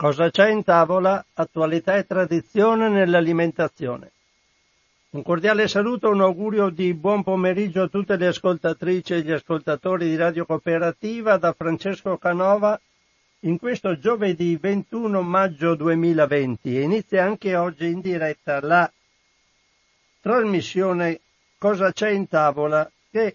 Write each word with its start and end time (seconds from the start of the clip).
Cosa 0.00 0.30
c'è 0.30 0.50
in 0.50 0.62
tavola? 0.62 1.24
Attualità 1.34 1.96
e 1.96 2.06
tradizione 2.06 2.88
nell'alimentazione. 2.88 4.12
Un 5.10 5.24
cordiale 5.24 5.66
saluto, 5.66 6.08
un 6.08 6.20
augurio 6.20 6.68
di 6.68 6.94
buon 6.94 7.24
pomeriggio 7.24 7.82
a 7.82 7.88
tutte 7.88 8.14
le 8.14 8.28
ascoltatrici 8.28 9.14
e 9.14 9.22
gli 9.22 9.32
ascoltatori 9.32 10.08
di 10.08 10.14
Radio 10.14 10.46
Cooperativa 10.46 11.36
da 11.36 11.52
Francesco 11.52 12.16
Canova 12.16 12.80
in 13.40 13.58
questo 13.58 13.98
giovedì 13.98 14.54
21 14.54 15.20
maggio 15.22 15.74
2020 15.74 16.78
e 16.78 16.82
inizia 16.82 17.24
anche 17.24 17.56
oggi 17.56 17.88
in 17.88 18.00
diretta 18.00 18.60
la 18.60 18.88
trasmissione 20.20 21.18
Cosa 21.58 21.90
c'è 21.90 22.10
in 22.10 22.28
tavola 22.28 22.88
che 23.10 23.34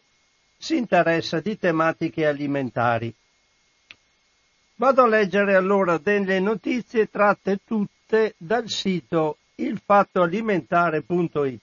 si 0.57 0.77
interessa 0.77 1.41
di 1.41 1.59
tematiche 1.59 2.25
alimentari. 2.25 3.13
Vado 4.75 5.03
a 5.03 5.07
leggere 5.07 5.55
allora 5.55 5.99
delle 5.99 6.39
notizie 6.39 7.07
tratte 7.07 7.59
tutte 7.63 8.33
dal 8.37 8.67
sito 8.67 9.37
ilfattoalimentare.it. 9.55 11.61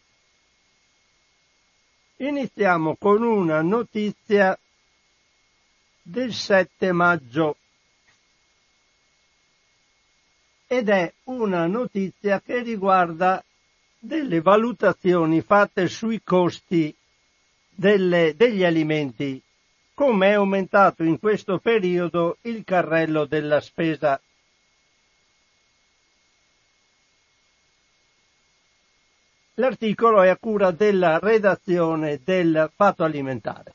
Iniziamo 2.18 2.94
con 2.96 3.22
una 3.22 3.62
notizia 3.62 4.56
del 6.02 6.32
7 6.32 6.92
maggio 6.92 7.56
ed 10.68 10.88
è 10.88 11.12
una 11.24 11.66
notizia 11.66 12.40
che 12.40 12.62
riguarda 12.62 13.44
delle 13.98 14.40
valutazioni 14.40 15.40
fatte 15.40 15.88
sui 15.88 16.22
costi 16.22 16.94
delle, 17.70 18.36
degli 18.36 18.62
alimenti 18.62 19.42
come 20.00 20.28
è 20.28 20.32
aumentato 20.32 21.02
in 21.04 21.18
questo 21.18 21.58
periodo 21.58 22.38
il 22.44 22.64
carrello 22.64 23.26
della 23.26 23.60
spesa. 23.60 24.18
L'articolo 29.56 30.22
è 30.22 30.30
a 30.30 30.38
cura 30.38 30.70
della 30.70 31.18
redazione 31.18 32.18
del 32.24 32.72
Fatto 32.74 33.04
Alimentare. 33.04 33.74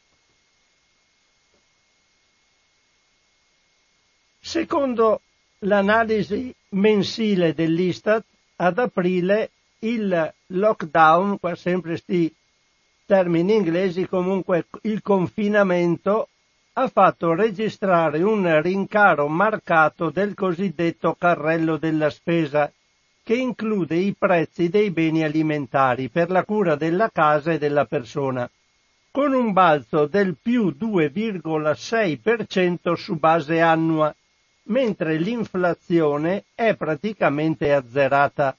Secondo 4.39 5.21
l'analisi 5.59 6.51
mensile 6.69 7.53
dell'Istat, 7.53 8.25
ad 8.55 8.79
aprile 8.79 9.51
il 9.77 10.33
lockdown, 10.47 11.37
qua 11.37 11.53
sempre 11.53 11.97
sti 11.97 12.35
termini 13.05 13.55
inglesi, 13.55 14.07
comunque 14.07 14.65
il 14.81 15.01
confinamento 15.01 16.27
ha 16.73 16.89
fatto 16.89 17.33
registrare 17.33 18.21
un 18.21 18.61
rincaro 18.61 19.27
marcato 19.27 20.09
del 20.09 20.33
cosiddetto 20.33 21.15
carrello 21.17 21.77
della 21.77 22.09
spesa, 22.09 22.69
che 23.23 23.35
include 23.35 23.95
i 23.95 24.13
prezzi 24.17 24.67
dei 24.69 24.91
beni 24.91 25.23
alimentari 25.23 26.09
per 26.09 26.29
la 26.29 26.43
cura 26.43 26.75
della 26.75 27.09
casa 27.09 27.53
e 27.53 27.57
della 27.57 27.85
persona, 27.85 28.49
con 29.09 29.33
un 29.33 29.53
balzo 29.53 30.05
del 30.05 30.35
più 30.41 30.75
2,6% 30.77 32.93
su 32.93 33.15
base 33.15 33.61
annua, 33.61 34.13
mentre 34.63 35.17
l'inflazione 35.17 36.43
è 36.53 36.75
praticamente 36.75 37.73
azzerata. 37.73 38.57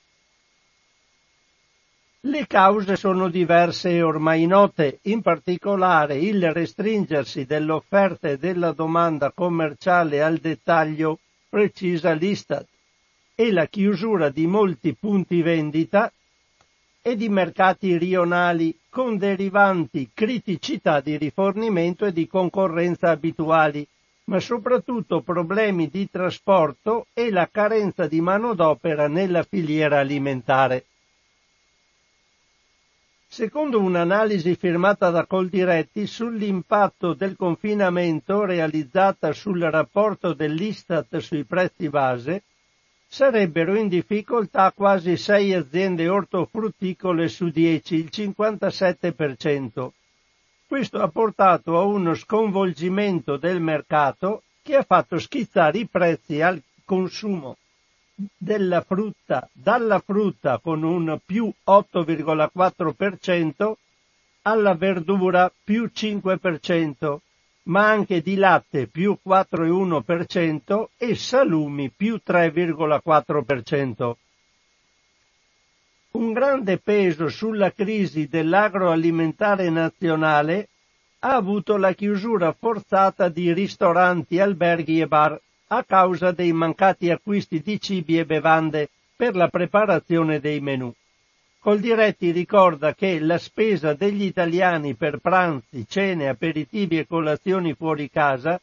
Le 2.29 2.49
cause 2.49 2.97
sono 2.97 3.29
diverse 3.29 3.89
e 3.91 4.03
ormai 4.03 4.47
note, 4.47 4.99
in 5.03 5.23
particolare 5.23 6.17
il 6.17 6.51
restringersi 6.51 7.45
dell'offerta 7.45 8.29
e 8.29 8.37
della 8.37 8.73
domanda 8.73 9.31
commerciale 9.31 10.21
al 10.21 10.39
dettaglio, 10.39 11.21
precisa 11.49 12.15
l'Istat, 12.15 12.67
e 13.33 13.53
la 13.53 13.67
chiusura 13.67 14.29
di 14.31 14.45
molti 14.49 14.97
punti 14.99 15.41
vendita 15.41 16.13
e 17.01 17.15
di 17.15 17.29
mercati 17.29 17.97
rionali 17.97 18.77
con 18.91 19.19
derivanti 19.19 20.11
criticità 20.13 20.99
di 20.99 21.17
rifornimento 21.17 22.07
e 22.07 22.13
di 22.13 22.27
concorrenza 22.27 23.11
abituali, 23.11 23.87
ma 24.25 24.41
soprattutto 24.41 25.21
problemi 25.21 25.89
di 25.89 26.11
trasporto 26.11 27.07
e 27.15 27.31
la 27.31 27.49
carenza 27.49 28.09
di 28.09 28.21
manodopera 28.21 29.07
nella 29.07 29.45
filiera 29.45 30.01
alimentare. 30.01 30.87
Secondo 33.29 33.81
un'analisi 33.81 34.55
firmata 34.55 35.11
da 35.11 35.27
Coldiretti 35.27 36.07
sull'impatto 36.07 37.13
del 37.13 37.37
confinamento 37.37 38.45
realizzata 38.45 39.33
sul 39.33 39.61
rapporto 39.61 40.33
dell'Istat 40.33 41.19
sui 41.19 41.45
prezzi 41.45 41.89
base, 41.89 42.45
sarebbero 43.07 43.75
in 43.77 43.89
difficoltà 43.89 44.73
quasi 44.73 45.17
6 45.17 45.55
aziende 45.55 46.09
ortofrutticole 46.09 47.29
su 47.29 47.49
10, 47.49 47.95
il 47.97 48.09
57%. 48.11 49.89
Questo 50.67 51.03
ha 51.03 51.09
portato 51.09 51.79
a 51.79 51.83
uno 51.83 52.15
sconvolgimento 52.15 53.37
del 53.37 53.61
mercato 53.61 54.43
che 54.63 54.77
ha 54.77 54.83
fatto 54.83 55.19
schizzare 55.19 55.79
i 55.79 55.87
prezzi 55.87 56.41
al 56.41 56.63
consumo 56.85 57.57
della 58.37 58.81
frutta, 58.81 59.49
dalla 59.53 59.99
frutta 59.99 60.59
con 60.59 60.83
un 60.83 61.19
più 61.25 61.53
8,4% 61.65 63.73
alla 64.43 64.75
verdura 64.75 65.53
più 65.63 65.91
5%, 65.93 67.17
ma 67.65 67.89
anche 67.89 68.23
di 68.23 68.37
latte 68.37 68.87
più 68.87 69.19
4,1% 69.25 70.87
e 70.97 71.15
salumi 71.15 71.91
più 71.91 72.21
3,4%. 72.25 74.13
Un 76.13 76.33
grande 76.33 76.79
peso 76.79 77.29
sulla 77.29 77.73
crisi 77.73 78.29
dell'agroalimentare 78.29 79.69
nazionale 79.69 80.69
ha 81.19 81.35
avuto 81.35 81.77
la 81.77 81.93
chiusura 81.93 82.53
forzata 82.53 83.29
di 83.29 83.53
ristoranti, 83.53 84.39
alberghi 84.39 85.01
e 85.01 85.07
bar 85.07 85.39
a 85.69 85.83
causa 85.85 86.31
dei 86.31 86.53
mancati 86.53 87.11
acquisti 87.11 87.61
di 87.61 87.81
cibi 87.81 88.19
e 88.19 88.25
bevande 88.25 88.91
per 89.17 89.35
la 89.35 89.49
preparazione 89.49 90.39
dei 90.41 90.61
menù. 90.61 90.93
Coldiretti 91.59 92.31
ricorda 92.31 92.95
che 92.95 93.19
la 93.19 93.39
spesa 93.39 93.95
degli 93.95 94.23
italiani 94.23 94.95
per 94.95 95.19
pranzi, 95.19 95.85
cene, 95.89 96.29
aperitivi 96.29 96.99
e 96.99 97.07
colazioni 97.07 97.75
fuori 97.75 98.09
casa 98.09 98.61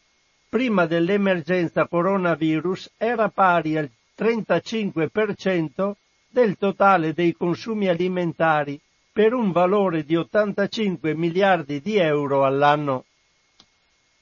prima 0.48 0.86
dell'emergenza 0.86 1.88
coronavirus 1.88 2.92
era 2.96 3.28
pari 3.28 3.76
al 3.76 3.90
35% 4.16 5.92
del 6.30 6.58
totale 6.58 7.14
dei 7.14 7.34
consumi 7.34 7.90
alimentari 7.90 8.80
per 9.12 9.34
un 9.34 9.52
valore 9.52 10.04
di 10.04 10.16
85 10.16 11.16
miliardi 11.16 11.82
di 11.82 11.98
euro 11.98 12.46
all'anno. 12.46 13.06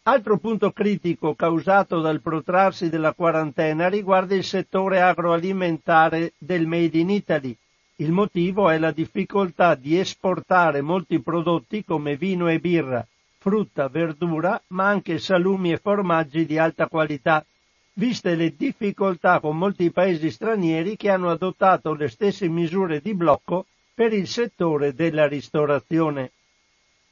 Altro 0.04 0.40
punto 0.40 0.72
critico 0.72 1.36
causato 1.36 2.02
dal 2.02 2.22
protrarsi 2.22 2.90
della 2.90 3.14
quarantena 3.14 3.88
riguarda 3.88 4.34
il 4.34 4.44
settore 4.44 5.00
agroalimentare 5.00 6.34
del 6.40 6.66
Made 6.66 6.98
in 6.98 7.12
Italy. 7.12 7.56
Il 7.98 8.12
motivo 8.12 8.68
è 8.70 8.80
la 8.80 8.90
difficoltà 8.90 9.76
di 9.76 10.00
esportare 10.00 10.82
molti 10.82 11.22
prodotti 11.22 11.86
come 11.86 12.18
vino 12.18 12.48
e 12.48 12.58
birra, 12.58 13.06
frutta, 13.38 13.90
verdura, 13.90 14.60
ma 14.70 14.88
anche 14.88 15.20
salumi 15.20 15.72
e 15.72 15.78
formaggi 15.78 16.48
di 16.48 16.58
alta 16.58 16.88
qualità, 16.88 17.46
viste 17.94 18.34
le 18.34 18.56
difficoltà 18.58 19.40
con 19.40 19.56
molti 19.56 19.92
paesi 19.92 20.32
stranieri 20.32 20.96
che 20.96 21.12
hanno 21.12 21.30
adottato 21.30 21.94
le 21.94 22.08
stesse 22.08 22.50
misure 22.50 23.02
di 23.02 23.14
blocco 23.14 23.68
per 23.94 24.14
il 24.14 24.26
settore 24.26 24.96
della 24.96 25.28
ristorazione. 25.28 26.32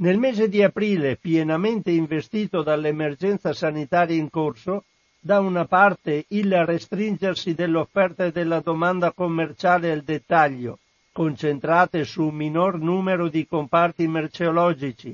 Nel 0.01 0.17
mese 0.17 0.47
di 0.47 0.63
aprile, 0.63 1.17
pienamente 1.17 1.91
investito 1.91 2.61
dall'emergenza 2.61 3.51
sanitaria 3.51 4.15
in 4.15 4.29
corso, 4.29 4.85
da 5.19 5.41
una 5.41 5.65
parte 5.65 6.23
il 6.29 6.65
restringersi 6.65 7.53
dell'offerta 7.53 8.23
e 8.23 8.31
della 8.31 8.61
domanda 8.61 9.11
commerciale 9.11 9.91
al 9.91 10.03
dettaglio, 10.03 10.79
concentrate 11.11 12.05
su 12.05 12.23
un 12.23 12.35
minor 12.35 12.79
numero 12.79 13.27
di 13.27 13.45
comparti 13.45 14.07
merceologici, 14.07 15.13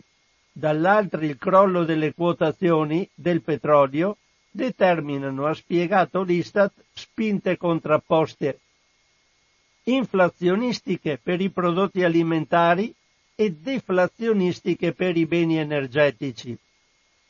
dall'altra 0.51 1.25
il 1.25 1.39
crollo 1.39 1.83
delle 1.83 2.13
quotazioni 2.13 3.09
del 3.15 3.41
petrolio, 3.41 4.17
determinano, 4.51 5.47
ha 5.47 5.55
spiegato 5.55 6.21
l'Istat, 6.21 6.71
spinte 6.93 7.57
contrapposte 7.57 8.59
inflazionistiche 9.85 11.19
per 11.21 11.41
i 11.41 11.49
prodotti 11.49 12.03
alimentari 12.03 12.93
e 13.35 13.51
deflazionistiche 13.51 14.93
per 14.93 15.17
i 15.17 15.25
beni 15.25 15.57
energetici. 15.57 16.57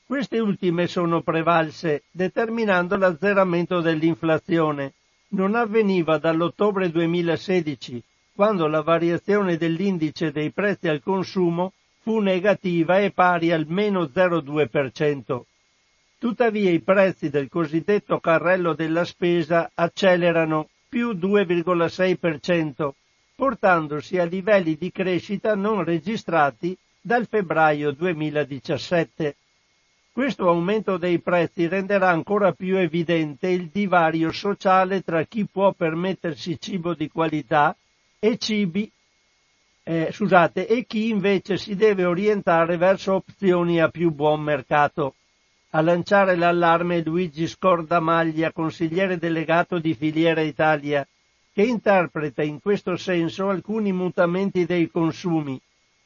Queste 0.05 0.39
ultime 0.39 0.85
sono 0.85 1.21
prevalse, 1.21 2.03
determinando 2.11 2.95
l'azzeramento 2.95 3.81
dell'inflazione. 3.81 4.93
Non 5.29 5.55
avveniva 5.55 6.19
dall'ottobre 6.19 6.91
2016, 6.91 8.03
quando 8.35 8.67
la 8.67 8.83
variazione 8.83 9.57
dell'indice 9.57 10.31
dei 10.31 10.51
prezzi 10.51 10.87
al 10.87 11.01
consumo 11.01 11.73
fu 12.01 12.19
negativa 12.19 12.99
e 12.99 13.09
pari 13.09 13.51
al 13.51 13.65
meno 13.67 14.03
0,2%. 14.03 15.41
Tuttavia 16.19 16.69
i 16.69 16.81
prezzi 16.81 17.29
del 17.31 17.49
cosiddetto 17.49 18.19
carrello 18.19 18.75
della 18.75 19.05
spesa 19.05 19.71
accelerano 19.73 20.69
più 20.87 21.13
2,6%, 21.13 22.91
portandosi 23.35 24.17
a 24.17 24.23
livelli 24.23 24.75
di 24.75 24.91
crescita 24.91 25.55
non 25.55 25.83
registrati 25.83 26.75
dal 27.01 27.27
febbraio 27.27 27.91
2017. 27.91 29.35
Questo 30.11 30.47
aumento 30.47 30.97
dei 30.97 31.19
prezzi 31.19 31.67
renderà 31.67 32.09
ancora 32.09 32.53
più 32.53 32.77
evidente 32.77 33.49
il 33.49 33.67
divario 33.67 34.31
sociale 34.31 35.01
tra 35.01 35.23
chi 35.23 35.45
può 35.45 35.73
permettersi 35.73 36.57
cibo 36.59 36.93
di 36.93 37.09
qualità 37.09 37.75
e 38.17 38.37
cibi 38.37 38.89
eh, 39.87 40.09
scusate, 40.11 40.67
e 40.67 40.85
chi 40.85 41.09
invece 41.09 41.57
si 41.57 41.75
deve 41.75 42.05
orientare 42.05 42.75
verso 42.75 43.13
opzioni 43.13 43.79
a 43.79 43.89
più 43.89 44.09
buon 44.11 44.41
mercato. 44.41 45.13
A 45.71 45.81
lanciare 45.81 46.35
l'allarme 46.35 47.03
Luigi 47.03 47.45
Scordamaglia, 47.45 48.51
consigliere 48.51 49.19
delegato 49.19 49.77
di 49.77 49.93
Filiera 49.93 50.41
Italia, 50.41 51.07
che 51.55 51.63
interpreta 51.63 52.43
in 52.43 52.59
questo 52.59 52.97
senso 52.97 53.47
alcuni 53.47 53.93
mutamenti 53.93 54.65
dei 54.65 54.91
consumi, 54.91 55.57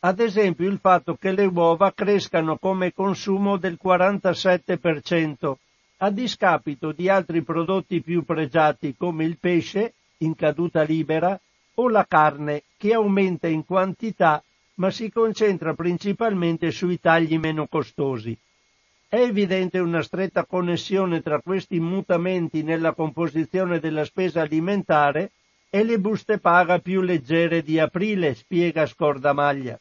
ad 0.02 0.20
esempio 0.20 0.70
il 0.70 0.78
fatto 0.78 1.16
che 1.16 1.32
le 1.32 1.46
uova 1.46 1.92
crescano 1.92 2.60
come 2.60 2.94
consumo 2.94 3.58
del 3.58 3.80
47%, 3.84 5.54
a 5.98 6.12
discapito 6.12 6.92
di 6.92 7.10
altri 7.10 7.42
prodotti 7.42 8.00
più 8.00 8.24
pregiati 8.26 8.94
come 8.96 9.26
il 9.26 9.40
pesce, 9.40 9.96
in 10.18 10.36
caduta 10.36 10.84
libera, 10.84 11.40
o 11.74 11.90
la 11.90 12.06
carne, 12.08 12.62
che 12.78 12.94
aumenta 12.94 13.48
in 13.48 13.66
quantità 13.66 14.44
ma 14.76 14.92
si 14.92 15.10
concentra 15.12 15.74
principalmente 15.74 16.70
sui 16.70 17.00
tagli 17.00 17.40
meno 17.40 17.66
costosi. 17.66 18.38
È 19.08 19.18
evidente 19.18 19.80
una 19.80 20.04
stretta 20.04 20.46
connessione 20.46 21.24
tra 21.24 21.42
questi 21.42 21.80
mutamenti 21.80 22.62
nella 22.62 22.94
composizione 22.94 23.80
della 23.80 24.06
spesa 24.06 24.42
alimentare 24.42 25.32
e 25.70 25.84
le 25.84 26.00
buste 26.00 26.40
paga 26.40 26.80
più 26.80 27.02
leggere 27.02 27.62
di 27.62 27.80
aprile, 27.80 28.34
spiega 28.34 28.88
Scordamaglia. 28.88 29.80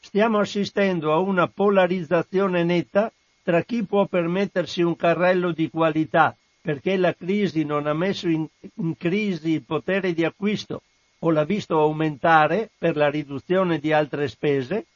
Stiamo 0.00 0.38
assistendo 0.38 1.12
a 1.12 1.18
una 1.18 1.46
polarizzazione 1.48 2.64
netta 2.64 3.12
tra 3.42 3.62
chi 3.62 3.84
può 3.84 4.06
permettersi 4.06 4.82
un 4.82 4.96
carrello 4.96 5.52
di 5.52 5.70
qualità 5.70 6.36
perché 6.60 6.96
la 6.96 7.14
crisi 7.14 7.62
non 7.62 7.86
ha 7.86 7.92
messo 7.92 8.26
in, 8.26 8.46
in 8.76 8.96
crisi 8.96 9.50
il 9.50 9.64
potere 9.64 10.12
di 10.12 10.24
acquisto 10.24 10.82
o 11.20 11.30
l'ha 11.30 11.44
visto 11.44 11.78
aumentare 11.78 12.70
per 12.78 12.96
la 12.96 13.10
riduzione 13.10 13.78
di 13.78 13.92
altre 13.92 14.28
spese 14.28 14.86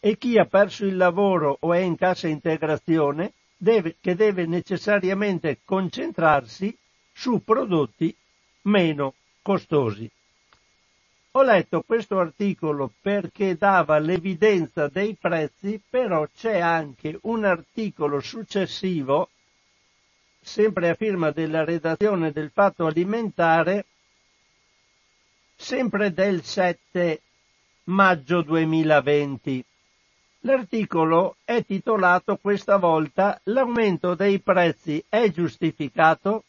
e 0.00 0.18
chi 0.18 0.36
ha 0.36 0.46
perso 0.46 0.84
il 0.84 0.96
lavoro 0.96 1.56
o 1.60 1.72
è 1.72 1.78
in 1.78 1.96
cassa 1.96 2.26
integrazione 2.26 3.32
deve, 3.56 3.96
che 4.00 4.16
deve 4.16 4.46
necessariamente 4.46 5.60
concentrarsi 5.64 6.76
su 7.12 7.42
prodotti 7.44 8.14
meno 8.62 9.14
costosi. 9.42 10.10
Ho 11.32 11.42
letto 11.42 11.82
questo 11.82 12.18
articolo 12.18 12.92
perché 13.00 13.56
dava 13.56 13.98
l'evidenza 13.98 14.88
dei 14.88 15.16
prezzi, 15.18 15.80
però 15.88 16.26
c'è 16.34 16.58
anche 16.58 17.18
un 17.22 17.44
articolo 17.44 18.20
successivo, 18.20 19.30
sempre 20.40 20.90
a 20.90 20.94
firma 20.94 21.30
della 21.30 21.64
redazione 21.64 22.32
del 22.32 22.50
Fatto 22.52 22.86
Alimentare, 22.86 23.86
sempre 25.56 26.12
del 26.12 26.42
7 26.42 27.20
maggio 27.84 28.42
2020. 28.42 29.64
L'articolo 30.40 31.36
è 31.44 31.64
titolato 31.64 32.36
questa 32.36 32.76
volta 32.76 33.40
L'aumento 33.44 34.14
dei 34.14 34.40
prezzi 34.40 35.02
è 35.08 35.30
giustificato? 35.30 36.44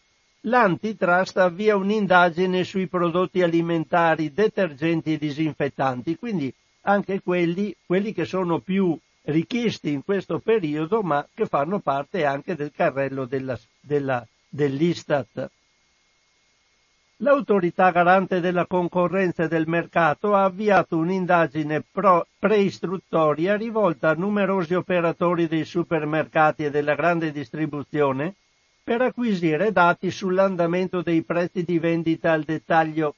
L'antitrust 0.46 1.38
avvia 1.38 1.78
un'indagine 1.78 2.66
sui 2.66 2.88
prodotti 2.88 3.42
alimentari, 3.42 4.34
detergenti 4.34 5.14
e 5.14 5.18
disinfettanti, 5.18 6.18
quindi 6.18 6.54
anche 6.82 7.22
quelli, 7.22 7.74
quelli 7.86 8.12
che 8.12 8.26
sono 8.26 8.60
più 8.60 8.98
richiesti 9.24 9.92
in 9.92 10.04
questo 10.04 10.40
periodo, 10.40 11.02
ma 11.02 11.26
che 11.34 11.46
fanno 11.46 11.80
parte 11.80 12.26
anche 12.26 12.56
del 12.56 12.74
carrello 12.76 13.24
della, 13.24 13.58
della, 13.80 14.28
dell'Istat. 14.50 15.50
L'autorità 17.18 17.92
garante 17.92 18.42
della 18.42 18.66
concorrenza 18.66 19.44
e 19.44 19.48
del 19.48 19.66
mercato 19.66 20.34
ha 20.36 20.44
avviato 20.44 20.98
un'indagine 20.98 21.86
pro- 21.90 22.28
preistruttoria 22.38 23.56
rivolta 23.56 24.10
a 24.10 24.14
numerosi 24.14 24.74
operatori 24.74 25.48
dei 25.48 25.64
supermercati 25.64 26.66
e 26.66 26.70
della 26.70 26.96
grande 26.96 27.32
distribuzione 27.32 28.36
per 28.84 29.02
acquisire 29.02 29.72
dati 29.72 30.12
sull'andamento 30.12 31.02
dei 31.02 31.24
prezzi 31.24 31.64
di 31.64 31.80
vendita 31.80 32.34
al 32.34 32.44
dettaglio 32.44 33.16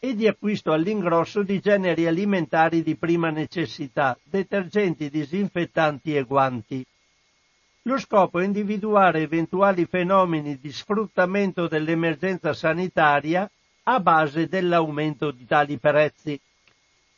e 0.00 0.14
di 0.14 0.26
acquisto 0.26 0.72
all'ingrosso 0.72 1.42
di 1.42 1.60
generi 1.60 2.06
alimentari 2.06 2.82
di 2.82 2.96
prima 2.96 3.30
necessità, 3.30 4.18
detergenti, 4.24 5.08
disinfettanti 5.08 6.16
e 6.16 6.22
guanti. 6.22 6.84
Lo 7.82 7.98
scopo 7.98 8.40
è 8.40 8.44
individuare 8.44 9.20
eventuali 9.20 9.86
fenomeni 9.86 10.58
di 10.58 10.70
sfruttamento 10.70 11.68
dell'emergenza 11.68 12.52
sanitaria 12.52 13.48
a 13.84 14.00
base 14.00 14.48
dell'aumento 14.48 15.30
di 15.30 15.46
tali 15.46 15.78
prezzi. 15.78 16.38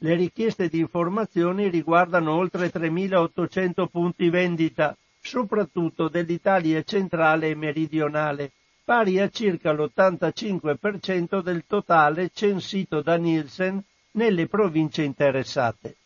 Le 0.02 0.14
richieste 0.14 0.68
di 0.68 0.78
informazioni 0.78 1.68
riguardano 1.68 2.34
oltre 2.34 2.70
3.800 2.70 3.86
punti 3.88 4.30
vendita, 4.30 4.96
soprattutto 5.20 6.08
dell'Italia 6.08 6.82
centrale 6.82 7.50
e 7.50 7.54
meridionale, 7.54 8.52
pari 8.84 9.20
a 9.20 9.28
circa 9.28 9.72
l'85% 9.72 11.42
del 11.42 11.64
totale 11.66 12.30
censito 12.32 13.02
da 13.02 13.16
Nielsen 13.16 13.82
nelle 14.12 14.48
province 14.48 15.02
interessate. 15.02 15.96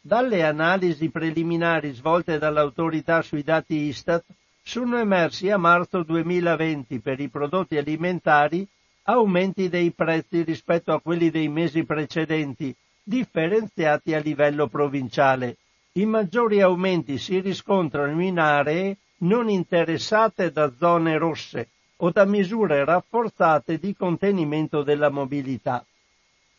Dalle 0.00 0.44
analisi 0.44 1.10
preliminari 1.10 1.92
svolte 1.92 2.38
dall'autorità 2.38 3.20
sui 3.20 3.42
dati 3.42 3.74
Istat 3.74 4.24
sono 4.62 4.96
emersi 4.98 5.50
a 5.50 5.58
marzo 5.58 6.02
2020 6.02 7.00
per 7.00 7.20
i 7.20 7.28
prodotti 7.28 7.76
alimentari 7.76 8.66
aumenti 9.02 9.68
dei 9.68 9.90
prezzi 9.90 10.42
rispetto 10.42 10.92
a 10.92 11.00
quelli 11.00 11.30
dei 11.30 11.48
mesi 11.48 11.84
precedenti, 11.84 12.74
differenziati 13.02 14.14
a 14.14 14.20
livello 14.20 14.68
provinciale. 14.68 15.56
I 15.92 16.06
maggiori 16.06 16.60
aumenti 16.60 17.18
si 17.18 17.40
riscontrano 17.40 18.22
in 18.22 18.38
aree 18.38 18.98
non 19.22 19.48
interessate 19.48 20.52
da 20.52 20.72
zone 20.78 21.18
rosse 21.18 21.70
o 21.96 22.10
da 22.10 22.24
misure 22.24 22.84
rafforzate 22.84 23.76
di 23.76 23.96
contenimento 23.96 24.84
della 24.84 25.10
mobilità. 25.10 25.84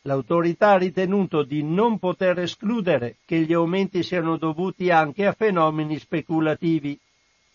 L'autorità 0.02 0.72
ha 0.72 0.76
ritenuto 0.76 1.44
di 1.44 1.62
non 1.62 1.98
poter 1.98 2.40
escludere 2.40 3.16
che 3.24 3.40
gli 3.40 3.54
aumenti 3.54 4.02
siano 4.02 4.36
dovuti 4.36 4.90
anche 4.90 5.24
a 5.26 5.32
fenomeni 5.32 5.98
speculativi. 5.98 6.98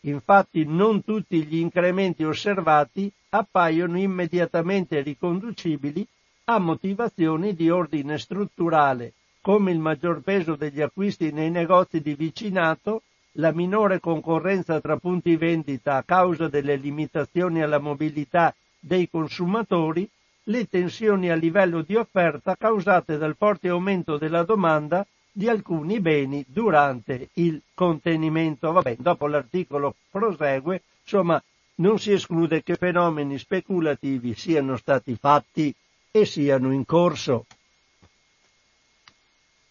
Infatti 0.01 0.65
non 0.65 1.03
tutti 1.03 1.43
gli 1.43 1.57
incrementi 1.57 2.23
osservati 2.23 3.11
appaiono 3.29 3.99
immediatamente 3.99 5.01
riconducibili 5.01 6.07
a 6.45 6.57
motivazioni 6.57 7.53
di 7.53 7.69
ordine 7.69 8.17
strutturale, 8.17 9.13
come 9.41 9.71
il 9.71 9.79
maggior 9.79 10.21
peso 10.21 10.55
degli 10.55 10.81
acquisti 10.81 11.31
nei 11.31 11.49
negozi 11.49 12.01
di 12.01 12.15
vicinato, 12.15 13.03
la 13.33 13.51
minore 13.51 13.99
concorrenza 13.99 14.79
tra 14.81 14.97
punti 14.97 15.35
vendita 15.35 15.95
a 15.95 16.03
causa 16.03 16.47
delle 16.47 16.75
limitazioni 16.75 17.61
alla 17.61 17.79
mobilità 17.79 18.53
dei 18.79 19.09
consumatori 19.09 20.09
le 20.43 20.67
tensioni 20.67 21.29
a 21.29 21.35
livello 21.35 21.81
di 21.81 21.95
offerta 21.95 22.55
causate 22.55 23.17
dal 23.17 23.35
forte 23.35 23.69
aumento 23.69 24.17
della 24.17 24.43
domanda 24.43 25.05
di 25.31 25.47
alcuni 25.47 25.99
beni 25.99 26.43
durante 26.47 27.29
il 27.33 27.61
contenimento. 27.73 28.71
Vabbè, 28.71 28.95
dopo 28.97 29.27
l'articolo 29.27 29.95
prosegue, 30.09 30.81
insomma, 31.03 31.41
non 31.75 31.99
si 31.99 32.11
esclude 32.11 32.63
che 32.63 32.75
fenomeni 32.75 33.37
speculativi 33.37 34.33
siano 34.33 34.77
stati 34.77 35.15
fatti 35.15 35.73
e 36.09 36.25
siano 36.25 36.71
in 36.71 36.85
corso. 36.85 37.45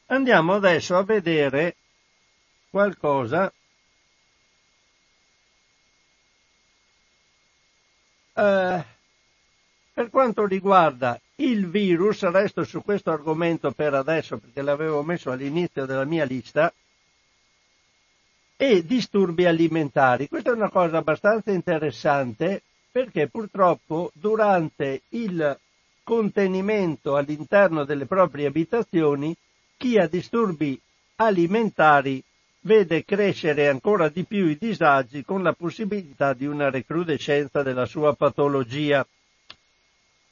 Andiamo 0.09 0.55
adesso 0.55 0.97
a 0.97 1.03
vedere 1.03 1.75
qualcosa 2.71 3.53
eh, 8.35 8.85
per 9.93 10.11
quanto 10.11 10.47
riguarda 10.47 11.21
il 11.37 11.69
virus, 11.69 12.23
resto 12.31 12.63
su 12.63 12.83
questo 12.83 13.11
argomento 13.11 13.73
per 13.73 13.95
adesso 13.95 14.39
perché 14.39 14.63
l'avevo 14.63 15.03
messo 15.03 15.33
all'inizio 15.33 15.87
della 15.87 16.05
mia 16.05 16.25
lista, 16.25 16.73
e 18.57 18.87
disturbi 18.87 19.45
alimentari. 19.45 20.29
Questa 20.29 20.51
è 20.51 20.55
una 20.55 20.71
cosa 20.71 20.99
abbastanza 20.99 21.51
interessante 21.51 22.63
perché 22.91 23.29
purtroppo 23.29 24.11
durante 24.15 25.03
il 25.11 25.59
contenimento 26.03 27.17
all'interno 27.17 27.85
delle 27.85 28.07
proprie 28.07 28.47
abitazioni 28.47 29.37
chi 29.77 29.99
ha 29.99 30.07
disturbi 30.07 30.81
alimentari 31.17 32.23
vede 32.61 33.05
crescere 33.05 33.69
ancora 33.69 34.09
di 34.09 34.25
più 34.25 34.49
i 34.49 34.57
disagi 34.59 35.25
con 35.25 35.43
la 35.43 35.53
possibilità 35.53 36.33
di 36.33 36.47
una 36.47 36.71
recrudescenza 36.71 37.63
della 37.63 37.87
sua 37.87 38.15
patologia. 38.15 39.07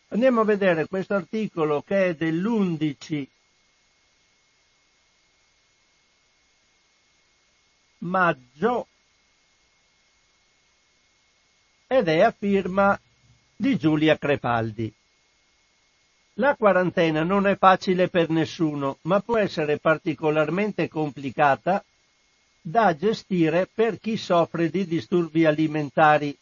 Andiamo 0.09 0.41
a 0.41 0.45
vedere 0.45 0.87
questo 0.87 1.15
articolo 1.15 1.83
che 1.83 2.07
è 2.07 2.15
dell'11 2.15 3.27
maggio 7.99 8.87
ed 11.87 12.09
è 12.09 12.21
a 12.21 12.35
firma 12.37 12.99
di 13.57 13.77
Giulia 13.77 14.19
Crepaldi. 14.19 14.93
La 16.38 16.57
quarantena 16.57 17.23
non 17.23 17.47
è 17.47 17.57
facile 17.57 18.09
per 18.09 18.29
nessuno, 18.29 18.99
ma 19.03 19.21
può 19.21 19.37
essere 19.37 19.79
particolarmente 19.79 20.88
complicata 20.88 21.85
da 22.61 22.97
gestire 22.97 23.69
per 23.73 24.00
chi 24.00 24.17
soffre 24.17 24.69
di 24.69 24.85
disturbi 24.85 25.45
alimentari, 25.45 26.37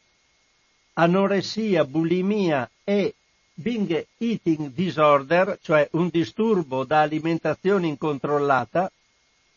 anoressia, 0.95 1.85
bulimia 1.85 2.71
e 2.85 3.15
binge 3.53 4.07
eating 4.17 4.73
disorder, 4.73 5.59
cioè 5.61 5.87
un 5.93 6.09
disturbo 6.09 6.85
da 6.85 7.03
alimentazione 7.03 7.87
incontrollata, 7.87 8.91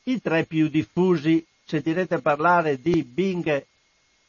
i 0.04 0.22
tre 0.22 0.44
più 0.44 0.68
diffusi. 0.68 1.46
Sentirete 1.68 2.20
parlare 2.20 2.80
di 2.80 3.04
binge 3.04 3.68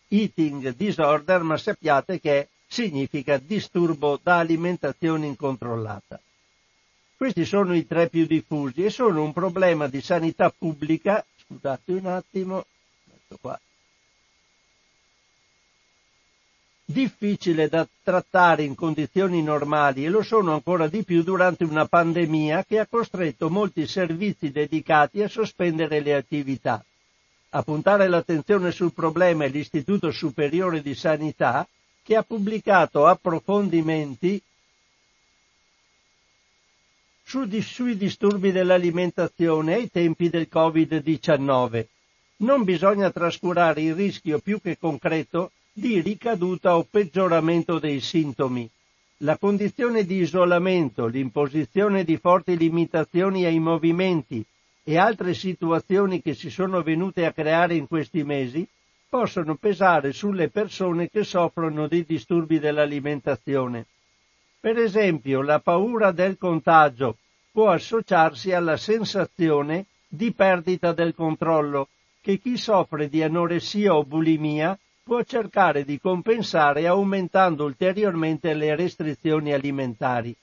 eating 0.08 0.75
disorder, 0.75 1.42
ma 1.42 1.56
sappiate 1.56 2.20
che 2.20 2.48
significa 2.66 3.38
disturbo 3.38 4.18
da 4.23 4.38
alimentazione 4.38 5.26
incontrollata. 5.26 6.20
Questi 7.16 7.44
sono 7.44 7.75
i 7.75 7.87
tre 7.87 8.08
più 8.08 8.26
diffusi 8.26 8.85
e 8.85 8.90
sono 8.90 9.23
un 9.23 9.32
problema 9.32 9.88
di 9.88 10.00
sanità 10.00 10.50
pubblica 10.50 11.25
scusate 11.46 11.92
un 11.92 12.06
attimo, 12.06 12.66
qua. 13.40 13.58
Difficile 16.88 17.68
da 17.68 17.87
trattare 18.02 18.62
in 18.62 18.75
condizioni 18.75 19.42
normali 19.42 20.04
e 20.04 20.08
lo 20.08 20.23
sono 20.23 20.52
ancora 20.52 20.88
di 20.88 21.02
più 21.04 21.23
durante 21.23 21.64
una 21.64 21.87
pandemia 21.87 22.64
che 22.64 22.78
ha 22.78 22.87
costretto 22.87 23.50
molti 23.50 23.87
servizi 23.87 24.50
dedicati 24.52 25.23
a 25.23 25.28
sospendere 25.28 26.00
le 26.00 26.14
attività. 26.14 26.85
A 27.50 27.62
puntare 27.62 28.08
l'attenzione 28.08 28.70
sul 28.70 28.92
problema 28.92 29.44
è 29.44 29.49
l'Istituto 29.49 30.11
Superiore 30.11 30.82
di 30.82 30.94
Sanità 30.94 31.66
che 32.06 32.14
ha 32.14 32.22
pubblicato 32.22 33.04
approfondimenti 33.04 34.40
su, 37.25 37.48
sui 37.60 37.96
disturbi 37.96 38.52
dell'alimentazione 38.52 39.75
ai 39.75 39.90
tempi 39.90 40.30
del 40.30 40.46
Covid-19. 40.48 41.84
Non 42.36 42.62
bisogna 42.62 43.10
trascurare 43.10 43.82
il 43.82 43.96
rischio 43.96 44.38
più 44.38 44.60
che 44.60 44.78
concreto 44.78 45.50
di 45.72 46.00
ricaduta 46.00 46.76
o 46.76 46.86
peggioramento 46.88 47.80
dei 47.80 47.98
sintomi. 47.98 48.70
La 49.18 49.36
condizione 49.36 50.04
di 50.04 50.20
isolamento, 50.20 51.06
l'imposizione 51.06 52.04
di 52.04 52.18
forti 52.18 52.56
limitazioni 52.56 53.46
ai 53.46 53.58
movimenti 53.58 54.44
e 54.84 54.96
altre 54.96 55.34
situazioni 55.34 56.22
che 56.22 56.34
si 56.34 56.50
sono 56.50 56.82
venute 56.82 57.26
a 57.26 57.32
creare 57.32 57.75
in 57.75 57.88
questi 57.88 58.22
mesi 58.22 58.64
possono 59.08 59.56
pesare 59.56 60.12
sulle 60.12 60.48
persone 60.48 61.08
che 61.08 61.25
soffrono 61.25 61.86
di 61.86 62.04
disturbi 62.04 62.58
dell'alimentazione. 62.58 63.86
Per 64.58 64.78
esempio, 64.78 65.42
la 65.42 65.60
paura 65.60 66.10
del 66.10 66.36
contagio 66.38 67.16
può 67.52 67.70
associarsi 67.70 68.52
alla 68.52 68.76
sensazione 68.76 69.86
di 70.08 70.32
perdita 70.32 70.92
del 70.92 71.14
controllo 71.14 71.88
che 72.20 72.38
chi 72.38 72.56
soffre 72.56 73.08
di 73.08 73.22
anoressia 73.22 73.94
o 73.94 74.04
bulimia 74.04 74.76
può 75.02 75.22
cercare 75.22 75.84
di 75.84 76.00
compensare 76.00 76.88
aumentando 76.88 77.64
ulteriormente 77.64 78.52
le 78.54 78.75
restrizioni 78.75 79.52
alimentari. 79.52 80.34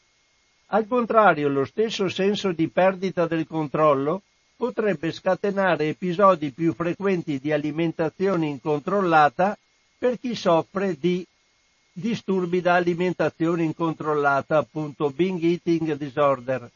Al 0.68 0.88
contrario, 0.88 1.50
lo 1.50 1.66
stesso 1.66 2.08
senso 2.08 2.54
di 2.54 2.70
perdita 2.70 3.28
del 3.28 3.46
controllo 3.46 4.22
potrebbe 4.64 5.12
scatenare 5.12 5.90
episodi 5.90 6.54
più 6.54 6.74
frequenti 6.74 7.38
di 7.38 7.52
alimentazione 7.52 8.48
incontrollata 8.48 9.58
per 9.98 10.18
chi 10.18 10.36
soffre 10.36 10.96
di 10.98 11.28
disturbi 11.92 12.62
da 12.62 12.76
alimentazione 12.76 13.64
incontrollata, 13.64 14.58
appunto 14.58 15.10
Bing 15.10 15.44
Eating 15.44 15.98
Disorder. 15.98 16.72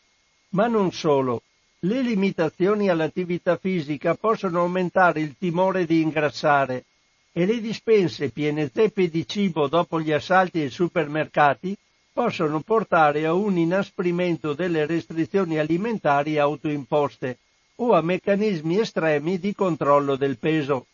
Ma 0.50 0.68
non 0.68 0.92
solo. 0.92 1.44
Le 1.80 2.02
limitazioni 2.02 2.90
all'attività 2.90 3.56
fisica 3.56 4.16
possono 4.16 4.60
aumentare 4.60 5.22
il 5.22 5.38
timore 5.40 5.86
di 5.86 6.02
ingrassare 6.02 6.84
e 7.32 7.46
le 7.46 7.62
dispense 7.62 8.32
piene 8.32 8.70
zeppe 8.74 9.08
di 9.08 9.26
cibo 9.26 9.70
dopo 9.70 10.02
gli 10.02 10.12
assalti 10.12 10.60
ai 10.60 10.72
supermercati 10.72 11.74
possono 12.12 12.60
portare 12.60 13.26
a 13.26 13.32
un 13.32 13.58
inasprimento 13.58 14.52
delle 14.52 14.86
restrizioni 14.86 15.58
alimentari 15.58 16.38
autoimposte 16.38 17.38
o 17.78 17.94
a 17.94 18.02
meccanismi 18.02 18.80
estremi 18.80 19.40
di 19.40 19.54
controllo 19.54 20.16
del 20.16 20.38
peso 20.38 20.88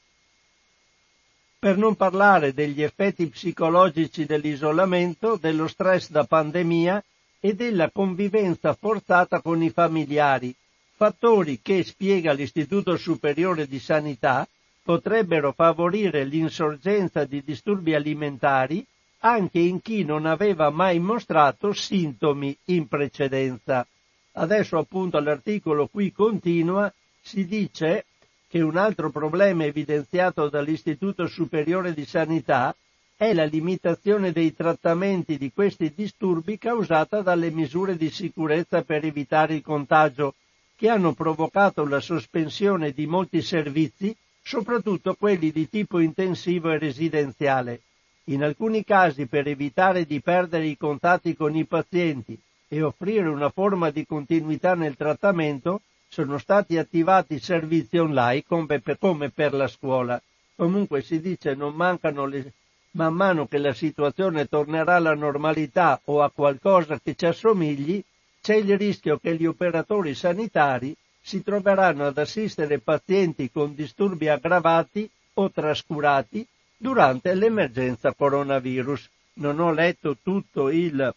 per 1.64 1.78
non 1.78 1.96
parlare 1.96 2.54
degli 2.54 2.82
effetti 2.82 3.26
psicologici 3.28 4.26
dell'isolamento, 4.26 5.38
dello 5.38 5.70
stress 5.70 6.10
da 6.10 6.26
pandemia 6.26 7.02
e 7.40 7.56
della 7.56 7.90
convivenza 7.90 8.74
forzata 8.74 9.40
con 9.40 9.64
i 9.64 9.70
familiari, 9.70 10.54
fattori 10.96 11.62
che, 11.62 11.86
spiega 11.86 12.34
l'Istituto 12.34 12.98
Superiore 12.98 13.66
di 13.66 13.80
Sanità, 13.80 14.46
potrebbero 14.84 15.54
favorire 15.54 16.26
l'insorgenza 16.26 17.24
di 17.24 17.42
disturbi 17.42 17.96
alimentari 17.96 18.86
anche 19.20 19.60
in 19.60 19.82
chi 19.82 20.04
non 20.04 20.26
aveva 20.26 20.70
mai 20.70 21.00
mostrato 21.00 21.72
sintomi 21.72 22.54
in 22.66 22.90
precedenza. 22.90 23.88
Adesso 24.36 24.78
appunto 24.78 25.20
l'articolo 25.20 25.88
qui 25.88 26.12
continua, 26.12 26.92
si 27.22 27.46
dice 27.46 28.06
che 28.48 28.62
un 28.62 28.78
altro 28.78 29.12
problema 29.12 29.66
evidenziato 29.66 30.50
dall'Istituto 30.50 31.28
Superiore 31.28 31.94
di 31.94 32.04
Sanità 32.04 32.76
è 33.16 33.32
la 33.34 33.46
limitazione 33.46 34.32
dei 34.32 34.56
trattamenti 34.56 35.38
di 35.38 35.52
questi 35.54 35.94
disturbi 35.96 36.58
causata 36.58 37.22
dalle 37.22 37.52
misure 37.52 37.96
di 37.96 38.10
sicurezza 38.10 38.82
per 38.82 39.06
evitare 39.06 39.56
il 39.56 39.62
contagio, 39.62 40.34
che 40.76 40.90
hanno 40.90 41.14
provocato 41.14 41.86
la 41.86 42.00
sospensione 42.00 42.92
di 42.92 43.06
molti 43.06 43.42
servizi, 43.42 44.16
soprattutto 44.42 45.14
quelli 45.14 45.52
di 45.52 45.70
tipo 45.70 46.00
intensivo 46.00 46.72
e 46.72 46.80
residenziale. 46.80 47.82
In 48.26 48.44
alcuni 48.44 48.84
casi 48.84 49.28
per 49.28 49.48
evitare 49.48 50.06
di 50.06 50.20
perdere 50.22 50.66
i 50.66 50.76
contatti 50.76 51.36
con 51.36 51.56
i 51.56 51.66
pazienti 51.66 52.38
e 52.74 52.82
offrire 52.82 53.28
una 53.28 53.52
forma 53.52 53.92
di 53.92 54.04
continuità 54.04 54.74
nel 54.74 54.96
trattamento, 54.96 55.82
sono 56.08 56.40
stati 56.40 56.78
attivati 56.80 57.40
servizi 57.40 57.98
online 57.98 58.44
come 58.48 58.80
per, 58.80 58.98
come 58.98 59.30
per 59.30 59.54
la 59.54 59.68
scuola. 59.68 60.20
Comunque 60.56 61.04
si 61.04 61.20
dice 61.20 61.54
non 61.54 61.76
mancano 61.76 62.26
le, 62.26 62.52
man 62.92 63.14
mano 63.14 63.46
che 63.46 63.60
la 63.60 63.74
situazione 63.74 64.48
tornerà 64.48 64.96
alla 64.96 65.14
normalità 65.14 66.02
o 66.06 66.24
a 66.24 66.32
qualcosa 66.32 67.00
che 67.00 67.14
ci 67.14 67.28
assomigli, 67.28 68.04
c'è 68.42 68.56
il 68.56 68.76
rischio 68.76 69.20
che 69.20 69.36
gli 69.36 69.46
operatori 69.46 70.16
sanitari 70.16 70.96
si 71.22 71.44
troveranno 71.44 72.08
ad 72.08 72.18
assistere 72.18 72.80
pazienti 72.80 73.52
con 73.52 73.76
disturbi 73.76 74.30
aggravati 74.30 75.08
o 75.36 75.52
trascurati 75.52 76.46
durante 76.76 77.36
l'emergenza 77.36 78.14
coronavirus. 78.14 79.10
Non 79.36 79.60
ho 79.60 79.72
letto 79.72 80.18
tutto 80.22 80.70
il, 80.70 81.14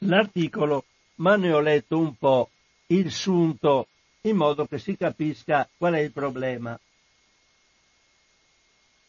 l'articolo, 0.00 0.84
ma 1.16 1.36
ne 1.36 1.52
ho 1.52 1.60
letto 1.60 1.98
un 1.98 2.16
po' 2.16 2.50
il 2.86 3.10
sunto 3.10 3.88
in 4.22 4.36
modo 4.36 4.66
che 4.66 4.78
si 4.78 4.96
capisca 4.96 5.68
qual 5.76 5.94
è 5.94 6.00
il 6.00 6.12
problema. 6.12 6.78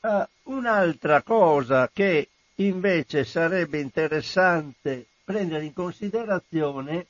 Uh, 0.02 0.26
un'altra 0.44 1.22
cosa 1.22 1.90
che 1.94 2.30
invece 2.56 3.24
sarebbe 3.24 3.80
interessante 3.80 5.06
prendere 5.24 5.66
in 5.66 5.74
considerazione 5.74 7.08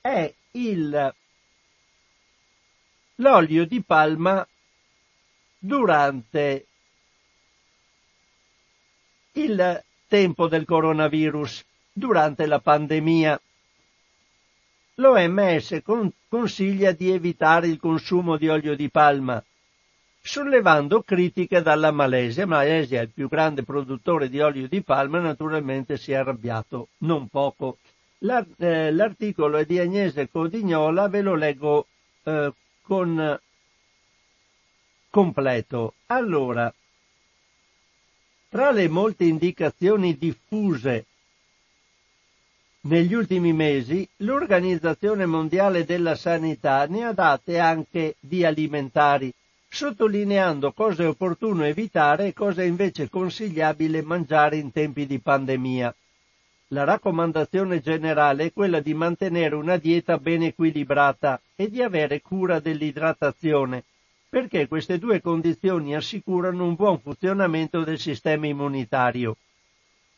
è 0.00 0.32
il, 0.52 1.14
l'olio 3.16 3.64
di 3.64 3.82
palma 3.82 4.46
durante 5.58 6.66
il 9.32 9.84
tempo 10.08 10.48
del 10.48 10.64
coronavirus, 10.64 11.64
durante 11.92 12.46
la 12.46 12.58
pandemia 12.60 13.40
l'OMS 15.00 15.82
consiglia 16.28 16.92
di 16.92 17.10
evitare 17.10 17.68
il 17.68 17.78
consumo 17.78 18.36
di 18.36 18.48
olio 18.48 18.76
di 18.76 18.90
palma, 18.90 19.42
sollevando 20.20 21.02
critiche 21.02 21.62
dalla 21.62 21.90
Malesia. 21.90 22.46
Malesia 22.46 23.00
è 23.00 23.04
il 23.04 23.10
più 23.10 23.26
grande 23.26 23.62
produttore 23.62 24.28
di 24.28 24.40
olio 24.40 24.68
di 24.68 24.82
palma 24.82 25.18
naturalmente 25.18 25.96
si 25.96 26.12
è 26.12 26.16
arrabbiato 26.16 26.88
non 26.98 27.28
poco. 27.28 27.78
Eh, 28.18 28.92
l'articolo 28.92 29.56
è 29.56 29.64
di 29.64 29.78
Agnese 29.78 30.28
Codignola, 30.28 31.08
ve 31.08 31.22
lo 31.22 31.34
leggo 31.34 31.86
eh, 32.24 32.52
con 32.82 33.40
completo. 35.08 35.94
Allora, 36.06 36.72
tra 38.50 38.70
le 38.70 38.88
molte 38.88 39.24
indicazioni 39.24 40.18
diffuse 40.18 41.06
negli 42.82 43.12
ultimi 43.12 43.52
mesi, 43.52 44.08
l'Organizzazione 44.18 45.26
Mondiale 45.26 45.84
della 45.84 46.14
Sanità 46.14 46.86
ne 46.86 47.04
ha 47.04 47.12
date 47.12 47.58
anche 47.58 48.16
di 48.20 48.42
alimentari, 48.42 49.30
sottolineando 49.68 50.72
cosa 50.72 51.02
è 51.02 51.08
opportuno 51.08 51.64
evitare 51.64 52.28
e 52.28 52.32
cosa 52.32 52.62
è 52.62 52.64
invece 52.64 53.10
consigliabile 53.10 54.00
mangiare 54.00 54.56
in 54.56 54.72
tempi 54.72 55.04
di 55.04 55.18
pandemia. 55.18 55.94
La 56.68 56.84
raccomandazione 56.84 57.80
generale 57.80 58.46
è 58.46 58.52
quella 58.52 58.80
di 58.80 58.94
mantenere 58.94 59.56
una 59.56 59.76
dieta 59.76 60.16
ben 60.16 60.44
equilibrata 60.44 61.38
e 61.56 61.68
di 61.68 61.82
avere 61.82 62.22
cura 62.22 62.60
dell'idratazione, 62.60 63.84
perché 64.28 64.68
queste 64.68 64.98
due 64.98 65.20
condizioni 65.20 65.94
assicurano 65.94 66.64
un 66.64 66.76
buon 66.76 66.98
funzionamento 66.98 67.82
del 67.82 67.98
sistema 67.98 68.46
immunitario. 68.46 69.36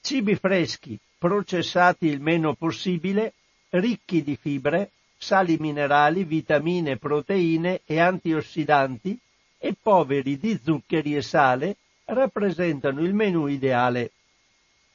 Cibi 0.00 0.36
freschi, 0.36 0.98
processati 1.22 2.08
il 2.08 2.20
meno 2.20 2.54
possibile, 2.54 3.34
ricchi 3.70 4.24
di 4.24 4.34
fibre, 4.34 4.90
sali 5.16 5.56
minerali, 5.56 6.24
vitamine, 6.24 6.96
proteine 6.96 7.82
e 7.86 8.00
antiossidanti 8.00 9.16
e 9.56 9.72
poveri 9.80 10.36
di 10.36 10.58
zuccheri 10.60 11.14
e 11.14 11.22
sale 11.22 11.76
rappresentano 12.06 13.02
il 13.02 13.14
menù 13.14 13.46
ideale. 13.46 14.10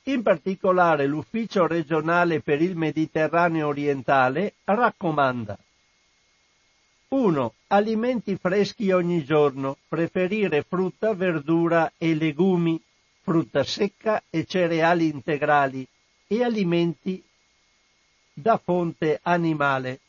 In 0.08 0.22
particolare 0.22 1.08
l'Ufficio 1.08 1.66
regionale 1.66 2.42
per 2.42 2.62
il 2.62 2.76
Mediterraneo 2.76 3.68
orientale 3.68 4.56
raccomanda 4.66 5.58
1. 7.08 7.54
Alimenti 7.68 8.36
freschi 8.36 8.92
ogni 8.92 9.24
giorno, 9.24 9.78
preferire 9.88 10.62
frutta, 10.64 11.14
verdura 11.14 11.90
e 11.98 12.14
legumi, 12.16 12.78
frutta 13.22 13.64
secca 13.64 14.22
e 14.30 14.44
cereali 14.44 15.08
integrali 15.08 15.88
e 16.28 16.44
alimenti 16.44 17.24
da 18.34 18.58
fonte 18.58 19.20
animale. 19.24 20.00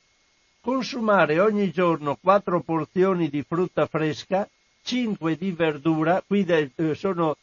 Consumare 0.60 1.40
ogni 1.40 1.70
giorno 1.70 2.18
4 2.20 2.60
porzioni 2.60 3.28
di 3.28 3.42
frutta 3.42 3.87
fresca, 3.87 4.46
5 4.82 5.37
di 5.37 5.52
verdura, 5.52 6.22
qui 6.26 6.44
de, 6.44 6.70
eh, 6.75 6.94
sono 6.94 7.37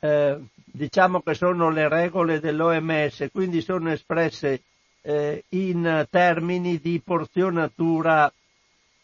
eh, 0.00 0.38
diciamo 0.64 1.20
che 1.20 1.34
sono 1.34 1.70
le 1.70 1.88
regole 1.88 2.40
dell'OMS, 2.40 3.28
quindi 3.32 3.62
sono 3.62 3.90
espresse 3.90 4.62
eh, 5.02 5.44
in 5.50 6.06
termini 6.10 6.78
di 6.78 7.00
porzionatura 7.02 8.30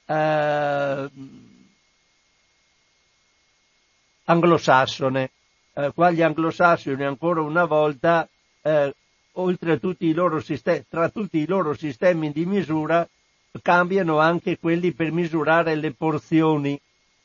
eh, 0.05 1.11
anglosassone. 4.25 5.31
Eh, 5.73 5.93
qua 5.95 6.11
gli 6.11 6.23
anglosassoni 6.23 7.05
ancora 7.05 7.41
una 7.41 7.65
volta, 7.65 8.29
eh, 8.63 8.95
oltre 9.33 9.73
a 9.73 9.77
tutti 9.77 10.07
i 10.07 10.13
loro 10.13 10.41
sistemi, 10.41 10.85
tra 10.89 11.09
tutti 11.09 11.39
i 11.39 11.47
loro 11.47 11.75
sistemi 11.75 12.33
di 12.33 12.45
misura, 12.47 13.09
cambiano 13.63 14.19
anche 14.19 14.59
quelli 14.59 14.93
per 14.93 15.13
misurare 15.13 15.75
le 15.75 15.93
porzioni. 15.93 16.81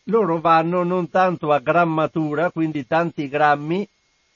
Loro 0.10 0.40
vanno 0.40 0.84
non 0.84 1.10
tanto 1.10 1.52
a 1.52 1.60
grammatura, 1.60 2.52
quindi 2.52 2.86
tanti 2.86 3.28
grammi, 3.28 3.88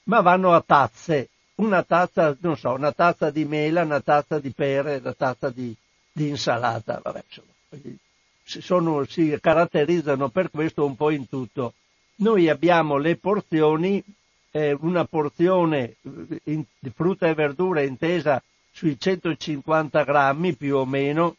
ma 0.04 0.20
vanno 0.20 0.52
a 0.52 0.62
tazze. 0.64 1.28
Una 1.56 1.82
tazza, 1.82 2.36
non 2.40 2.56
so, 2.56 2.72
una 2.72 2.92
tazza 2.92 3.30
di 3.30 3.44
mela, 3.44 3.82
una 3.82 4.00
tazza 4.00 4.38
di 4.38 4.50
pere, 4.50 4.96
una 4.96 5.12
tazza 5.12 5.50
di, 5.50 5.74
di 6.10 6.28
insalata. 6.28 7.00
Vabbè, 7.02 7.22
insomma, 7.26 7.98
sono, 8.44 9.04
si 9.04 9.36
caratterizzano 9.40 10.28
per 10.30 10.50
questo 10.50 10.84
un 10.84 10.96
po' 10.96 11.10
in 11.10 11.28
tutto. 11.28 11.74
Noi 12.16 12.48
abbiamo 12.48 12.96
le 12.96 13.16
porzioni, 13.16 14.02
eh, 14.50 14.76
una 14.80 15.04
porzione 15.04 15.96
eh, 16.02 16.40
in, 16.44 16.64
di 16.78 16.90
frutta 16.90 17.28
e 17.28 17.34
verdura 17.34 17.82
intesa 17.82 18.42
sui 18.72 18.98
150 18.98 20.04
grammi 20.04 20.54
più 20.54 20.76
o 20.76 20.86
meno 20.86 21.36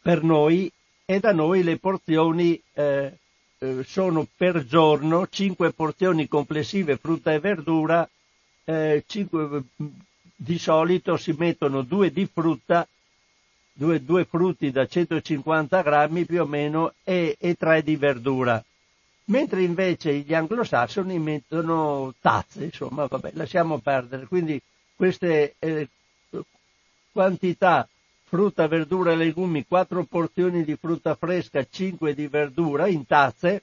per 0.00 0.22
noi 0.22 0.70
e 1.04 1.20
da 1.20 1.32
noi 1.32 1.62
le 1.62 1.78
porzioni 1.78 2.60
eh, 2.72 3.18
eh, 3.58 3.84
sono 3.84 4.26
per 4.36 4.66
giorno 4.66 5.28
5 5.28 5.72
porzioni 5.72 6.26
complessive 6.26 6.96
frutta 6.96 7.32
e 7.32 7.38
verdura, 7.38 8.08
eh, 8.64 9.04
5, 9.06 9.62
di 10.34 10.58
solito 10.58 11.16
si 11.16 11.32
mettono 11.38 11.82
due 11.82 12.10
di 12.10 12.26
frutta, 12.26 12.86
due, 13.72 14.02
due, 14.02 14.24
frutti 14.24 14.70
da 14.72 14.86
150 14.86 15.80
grammi 15.82 16.24
più 16.24 16.42
o 16.42 16.46
meno 16.46 16.94
e, 17.04 17.36
e 17.38 17.54
tre 17.54 17.82
di 17.82 17.94
verdura. 17.96 18.62
Mentre 19.24 19.62
invece 19.62 20.18
gli 20.18 20.34
anglosassoni 20.34 21.18
mettono 21.18 22.12
tazze, 22.20 22.64
insomma, 22.64 23.06
vabbè, 23.06 23.30
lasciamo 23.34 23.78
perdere. 23.78 24.26
Quindi 24.26 24.60
queste 24.96 25.54
eh, 25.58 25.88
quantità 27.12 27.88
frutta, 28.24 28.66
verdura 28.66 29.14
legumi, 29.14 29.66
4 29.66 30.04
porzioni 30.04 30.64
di 30.64 30.76
frutta 30.76 31.14
fresca, 31.14 31.64
5 31.68 32.14
di 32.14 32.26
verdura 32.26 32.86
in 32.86 33.06
tazze, 33.06 33.62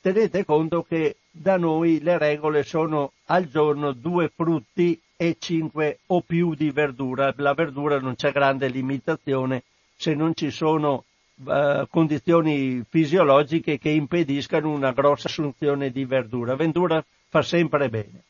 tenete 0.00 0.44
conto 0.44 0.82
che 0.82 1.16
da 1.30 1.56
noi 1.56 2.00
le 2.00 2.18
regole 2.18 2.62
sono 2.62 3.12
al 3.26 3.48
giorno 3.48 3.92
2 3.92 4.30
frutti 4.34 5.00
e 5.16 5.36
5 5.38 6.00
o 6.06 6.20
più 6.20 6.54
di 6.54 6.70
verdura. 6.70 7.32
La 7.38 7.54
verdura 7.54 7.98
non 7.98 8.14
c'è 8.14 8.30
grande 8.30 8.68
limitazione 8.68 9.62
se 9.96 10.14
non 10.14 10.34
ci 10.34 10.50
sono 10.50 11.04
uh, 11.42 11.86
condizioni 11.88 12.84
fisiologiche 12.88 13.78
che 13.78 13.90
impediscano 13.90 14.70
una 14.70 14.92
grossa 14.92 15.28
assunzione 15.28 15.90
di 15.90 16.04
verdura. 16.04 16.54
Verdura 16.54 17.04
fa 17.28 17.42
sempre 17.42 17.88
bene. 17.88 18.22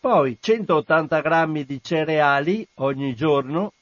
Poi 0.00 0.36
180 0.40 1.20
grammi 1.20 1.64
di 1.64 1.82
cereali 1.82 2.66
ogni 2.74 3.14
giorno, 3.14 3.72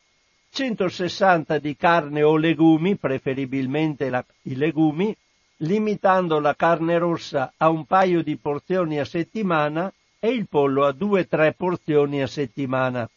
160 0.51 1.59
di 1.59 1.77
carne 1.77 2.23
o 2.23 2.37
legumi, 2.37 2.97
preferibilmente 2.97 4.09
la, 4.09 4.25
i 4.43 4.55
legumi, 4.55 5.17
limitando 5.59 6.39
la 6.39 6.55
carne 6.55 6.99
rossa 6.99 7.53
a 7.57 7.69
un 7.71 7.87
paio 7.87 8.23
di 8.23 8.37
porzioni 8.37 8.99
a 8.99 9.05
settimana 9.05 9.93
e 10.19 10.29
il 10.29 10.47
pollo 10.49 10.85
a 10.85 10.91
2-3 10.91 11.55
porzioni 11.57 12.23
a 12.23 12.27
settimana. 12.27 13.09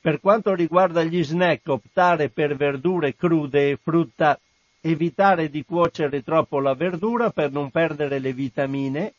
Per 0.00 0.18
quanto 0.18 0.54
riguarda 0.54 1.02
gli 1.02 1.22
snack, 1.22 1.68
optare 1.68 2.30
per 2.30 2.56
verdure 2.56 3.14
crude 3.14 3.70
e 3.70 3.76
frutta, 3.76 4.38
evitare 4.80 5.50
di 5.50 5.62
cuocere 5.62 6.22
troppo 6.22 6.58
la 6.58 6.74
verdura 6.74 7.30
per 7.30 7.52
non 7.52 7.70
perdere 7.70 8.18
le 8.18 8.32
vitamine 8.32 9.12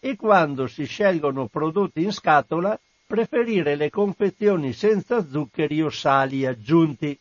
e 0.00 0.16
quando 0.16 0.66
si 0.66 0.86
scelgono 0.86 1.46
prodotti 1.46 2.02
in 2.02 2.12
scatola, 2.12 2.78
preferire 3.06 3.76
le 3.76 3.90
confezioni 3.90 4.72
senza 4.72 5.24
zuccheri 5.24 5.80
o 5.82 5.88
sali 5.88 6.44
aggiunti. 6.44 7.16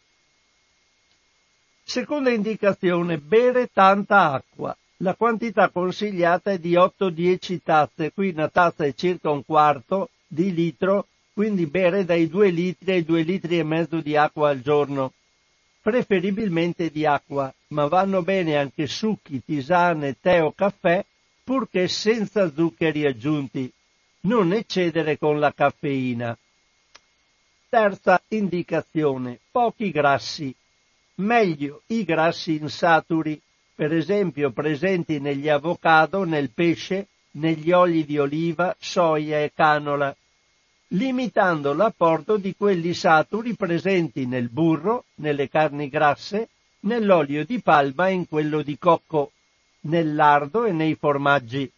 Seconda 1.83 2.31
indicazione, 2.31 3.19
bere 3.19 3.69
tanta 3.71 4.31
acqua. 4.31 4.75
La 4.97 5.13
quantità 5.13 5.69
consigliata 5.69 6.51
è 6.51 6.57
di 6.57 6.73
8-10 6.73 7.59
tazze, 7.63 8.11
qui 8.11 8.29
una 8.29 8.47
tazza 8.47 8.85
è 8.85 8.93
circa 8.95 9.29
un 9.29 9.45
quarto 9.45 10.09
di 10.25 10.53
litro, 10.53 11.07
quindi 11.33 11.65
bere 11.65 12.05
dai 12.05 12.27
2 12.29 12.49
litri 12.49 12.91
ai 12.91 13.03
2 13.03 13.21
litri 13.23 13.57
e 13.57 13.63
mezzo 13.63 13.99
di 13.99 14.15
acqua 14.15 14.49
al 14.49 14.61
giorno. 14.61 15.13
Preferibilmente 15.81 16.89
di 16.89 17.05
acqua, 17.05 17.53
ma 17.69 17.87
vanno 17.87 18.21
bene 18.21 18.55
anche 18.55 18.87
succhi, 18.87 19.43
tisane, 19.43 20.15
tè 20.21 20.41
o 20.41 20.53
caffè, 20.53 21.03
purché 21.43 21.87
senza 21.87 22.51
zuccheri 22.53 23.05
aggiunti 23.05 23.71
non 24.21 24.53
eccedere 24.53 25.17
con 25.17 25.39
la 25.39 25.51
caffeina. 25.53 26.37
Terza 27.67 28.21
indicazione, 28.29 29.39
pochi 29.51 29.91
grassi. 29.91 30.55
Meglio 31.15 31.81
i 31.87 32.03
grassi 32.05 32.55
insaturi, 32.55 33.39
per 33.75 33.93
esempio 33.93 34.51
presenti 34.51 35.19
negli 35.19 35.49
avocado, 35.49 36.23
nel 36.23 36.51
pesce, 36.51 37.07
negli 37.31 37.71
oli 37.71 38.05
di 38.05 38.17
oliva, 38.17 38.75
soia 38.79 39.41
e 39.41 39.51
canola, 39.53 40.15
limitando 40.93 41.73
l'apporto 41.73 42.37
di 42.37 42.55
quelli 42.55 42.93
saturi 42.93 43.55
presenti 43.55 44.25
nel 44.25 44.49
burro, 44.49 45.05
nelle 45.15 45.49
carni 45.49 45.89
grasse, 45.89 46.49
nell'olio 46.81 47.45
di 47.45 47.61
palma 47.61 48.09
e 48.09 48.13
in 48.13 48.27
quello 48.27 48.61
di 48.61 48.77
cocco, 48.77 49.31
nel 49.81 50.13
lardo 50.13 50.65
e 50.65 50.71
nei 50.71 50.95
formaggi 50.95 51.69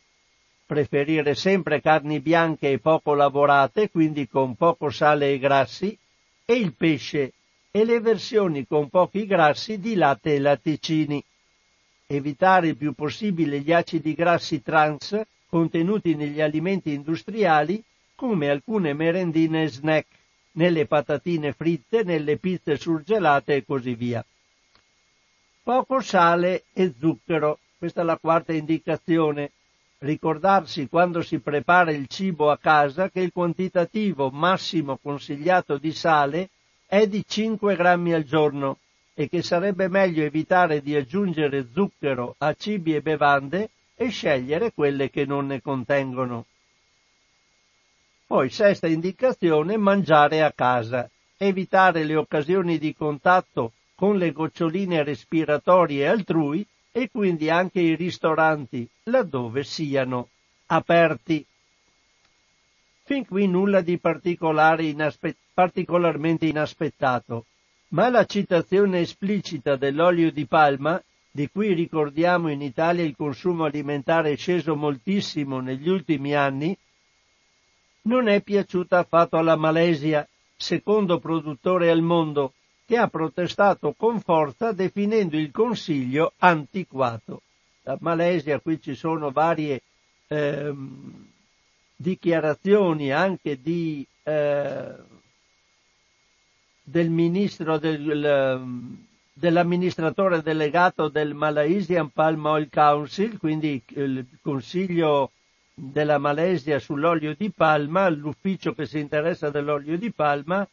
preferire 0.65 1.35
sempre 1.35 1.79
carni 1.79 2.19
bianche 2.19 2.71
e 2.71 2.79
poco 2.79 3.13
lavorate, 3.13 3.89
quindi 3.89 4.27
con 4.27 4.55
poco 4.55 4.89
sale 4.89 5.31
e 5.31 5.39
grassi, 5.39 5.97
e 6.43 6.53
il 6.53 6.73
pesce 6.73 7.33
e 7.71 7.85
le 7.85 7.99
versioni 7.99 8.67
con 8.67 8.89
pochi 8.89 9.25
grassi 9.25 9.79
di 9.79 9.95
latte 9.95 10.35
e 10.35 10.39
latticini. 10.39 11.23
Evitare 12.07 12.69
il 12.69 12.77
più 12.77 12.93
possibile 12.93 13.59
gli 13.59 13.71
acidi 13.71 14.13
grassi 14.13 14.61
trans 14.61 15.19
contenuti 15.47 16.15
negli 16.15 16.41
alimenti 16.41 16.91
industriali 16.91 17.81
come 18.15 18.49
alcune 18.49 18.93
merendine 18.93 19.67
snack, 19.67 20.07
nelle 20.53 20.85
patatine 20.87 21.51
fritte, 21.51 22.03
nelle 22.03 22.37
pizze 22.37 22.77
surgelate 22.77 23.55
e 23.55 23.65
così 23.65 23.93
via. 23.93 24.25
Poco 25.61 25.99
sale 25.99 26.63
e 26.73 26.93
zucchero 26.97 27.59
Questa 27.77 28.01
è 28.01 28.05
la 28.05 28.17
quarta 28.17 28.53
indicazione. 28.53 29.51
Ricordarsi 29.99 30.87
quando 30.87 31.21
si 31.21 31.39
prepara 31.39 31.91
il 31.91 32.07
cibo 32.07 32.49
a 32.49 32.57
casa 32.57 33.09
che 33.09 33.19
il 33.19 33.31
quantitativo 33.31 34.29
massimo 34.29 34.97
consigliato 34.97 35.77
di 35.77 35.91
sale 35.91 36.49
è 36.85 37.05
di 37.05 37.23
5 37.27 37.75
grammi 37.75 38.13
al 38.13 38.23
giorno 38.23 38.79
e 39.13 39.29
che 39.29 39.41
sarebbe 39.41 39.87
meglio 39.87 40.23
evitare 40.23 40.81
di 40.81 40.95
aggiungere 40.95 41.67
zucchero 41.71 42.35
a 42.39 42.53
cibi 42.53 42.95
e 42.95 43.01
bevande 43.01 43.69
e 43.95 44.09
scegliere 44.09 44.73
quelle 44.73 45.09
che 45.09 45.25
non 45.25 45.47
ne 45.47 45.61
contengono. 45.61 46.45
Poi 48.27 48.49
sesta 48.49 48.87
indicazione, 48.87 49.77
mangiare 49.77 50.41
a 50.41 50.51
casa, 50.51 51.09
evitare 51.37 52.03
le 52.03 52.15
occasioni 52.15 52.79
di 52.79 52.95
contatto 52.95 53.73
con 53.93 54.17
le 54.17 54.31
goccioline 54.31 55.03
respiratorie 55.03 56.07
altrui 56.07 56.65
e 56.91 57.09
quindi 57.11 57.49
anche 57.49 57.81
i 57.81 57.95
ristoranti 57.95 58.89
laddove 59.03 59.63
siano 59.63 60.29
aperti. 60.67 61.45
Fin 63.03 63.25
qui 63.27 63.47
nulla 63.47 63.81
di 63.81 63.99
inaspe- 63.99 65.35
particolarmente 65.53 66.47
inaspettato, 66.47 67.45
ma 67.89 68.09
la 68.09 68.25
citazione 68.25 69.01
esplicita 69.01 69.75
dell'olio 69.75 70.31
di 70.31 70.47
palma, 70.47 70.99
di 71.29 71.47
cui 71.49 71.73
ricordiamo 71.73 72.49
in 72.49 72.61
Italia 72.61 73.03
il 73.03 73.15
consumo 73.15 73.65
alimentare 73.65 74.31
è 74.31 74.35
sceso 74.35 74.75
moltissimo 74.75 75.59
negli 75.59 75.89
ultimi 75.89 76.33
anni, 76.33 76.75
non 78.05 78.27
è 78.27 78.41
piaciuta 78.41 78.99
affatto 78.99 79.37
alla 79.37 79.55
Malesia, 79.55 80.27
secondo 80.55 81.19
produttore 81.19 81.89
al 81.89 82.01
mondo, 82.01 82.53
che 82.85 82.97
ha 82.97 83.07
protestato 83.07 83.93
con 83.97 84.19
forza 84.19 84.71
definendo 84.71 85.37
il 85.37 85.51
Consiglio 85.51 86.33
antiquato. 86.37 87.41
La 87.83 87.97
Malesia, 87.99 88.59
qui 88.59 88.81
ci 88.81 88.95
sono 88.95 89.31
varie 89.31 89.81
ehm, 90.27 91.27
dichiarazioni 91.95 93.11
anche 93.11 93.59
di, 93.61 94.05
eh, 94.23 94.93
del 96.83 97.09
ministro 97.09 97.77
del, 97.77 98.95
dell'amministratore 99.33 100.41
delegato 100.41 101.09
del 101.09 101.33
Malaysian 101.33 102.09
Palm 102.09 102.45
Oil 102.45 102.69
Council, 102.71 103.37
quindi 103.39 103.81
il 103.87 104.25
Consiglio 104.41 105.31
della 105.75 106.17
Malesia 106.17 106.79
sull'olio 106.79 107.35
di 107.37 107.51
palma, 107.51 108.07
l'ufficio 108.07 108.73
che 108.73 108.85
si 108.85 108.99
interessa 108.99 109.49
dell'olio 109.49 109.97
di 109.97 110.09
palma, 110.11 110.65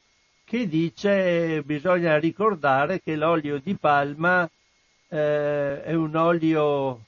che 0.45 0.69
dice 0.69 1.63
bisogna 1.65 2.17
ricordare 2.19 3.03
che 3.03 3.17
l'olio 3.17 3.59
di 3.59 3.75
palma 3.75 4.49
eh, 5.09 5.83
è 5.83 5.93
un 5.95 6.15
olio, 6.15 7.01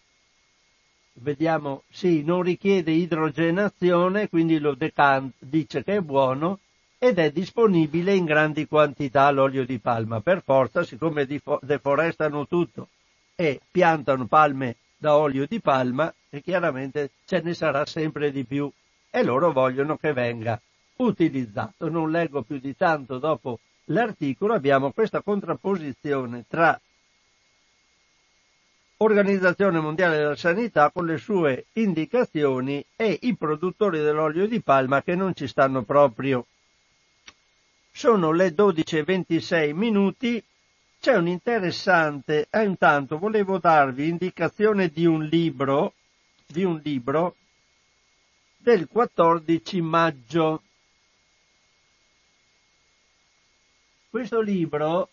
vediamo, 1.15 1.85
sì, 1.89 2.25
non 2.25 2.43
richiede 2.43 2.91
idrogenazione, 2.91 4.29
quindi 4.29 4.59
lo 4.59 4.75
decant, 4.75 5.33
dice 5.39 5.85
che 5.85 5.97
è 5.97 6.01
buono 6.01 6.59
ed 6.99 7.19
è 7.19 7.31
disponibile 7.31 8.15
in 8.15 8.25
grandi 8.25 8.67
quantità 8.67 9.31
l'olio 9.31 9.65
di 9.65 9.79
palma. 9.79 10.21
Per 10.21 10.43
forza, 10.43 10.83
siccome 10.83 11.29
deforestano 11.61 12.49
tutto 12.49 12.89
e 13.37 13.61
piantano 13.71 14.27
palme 14.27 14.77
da 14.97 15.17
olio 15.17 15.47
di 15.47 15.61
palma, 15.61 16.13
e 16.35 16.43
chiaramente 16.43 17.11
ce 17.27 17.41
ne 17.43 17.55
sarà 17.55 17.87
sempre 17.87 18.33
di 18.33 18.45
più 18.45 18.69
e 19.09 19.23
loro 19.23 19.53
vogliono 19.53 19.97
che 19.97 20.13
venga 20.13 20.61
utilizzato. 20.97 21.89
Non 21.89 22.11
leggo 22.11 22.43
più 22.43 22.59
di 22.59 22.75
tanto 22.75 23.19
dopo 23.19 23.61
l'articolo, 23.85 24.55
abbiamo 24.55 24.91
questa 24.91 25.23
contrapposizione 25.23 26.45
tra 26.49 26.79
Organizzazione 28.97 29.79
Mondiale 29.79 30.17
della 30.17 30.37
Sanità 30.37 30.91
con 30.91 31.07
le 31.07 31.19
sue 31.19 31.67
indicazioni 31.75 32.85
e 32.97 33.19
i 33.23 33.37
produttori 33.37 33.99
dell'olio 33.99 34.49
di 34.49 34.61
palma 34.61 35.03
che 35.03 35.15
non 35.15 35.35
ci 35.35 35.47
stanno 35.47 35.83
proprio. 35.83 36.47
Sono 37.93 38.33
le 38.33 38.53
12.26 38.53 39.73
minuti, 39.73 40.43
c'è 40.99 41.17
un 41.17 41.29
interessante, 41.29 42.49
eh, 42.51 42.65
intanto 42.65 43.19
volevo 43.19 43.59
darvi 43.59 44.09
indicazione 44.09 44.89
di 44.89 45.07
un 45.07 45.23
libro, 45.25 45.93
di 46.55 46.63
un 46.63 46.81
libro 46.85 47.35
del 48.59 48.87
14 48.87 49.81
maggio 49.81 50.63
Questo 54.15 54.41
libro 54.41 55.09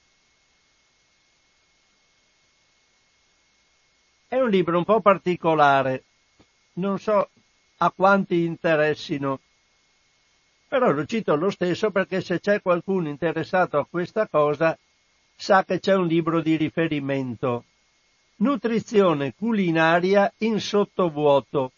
è 4.28 4.40
un 4.40 4.52
libro 4.52 4.78
un 4.78 4.84
po' 4.84 5.02
particolare, 5.02 6.04
non 6.74 7.00
so 7.00 7.32
a 7.78 7.90
quanti 7.90 8.44
interessino, 8.44 9.40
però 10.68 10.92
lo 10.92 11.04
cito 11.06 11.34
lo 11.34 11.50
stesso 11.50 11.90
perché 11.90 12.22
se 12.22 12.40
c'è 12.40 12.62
qualcuno 12.62 13.10
interessato 13.10 13.80
a 13.80 13.88
questa 13.88 14.28
cosa 14.28 14.78
sa 15.36 15.66
che 15.66 15.80
c'è 15.80 15.96
un 15.96 16.06
libro 16.06 16.40
di 16.40 16.56
riferimento. 16.56 17.66
Nutrizione 18.42 19.36
culinaria 19.36 20.34
in 20.40 20.60
sottovuoto. 20.60 21.74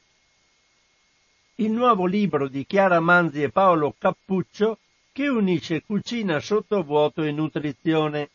Il 1.56 1.71
nuovo 1.71 2.06
libro 2.06 2.47
di 2.47 2.65
Chiara 2.65 3.02
Manzi 3.02 3.43
e 3.43 3.49
Paolo 3.49 3.93
Cappuccio 3.97 4.78
che 5.12 5.28
unisce 5.28 5.84
cucina 5.84 6.39
sottovuoto 6.39 7.21
e 7.21 7.34
nutrizione. 7.34 8.30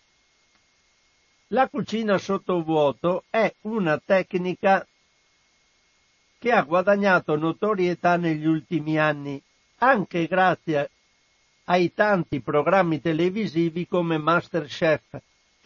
La 1.47 1.69
cucina 1.69 2.19
sottovuoto 2.19 3.25
è 3.31 3.51
una 3.63 3.97
tecnica 3.97 4.87
che 6.39 6.53
ha 6.53 6.61
guadagnato 6.65 7.35
notorietà 7.35 8.19
negli 8.19 8.45
ultimi 8.45 8.99
anni, 8.99 9.41
anche 9.79 10.27
grazie 10.27 10.91
ai 11.65 11.95
tanti 11.95 12.43
programmi 12.43 13.01
televisivi 13.01 13.89
come 13.89 14.19
Masterchef, 14.19 15.19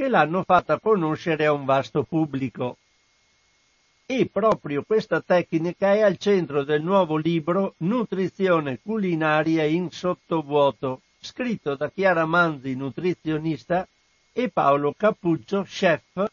che 0.03 0.09
l'hanno 0.09 0.43
fatta 0.43 0.81
conoscere 0.81 1.47
a 1.47 1.53
un 1.53 1.65
vasto 1.65 2.03
pubblico. 2.03 2.77
E 4.05 4.27
proprio 4.27 4.83
questa 4.83 5.21
tecnica 5.21 5.95
è 5.95 6.01
al 6.01 6.17
centro 6.17 6.65
del 6.65 6.83
nuovo 6.83 7.17
libro 7.17 7.75
Nutrizione 7.79 8.81
culinaria 8.83 9.63
in 9.63 9.93
sottovuoto, 9.93 11.03
scritto 11.21 11.77
da 11.77 11.89
Chiara 11.89 12.27
Manzi, 12.27 12.75
nutrizionista, 12.75 13.87
e 14.33 14.49
Paolo 14.49 14.93
Cappuccio, 14.93 15.63
chef, 15.63 16.25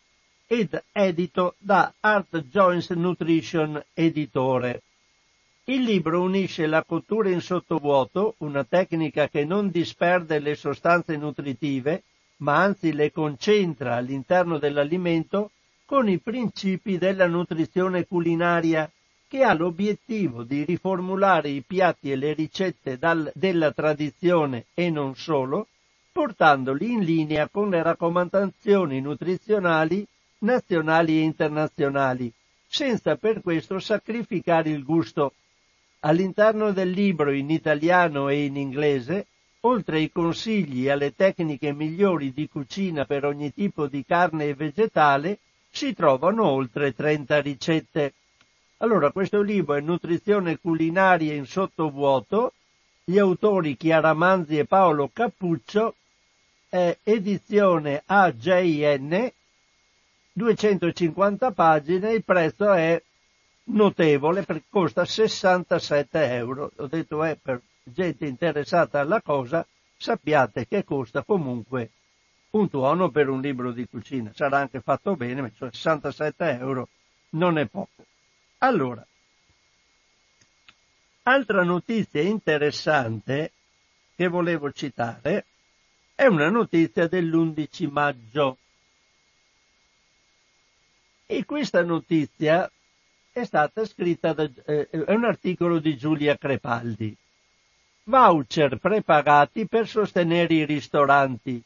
ed 0.47 0.83
edito 0.91 1.53
da 1.59 1.93
Art 1.99 2.39
Joins 2.45 2.89
Nutrition, 2.89 3.79
editore. 3.93 4.81
Il 5.65 5.83
libro 5.83 6.23
unisce 6.23 6.65
la 6.65 6.83
cottura 6.83 7.29
in 7.29 7.41
sottovuoto, 7.41 8.33
una 8.39 8.63
tecnica 8.63 9.29
che 9.29 9.45
non 9.45 9.69
disperde 9.69 10.39
le 10.39 10.55
sostanze 10.55 11.17
nutritive, 11.17 12.01
ma 12.39 12.57
anzi 12.57 12.93
le 12.93 13.11
concentra 13.11 13.95
all'interno 13.95 14.57
dell'alimento, 14.57 15.51
con 15.85 16.07
i 16.07 16.19
principi 16.19 16.97
della 16.97 17.27
nutrizione 17.27 18.05
culinaria 18.05 18.89
che 19.27 19.43
ha 19.43 19.53
l'obiettivo 19.53 20.43
di 20.43 20.63
riformulare 20.63 21.49
i 21.49 21.61
piatti 21.61 22.11
e 22.11 22.15
le 22.15 22.33
ricette 22.33 22.97
dal, 22.97 23.31
della 23.33 23.71
tradizione 23.71 24.65
e 24.73 24.89
non 24.89 25.15
solo, 25.15 25.67
portandoli 26.11 26.91
in 26.91 27.03
linea 27.03 27.47
con 27.47 27.69
le 27.69 27.81
raccomandazioni 27.83 29.01
nutrizionali 29.01 30.05
nazionali 30.39 31.19
e 31.19 31.23
internazionali, 31.23 32.31
senza 32.67 33.15
per 33.15 33.41
questo 33.41 33.79
sacrificare 33.79 34.69
il 34.69 34.83
gusto. 34.83 35.33
All'interno 36.01 36.71
del 36.71 36.91
libro 36.91 37.31
in 37.31 37.49
italiano 37.49 38.29
e 38.29 38.45
in 38.45 38.55
inglese, 38.55 39.27
oltre 39.61 39.97
ai 39.97 40.11
consigli 40.11 40.85
e 40.85 40.91
alle 40.91 41.15
tecniche 41.15 41.73
migliori 41.73 42.31
di 42.31 42.47
cucina 42.47 43.05
per 43.05 43.25
ogni 43.25 43.53
tipo 43.53 43.87
di 43.87 44.05
carne 44.05 44.45
e 44.45 44.53
vegetale, 44.53 45.39
si 45.69 45.93
trovano 45.93 46.45
oltre 46.45 46.93
30 46.93 47.41
ricette. 47.41 48.13
Allora, 48.77 49.11
questo 49.11 49.41
libro 49.41 49.75
è 49.75 49.81
Nutrizione 49.81 50.57
culinaria 50.57 51.33
in 51.33 51.45
sottovuoto, 51.45 52.53
gli 53.03 53.17
autori 53.17 53.75
Chiara 53.75 54.13
Manzi 54.13 54.57
e 54.57 54.65
Paolo 54.65 55.09
Cappuccio, 55.11 55.95
è 56.69 56.97
edizione 57.03 58.03
AJN, 58.05 59.31
250 60.31 61.51
pagine, 61.51 62.13
il 62.13 62.23
prezzo 62.23 62.71
è 62.71 63.01
notevole 63.65 64.43
perché 64.43 64.65
costa 64.69 65.03
67 65.03 66.33
euro. 66.33 66.71
Ho 66.77 66.87
detto 66.87 67.23
è 67.23 67.35
per 67.41 67.61
gente 67.91 68.25
interessata 68.25 68.99
alla 68.99 69.21
cosa, 69.21 69.65
sappiate 69.97 70.67
che 70.67 70.83
costa 70.83 71.23
comunque 71.23 71.91
un 72.51 72.69
tuono 72.69 73.09
per 73.09 73.29
un 73.29 73.41
libro 73.41 73.71
di 73.71 73.87
cucina. 73.87 74.31
Sarà 74.33 74.59
anche 74.59 74.81
fatto 74.81 75.15
bene, 75.15 75.41
ma 75.41 75.51
67 75.53 76.57
euro 76.57 76.89
non 77.31 77.57
è 77.57 77.67
poco. 77.67 78.05
Allora, 78.59 79.05
altra 81.23 81.63
notizia 81.63 82.21
interessante 82.21 83.51
che 84.15 84.27
volevo 84.27 84.71
citare 84.71 85.45
è 86.15 86.25
una 86.25 86.49
notizia 86.49 87.07
dell'11 87.07 87.89
maggio. 87.89 88.57
E 91.25 91.45
questa 91.45 91.83
notizia 91.83 92.69
è 93.31 93.43
stata 93.45 93.85
scritta 93.85 94.33
da, 94.33 94.49
eh, 94.65 94.89
è 94.89 95.13
un 95.13 95.23
articolo 95.23 95.79
di 95.79 95.95
Giulia 95.95 96.35
Crepaldi. 96.37 97.15
Voucher 98.09 98.79
prepagati 98.79 99.67
per 99.67 99.87
sostenere 99.87 100.51
i 100.51 100.65
ristoranti. 100.65 101.61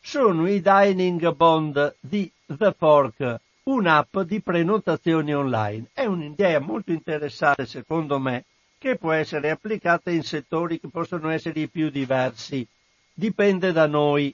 Sono 0.00 0.48
i 0.48 0.62
dining 0.62 1.34
bond 1.34 1.96
di 1.98 2.30
The 2.46 2.72
Fork, 2.78 3.40
un'app 3.64 4.18
di 4.20 4.40
prenotazione 4.40 5.34
online. 5.34 5.88
È 5.92 6.04
un'idea 6.04 6.60
molto 6.60 6.92
interessante, 6.92 7.66
secondo 7.66 8.20
me, 8.20 8.44
che 8.78 8.94
può 8.94 9.10
essere 9.10 9.50
applicata 9.50 10.12
in 10.12 10.22
settori 10.22 10.78
che 10.78 10.86
possono 10.86 11.30
essere 11.30 11.58
i 11.58 11.68
più 11.68 11.90
diversi. 11.90 12.64
Dipende 13.12 13.72
da 13.72 13.88
noi, 13.88 14.32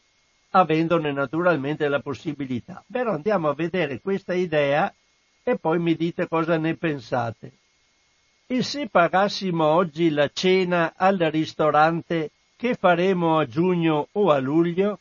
avendone 0.50 1.12
naturalmente 1.12 1.88
la 1.88 2.00
possibilità. 2.00 2.84
Però 2.86 3.14
andiamo 3.14 3.48
a 3.48 3.54
vedere 3.54 4.02
questa 4.02 4.34
idea 4.34 4.92
e 5.42 5.56
poi 5.56 5.78
mi 5.78 5.96
dite 5.96 6.28
cosa 6.28 6.58
ne 6.58 6.74
pensate. 6.76 7.52
E 8.46 8.62
se 8.62 8.88
pagassimo 8.90 9.64
oggi 9.64 10.10
la 10.10 10.28
cena 10.30 10.92
al 10.94 11.16
ristorante 11.16 12.30
che 12.56 12.74
faremo 12.74 13.38
a 13.38 13.46
giugno 13.46 14.08
o 14.12 14.30
a 14.30 14.38
luglio? 14.38 14.98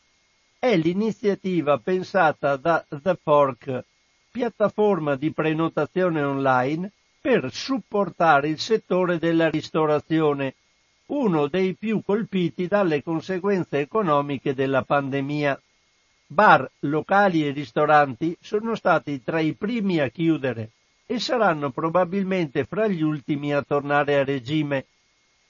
È 0.58 0.74
l'iniziativa 0.78 1.78
pensata 1.78 2.56
da 2.56 2.86
The 2.88 3.20
Fork, 3.22 3.84
piattaforma 4.32 5.18
di 5.18 5.34
prenotazione 5.34 6.24
online 6.24 6.90
per 7.20 7.52
supportare 7.52 8.48
il 8.48 8.60
settore 8.60 9.20
della 9.20 9.50
ristorazione, 9.50 10.56
uno 11.08 11.48
dei 11.48 11.74
più 11.74 12.02
colpiti 12.02 12.68
dalle 12.68 13.04
conseguenze 13.04 13.80
economiche 13.80 14.54
della 14.54 14.84
pandemia. 14.84 15.62
Bar, 16.28 16.72
locali 16.80 17.46
e 17.46 17.52
ristoranti 17.52 18.38
sono 18.40 18.74
stati 18.76 19.22
tra 19.22 19.42
i 19.42 19.54
primi 19.54 20.00
a 20.00 20.08
chiudere 20.08 20.70
e 21.14 21.20
saranno 21.20 21.70
probabilmente 21.70 22.64
fra 22.66 22.88
gli 22.88 23.04
ultimi 23.04 23.54
a 23.54 23.62
tornare 23.62 24.18
a 24.18 24.24
regime. 24.24 24.86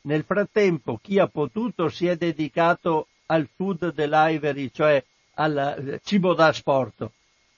Nel 0.02 0.26
frattempo 0.26 1.00
chi 1.02 1.20
ha 1.20 1.28
potuto 1.28 1.88
si 1.88 2.06
è 2.06 2.18
dedicato 2.18 3.08
al 3.28 3.48
food 3.56 3.94
delivery, 3.94 4.70
cioè 4.72 5.02
al 5.36 6.02
cibo 6.04 6.34
da 6.34 6.52
sport, 6.52 7.10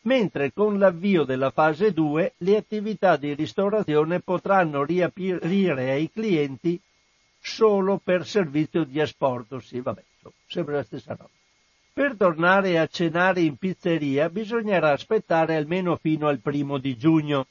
mentre 0.02 0.54
con 0.54 0.78
l'avvio 0.78 1.24
della 1.24 1.50
fase 1.50 1.94
2 1.94 2.34
le 2.38 2.58
attività 2.58 3.18
di 3.18 3.34
ristorazione 3.34 4.20
potranno 4.20 4.84
riaprire 4.84 5.90
ai 5.90 6.12
clienti 6.12 6.80
solo 7.42 8.00
per 8.04 8.28
servizio 8.28 8.84
di 8.84 9.02
asporto. 9.02 9.60
Sì, 9.60 9.80
vabbè, 9.80 10.04
sempre 10.46 10.76
la 10.76 10.84
stessa 10.84 11.16
roba. 11.18 11.30
Per 11.92 12.16
tornare 12.18 12.78
a 12.78 12.86
cenare 12.86 13.42
in 13.42 13.56
pizzeria 13.56 14.30
bisognerà 14.30 14.92
aspettare 14.92 15.56
almeno 15.56 15.96
fino 15.96 16.28
al 16.28 16.40
primo 16.40 16.78
di 16.78 16.96
giugno. 16.96 17.48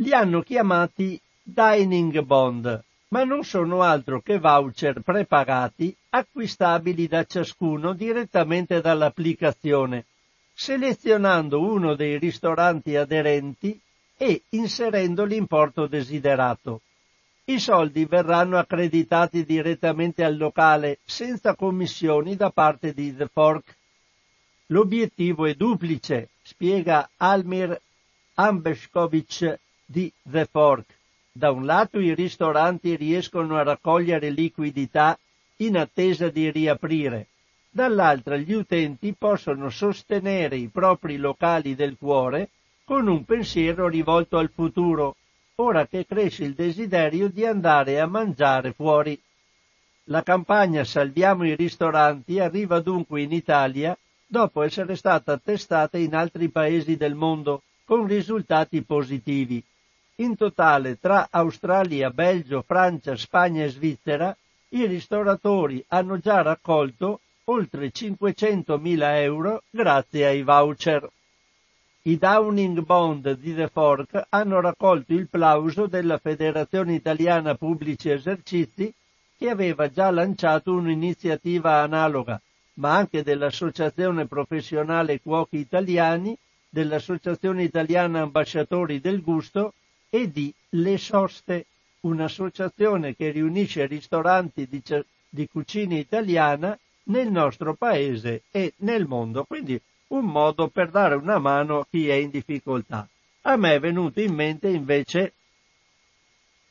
Li 0.00 0.12
hanno 0.12 0.42
chiamati 0.42 1.20
Dining 1.42 2.20
Bond, 2.20 2.84
ma 3.08 3.24
non 3.24 3.42
sono 3.42 3.82
altro 3.82 4.20
che 4.20 4.38
voucher 4.38 5.00
prepagati 5.00 5.92
acquistabili 6.10 7.08
da 7.08 7.24
ciascuno 7.24 7.94
direttamente 7.94 8.80
dall'applicazione, 8.80 10.04
selezionando 10.54 11.60
uno 11.60 11.96
dei 11.96 12.16
ristoranti 12.16 12.94
aderenti 12.94 13.76
e 14.16 14.42
inserendo 14.50 15.24
l'importo 15.24 15.88
desiderato. 15.88 16.82
I 17.46 17.58
soldi 17.58 18.04
verranno 18.04 18.56
accreditati 18.56 19.44
direttamente 19.44 20.22
al 20.22 20.36
locale 20.36 20.98
senza 21.04 21.56
commissioni 21.56 22.36
da 22.36 22.50
parte 22.50 22.92
di 22.92 23.16
The 23.16 23.26
Fork. 23.26 23.76
L'obiettivo 24.66 25.44
è 25.44 25.54
duplice, 25.54 26.28
spiega 26.42 27.10
Almir 27.16 27.80
Ambeshkovic 28.34 29.58
di 29.90 30.12
The 30.22 30.44
Fork. 30.44 30.84
Da 31.32 31.50
un 31.50 31.64
lato 31.64 31.98
i 31.98 32.14
ristoranti 32.14 32.94
riescono 32.94 33.56
a 33.56 33.62
raccogliere 33.62 34.28
liquidità 34.28 35.18
in 35.58 35.78
attesa 35.78 36.28
di 36.28 36.50
riaprire, 36.50 37.28
dall'altra 37.70 38.36
gli 38.36 38.52
utenti 38.52 39.14
possono 39.16 39.70
sostenere 39.70 40.56
i 40.56 40.68
propri 40.68 41.16
locali 41.16 41.74
del 41.74 41.96
cuore 41.98 42.50
con 42.84 43.06
un 43.06 43.24
pensiero 43.24 43.88
rivolto 43.88 44.36
al 44.36 44.50
futuro, 44.50 45.16
ora 45.56 45.86
che 45.86 46.06
cresce 46.06 46.44
il 46.44 46.54
desiderio 46.54 47.28
di 47.28 47.46
andare 47.46 47.98
a 47.98 48.06
mangiare 48.06 48.72
fuori. 48.72 49.18
La 50.04 50.22
campagna 50.22 50.84
Salviamo 50.84 51.46
i 51.46 51.54
ristoranti 51.54 52.40
arriva 52.40 52.80
dunque 52.80 53.22
in 53.22 53.32
Italia 53.32 53.96
dopo 54.26 54.62
essere 54.62 54.96
stata 54.96 55.38
testata 55.38 55.96
in 55.96 56.14
altri 56.14 56.50
paesi 56.50 56.96
del 56.96 57.14
mondo 57.14 57.62
con 57.84 58.06
risultati 58.06 58.82
positivi. 58.82 59.64
In 60.20 60.34
totale 60.34 60.98
tra 60.98 61.28
Australia, 61.30 62.10
Belgio, 62.10 62.62
Francia, 62.66 63.14
Spagna 63.14 63.62
e 63.62 63.68
Svizzera 63.68 64.36
i 64.70 64.84
ristoratori 64.84 65.84
hanno 65.90 66.18
già 66.18 66.42
raccolto 66.42 67.20
oltre 67.44 67.92
500.000 67.92 68.98
euro 69.22 69.62
grazie 69.70 70.26
ai 70.26 70.42
voucher. 70.42 71.08
I 72.02 72.18
Downing 72.18 72.80
Bond 72.80 73.30
di 73.38 73.54
The 73.54 73.68
Fork 73.68 74.26
hanno 74.30 74.60
raccolto 74.60 75.12
il 75.12 75.28
plauso 75.28 75.86
della 75.86 76.18
Federazione 76.18 76.94
Italiana 76.94 77.54
Pubblici 77.54 78.10
Esercizi 78.10 78.92
che 79.36 79.48
aveva 79.48 79.88
già 79.88 80.10
lanciato 80.10 80.72
un'iniziativa 80.72 81.80
analoga, 81.80 82.40
ma 82.74 82.96
anche 82.96 83.22
dell'Associazione 83.22 84.26
Professionale 84.26 85.20
Cuochi 85.20 85.58
Italiani, 85.58 86.36
dell'Associazione 86.68 87.62
Italiana 87.62 88.22
Ambasciatori 88.22 88.98
del 88.98 89.22
Gusto 89.22 89.74
e 90.10 90.30
di 90.30 90.52
Le 90.70 90.98
Soste, 90.98 91.66
un'associazione 92.00 93.14
che 93.14 93.30
riunisce 93.30 93.86
ristoranti 93.86 94.66
di, 94.68 94.82
di 95.28 95.48
cucina 95.48 95.96
italiana 95.96 96.78
nel 97.04 97.30
nostro 97.30 97.74
paese 97.74 98.42
e 98.50 98.74
nel 98.78 99.06
mondo. 99.06 99.44
Quindi 99.44 99.80
un 100.08 100.24
modo 100.24 100.68
per 100.68 100.90
dare 100.90 101.14
una 101.14 101.38
mano 101.38 101.80
a 101.80 101.86
chi 101.88 102.08
è 102.08 102.14
in 102.14 102.30
difficoltà. 102.30 103.08
A 103.42 103.56
me 103.56 103.74
è 103.74 103.80
venuto 103.80 104.20
in 104.20 104.34
mente 104.34 104.68
invece 104.68 105.32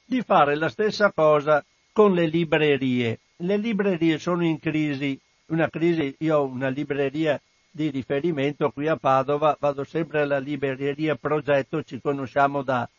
di 0.05 0.21
fare 0.21 0.55
la 0.55 0.69
stessa 0.69 1.11
cosa 1.11 1.63
con 1.91 2.13
le 2.13 2.27
librerie. 2.27 3.19
Le 3.37 3.57
librerie 3.57 4.17
sono 4.17 4.43
in 4.43 4.59
crisi, 4.59 5.19
una 5.47 5.69
crisi, 5.69 6.15
io 6.19 6.37
ho 6.37 6.45
una 6.45 6.69
libreria 6.69 7.39
di 7.69 7.89
riferimento 7.89 8.71
qui 8.71 8.87
a 8.87 8.95
Padova, 8.95 9.55
vado 9.59 9.83
sempre 9.83 10.21
alla 10.21 10.39
libreria 10.39 11.15
Progetto, 11.15 11.83
ci 11.83 12.01
conosciamo 12.01 12.63
da, 12.63 12.89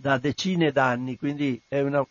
da 0.00 0.18
decine 0.18 0.70
d'anni, 0.70 1.16
quindi 1.16 1.60
è 1.66 1.80
una, 1.80 2.06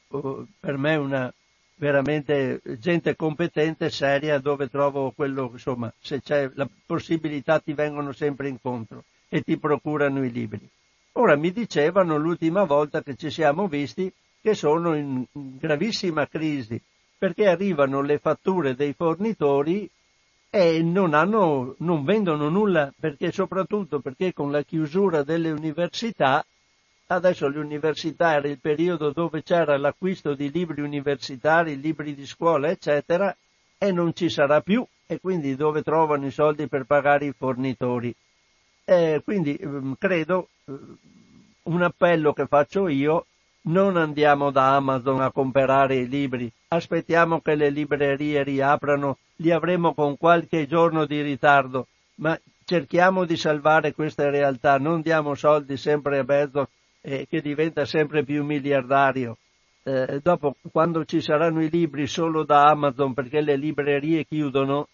per 0.60 0.78
me 0.78 0.96
una, 0.96 1.34
veramente 1.76 2.62
gente 2.80 3.16
competente, 3.16 3.90
seria, 3.90 4.40
dove 4.40 4.70
trovo 4.70 5.12
quello, 5.12 5.50
insomma, 5.54 5.92
se 6.00 6.22
c'è 6.22 6.50
la 6.56 6.68
possibilità 6.86 7.60
ti 7.60 7.74
vengono 7.74 8.12
sempre 8.12 8.50
incontro 8.50 9.04
e 9.30 9.42
ti 9.42 9.58
procurano 9.58 10.24
i 10.24 10.32
libri. 10.32 10.68
Ora 11.14 11.36
mi 11.36 11.52
dicevano 11.52 12.18
l'ultima 12.18 12.64
volta 12.64 13.02
che 13.02 13.16
ci 13.16 13.30
siamo 13.30 13.68
visti 13.68 14.12
che 14.42 14.54
sono 14.54 14.96
in 14.96 15.26
gravissima 15.32 16.28
crisi 16.28 16.80
perché 17.18 17.48
arrivano 17.48 18.02
le 18.02 18.20
fatture 18.20 18.76
dei 18.76 18.94
fornitori 18.94 19.90
e 20.50 20.82
non, 20.84 21.14
hanno, 21.14 21.76
non 21.80 22.04
vendono 22.04 22.50
nulla 22.50 22.94
perché 22.98 23.32
soprattutto 23.32 24.00
perché 24.00 24.34
con 24.34 24.52
la 24.52 24.62
chiusura 24.62 25.24
delle 25.24 25.50
università 25.52 26.46
Adesso 27.10 27.48
l'università 27.48 28.34
era 28.34 28.50
il 28.50 28.60
periodo 28.60 29.12
dove 29.12 29.42
c'era 29.42 29.78
l'acquisto 29.78 30.34
di 30.34 30.52
libri 30.52 30.82
universitari, 30.82 31.80
libri 31.80 32.14
di 32.14 32.26
scuola, 32.26 32.70
eccetera, 32.70 33.34
e 33.78 33.94
non 33.94 34.14
ci 34.14 34.30
sarà 34.30 34.60
più, 34.60 34.86
e 35.06 35.22
quindi 35.22 35.56
dove 35.56 35.84
trovano 35.84 36.26
i 36.26 36.32
soldi 36.32 36.68
per 36.68 36.84
pagare 36.84 37.28
i 37.28 37.32
fornitori. 37.32 38.14
E 38.84 39.22
quindi 39.24 39.58
mm, 39.66 39.94
credo, 39.98 40.50
mm, 40.70 40.76
un 41.64 41.82
appello 41.82 42.34
che 42.34 42.46
faccio 42.46 42.90
io, 42.90 43.26
non 43.68 43.96
andiamo 43.96 44.52
da 44.52 44.76
Amazon 44.76 45.22
a 45.22 45.32
comprare 45.32 45.96
i 45.96 46.10
libri, 46.10 46.52
aspettiamo 46.68 47.40
che 47.40 47.56
le 47.56 47.70
librerie 47.70 48.44
riaprano, 48.44 49.18
li 49.38 49.52
avremo 49.52 49.94
con 49.94 50.18
qualche 50.18 50.68
giorno 50.68 51.06
di 51.06 51.22
ritardo, 51.22 51.88
ma 52.16 52.38
cerchiamo 52.66 53.24
di 53.24 53.38
salvare 53.38 53.94
queste 53.94 54.30
realtà, 54.30 54.78
non 54.78 55.00
diamo 55.00 55.36
soldi 55.36 55.78
sempre 55.78 56.18
a 56.18 56.26
Bezos 56.26 56.68
eh, 57.08 57.26
che 57.30 57.40
diventa 57.40 57.86
sempre 57.86 58.26
più 58.26 58.44
miliardario. 58.44 59.38
Eh, 59.84 60.20
dopo, 60.22 60.58
quando 60.74 61.06
ci 61.06 61.22
saranno 61.22 61.64
i 61.64 61.70
libri 61.70 62.06
solo 62.06 62.44
da 62.44 62.66
Amazon 62.66 63.14
perché 63.14 63.40
le 63.40 63.56
librerie 63.56 64.26
chiudono, 64.26 64.90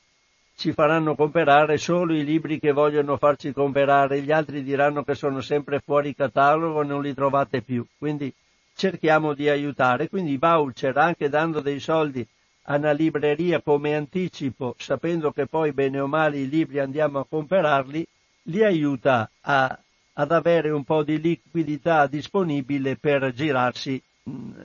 ci 0.56 0.72
faranno 0.74 1.16
comprare 1.16 1.78
solo 1.78 2.14
i 2.14 2.24
libri 2.24 2.60
che 2.60 2.72
vogliono 2.72 3.18
farci 3.18 3.52
comprare, 3.52 4.22
gli 4.22 4.32
altri 4.32 4.62
diranno 4.62 5.04
che 5.04 5.16
sono 5.16 5.42
sempre 5.42 5.80
fuori 5.80 6.14
catalogo 6.14 6.84
e 6.84 6.86
non 6.86 7.02
li 7.02 7.16
trovate 7.16 7.64
più. 7.64 7.84
Quindi 7.98 8.32
cerchiamo 8.76 9.34
di 9.34 9.50
aiutare, 9.50 10.08
quindi 10.08 10.38
voucher 10.38 10.96
anche 10.96 11.30
dando 11.30 11.62
dei 11.62 11.80
soldi 11.80 12.26
a 12.66 12.76
una 12.76 12.92
libreria 12.92 13.60
come 13.62 13.96
anticipo, 13.96 14.76
sapendo 14.78 15.32
che 15.32 15.48
poi 15.48 15.74
bene 15.74 16.00
o 16.00 16.06
male 16.06 16.38
i 16.38 16.48
libri 16.48 16.78
andiamo 16.78 17.18
a 17.18 17.26
comprarli, 17.28 18.06
li 18.44 18.64
aiuta 18.64 19.28
a, 19.42 19.76
ad 20.14 20.32
avere 20.32 20.70
un 20.70 20.84
po' 20.84 21.04
di 21.04 21.20
liquidità 21.20 22.08
disponibile 22.08 22.96
per 22.98 23.32
girarsi. 23.34 24.02
Mm, 24.30 24.62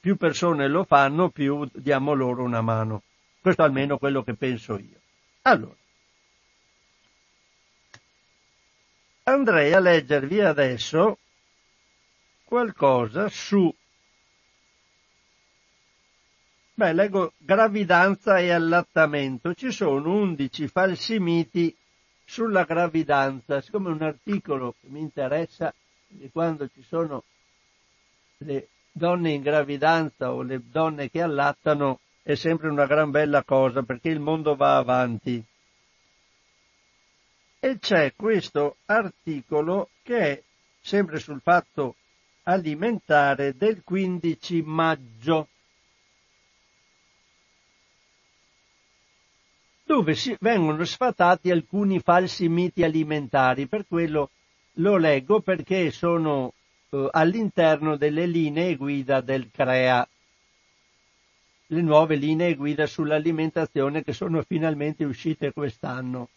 più 0.00 0.16
persone 0.16 0.68
lo 0.68 0.84
fanno, 0.84 1.30
più 1.30 1.68
diamo 1.72 2.12
loro 2.14 2.42
una 2.42 2.60
mano. 2.60 3.02
Questo 3.40 3.62
è 3.62 3.64
almeno 3.66 3.98
quello 3.98 4.22
che 4.22 4.34
penso 4.34 4.78
io. 4.78 5.00
Allora, 5.42 5.76
andrei 9.24 9.72
a 9.72 9.80
leggervi 9.80 10.40
adesso 10.40 11.18
qualcosa 12.44 13.28
su 13.28 13.74
Beh, 16.78 16.92
leggo 16.92 17.32
gravidanza 17.38 18.38
e 18.38 18.50
allattamento. 18.52 19.52
Ci 19.52 19.72
sono 19.72 20.14
11 20.14 20.68
falsi 20.68 21.18
miti 21.18 21.76
sulla 22.28 22.64
gravidanza. 22.64 23.62
Siccome 23.62 23.88
è 23.88 23.92
un 23.92 24.02
articolo 24.02 24.74
che 24.78 24.88
mi 24.88 25.00
interessa, 25.00 25.74
quando 26.30 26.68
ci 26.68 26.82
sono 26.82 27.24
le 28.38 28.68
donne 28.92 29.32
in 29.32 29.40
gravidanza 29.40 30.32
o 30.32 30.42
le 30.42 30.60
donne 30.70 31.10
che 31.10 31.22
allattano, 31.22 32.00
è 32.22 32.34
sempre 32.34 32.68
una 32.68 32.84
gran 32.84 33.10
bella 33.10 33.42
cosa 33.44 33.82
perché 33.82 34.10
il 34.10 34.20
mondo 34.20 34.54
va 34.54 34.76
avanti. 34.76 35.42
E 37.60 37.78
c'è 37.78 38.12
questo 38.14 38.76
articolo 38.84 39.88
che 40.02 40.18
è 40.18 40.42
sempre 40.80 41.18
sul 41.18 41.40
fatto 41.40 41.96
alimentare 42.42 43.56
del 43.56 43.82
15 43.82 44.62
maggio 44.62 45.48
dove 49.88 50.14
si, 50.14 50.36
vengono 50.38 50.84
sfatati 50.84 51.50
alcuni 51.50 51.98
falsi 52.00 52.46
miti 52.50 52.84
alimentari. 52.84 53.66
Per 53.66 53.86
quello 53.88 54.28
lo 54.74 54.98
leggo 54.98 55.40
perché 55.40 55.90
sono 55.90 56.52
eh, 56.90 57.08
all'interno 57.10 57.96
delle 57.96 58.26
linee 58.26 58.76
guida 58.76 59.22
del 59.22 59.48
CREA, 59.50 60.06
le 61.68 61.80
nuove 61.80 62.16
linee 62.16 62.54
guida 62.54 62.86
sull'alimentazione 62.86 64.04
che 64.04 64.12
sono 64.12 64.42
finalmente 64.42 65.04
uscite 65.04 65.54
quest'anno. 65.54 66.28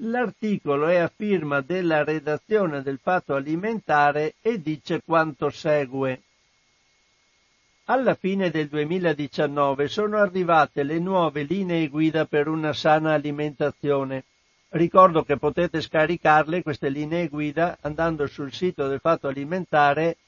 L'articolo 0.00 0.86
è 0.86 0.96
a 0.96 1.08
firma 1.08 1.62
della 1.62 2.04
redazione 2.04 2.82
del 2.82 2.98
Fatto 3.02 3.34
Alimentare 3.36 4.34
e 4.42 4.60
dice 4.60 5.00
quanto 5.02 5.48
segue. 5.48 6.24
Alla 7.90 8.14
fine 8.14 8.50
del 8.50 8.68
2019 8.68 9.88
sono 9.88 10.18
arrivate 10.18 10.82
le 10.82 10.98
nuove 10.98 11.44
linee 11.44 11.88
guida 11.88 12.26
per 12.26 12.46
una 12.46 12.74
sana 12.74 13.14
alimentazione. 13.14 14.24
Ricordo 14.68 15.22
che 15.22 15.38
potete 15.38 15.80
scaricarle 15.80 16.62
queste 16.62 16.90
linee 16.90 17.28
guida 17.28 17.78
andando 17.80 18.26
sul 18.26 18.52
sito 18.52 18.88
del 18.88 19.00
Fatto 19.00 19.28
Alimentare, 19.28 20.18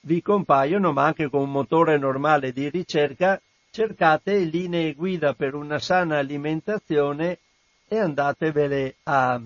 vi 0.00 0.22
compaiono, 0.22 0.92
ma 0.92 1.04
anche 1.04 1.28
con 1.28 1.42
un 1.42 1.50
motore 1.50 1.98
normale 1.98 2.52
di 2.52 2.70
ricerca, 2.70 3.38
cercate 3.70 4.38
linee 4.38 4.94
guida 4.94 5.34
per 5.34 5.54
una 5.54 5.78
sana 5.78 6.16
alimentazione 6.16 7.38
e 7.86 7.98
andatevele 7.98 8.94
a 9.02 9.38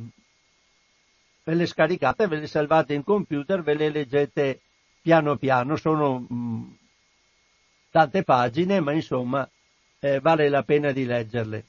ve 1.42 1.54
le 1.54 1.66
scaricate, 1.66 2.28
ve 2.28 2.36
le 2.36 2.46
salvate 2.46 2.94
in 2.94 3.02
computer, 3.02 3.64
ve 3.64 3.74
le 3.74 3.90
leggete 3.90 4.60
piano 5.02 5.34
piano, 5.36 5.74
sono 5.74 6.20
mh, 6.20 6.34
mm, 6.34 6.64
tante 7.94 8.24
pagine, 8.24 8.80
ma 8.80 8.90
insomma 8.90 9.48
eh, 10.00 10.18
vale 10.18 10.48
la 10.48 10.64
pena 10.64 10.90
di 10.90 11.04
leggerle. 11.04 11.64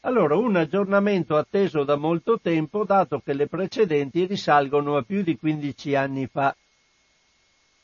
Allora, 0.00 0.34
un 0.34 0.56
aggiornamento 0.56 1.36
atteso 1.36 1.84
da 1.84 1.94
molto 1.94 2.40
tempo, 2.40 2.84
dato 2.84 3.20
che 3.20 3.34
le 3.34 3.46
precedenti 3.46 4.26
risalgono 4.26 4.96
a 4.96 5.02
più 5.02 5.22
di 5.22 5.38
15 5.38 5.94
anni 5.94 6.26
fa. 6.26 6.56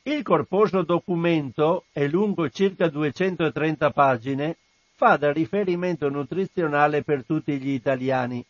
Il 0.03 0.25
corposo 0.25 0.83
documento, 0.83 1.85
è 1.93 2.09
lungo 2.09 2.51
circa 2.51 2.89
230 2.89 3.91
pagine, 3.93 4.57
fa 4.95 5.17
da 5.17 5.31
riferimento 5.31 6.09
nutrizionale 6.09 7.05
per 7.05 7.25
tutti 7.25 7.57
gli 7.61 7.71
italiani. 7.71 8.45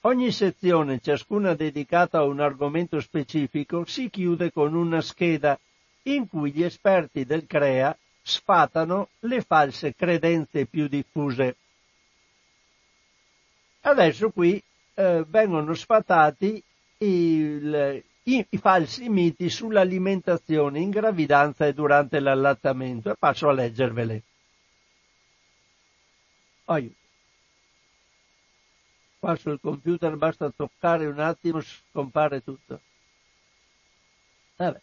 Ogni 0.00 0.32
sezione, 0.32 0.98
ciascuna 1.00 1.52
dedicata 1.52 2.20
a 2.20 2.24
un 2.24 2.40
argomento 2.40 3.00
specifico, 3.00 3.84
si 3.84 4.08
chiude 4.08 4.50
con 4.50 4.74
una 4.74 5.02
scheda 5.02 5.60
in 6.04 6.26
cui 6.26 6.52
gli 6.52 6.62
esperti 6.62 7.26
del 7.26 7.44
CREA 7.46 7.94
sfatano 8.26 9.10
le 9.20 9.40
false 9.40 9.94
credenze 9.94 10.66
più 10.66 10.88
diffuse. 10.88 11.56
Adesso 13.82 14.30
qui 14.30 14.60
eh, 14.94 15.24
vengono 15.28 15.72
sfatati 15.74 16.60
il, 16.98 18.02
i, 18.24 18.46
i, 18.50 18.58
falsi 18.58 19.08
miti 19.08 19.48
sull'alimentazione 19.48 20.80
in 20.80 20.90
gravidanza 20.90 21.66
e 21.66 21.72
durante 21.72 22.18
l'allattamento 22.18 23.12
e 23.12 23.16
passo 23.16 23.48
a 23.48 23.52
leggervele. 23.52 24.22
Aiuto. 26.64 26.96
Qua 29.20 29.36
sul 29.36 29.60
computer 29.60 30.16
basta 30.16 30.50
toccare 30.50 31.06
un 31.06 31.20
attimo, 31.20 31.60
scompare 31.60 32.42
tutto. 32.42 32.80
Vabbè. 34.56 34.80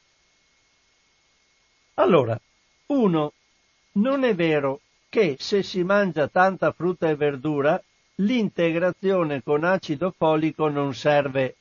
Allora, 1.96 2.40
1. 2.88 3.34
Non 3.94 4.24
è 4.24 4.36
vero 4.36 4.82
che 5.10 5.38
se 5.40 5.64
si 5.64 5.84
mangia 5.84 6.28
tanta 6.28 6.72
frutta 6.72 7.08
e 7.08 7.16
verdura 7.16 7.82
l'integrazione 8.16 9.42
con 9.42 9.64
acido 9.64 10.12
folico 10.12 10.68
non 10.70 10.94
serve. 10.94 11.56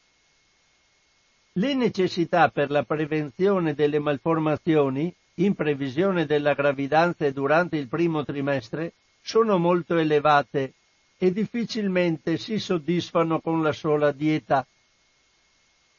Le 1.53 1.75
necessità 1.75 2.49
per 2.49 2.71
la 2.71 2.83
prevenzione 2.83 3.75
delle 3.75 3.99
malformazioni, 3.99 5.15
in 5.35 5.55
previsione 5.55 6.27
della 6.27 6.55
gravidanza 6.55 7.27
e 7.27 7.33
durante 7.33 7.77
il 7.77 7.89
primo 7.89 8.25
trimestre, 8.25 8.95
sono 9.21 9.59
molto 9.59 9.97
elevate 9.97 10.75
e 11.19 11.31
difficilmente 11.31 12.37
si 12.39 12.59
soddisfano 12.59 13.41
con 13.41 13.63
la 13.63 13.73
sola 13.73 14.13
dieta. 14.13 14.67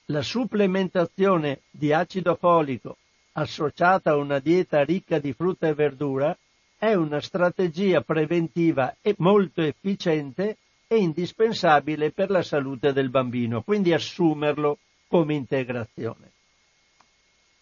La 0.07 0.21
supplementazione 0.21 1.61
di 1.69 1.93
acido 1.93 2.35
folico 2.35 2.97
associata 3.33 4.11
a 4.11 4.17
una 4.17 4.39
dieta 4.39 4.83
ricca 4.83 5.19
di 5.19 5.33
frutta 5.33 5.67
e 5.67 5.73
verdura, 5.73 6.37
è 6.77 6.93
una 6.93 7.21
strategia 7.21 8.01
preventiva 8.01 8.95
e 9.01 9.15
molto 9.19 9.61
efficiente 9.61 10.57
e 10.87 10.97
indispensabile 10.97 12.11
per 12.11 12.29
la 12.29 12.41
salute 12.41 12.93
del 12.93 13.09
bambino, 13.09 13.61
quindi 13.61 13.93
assumerlo 13.93 14.77
come 15.07 15.33
integrazione. 15.33 16.31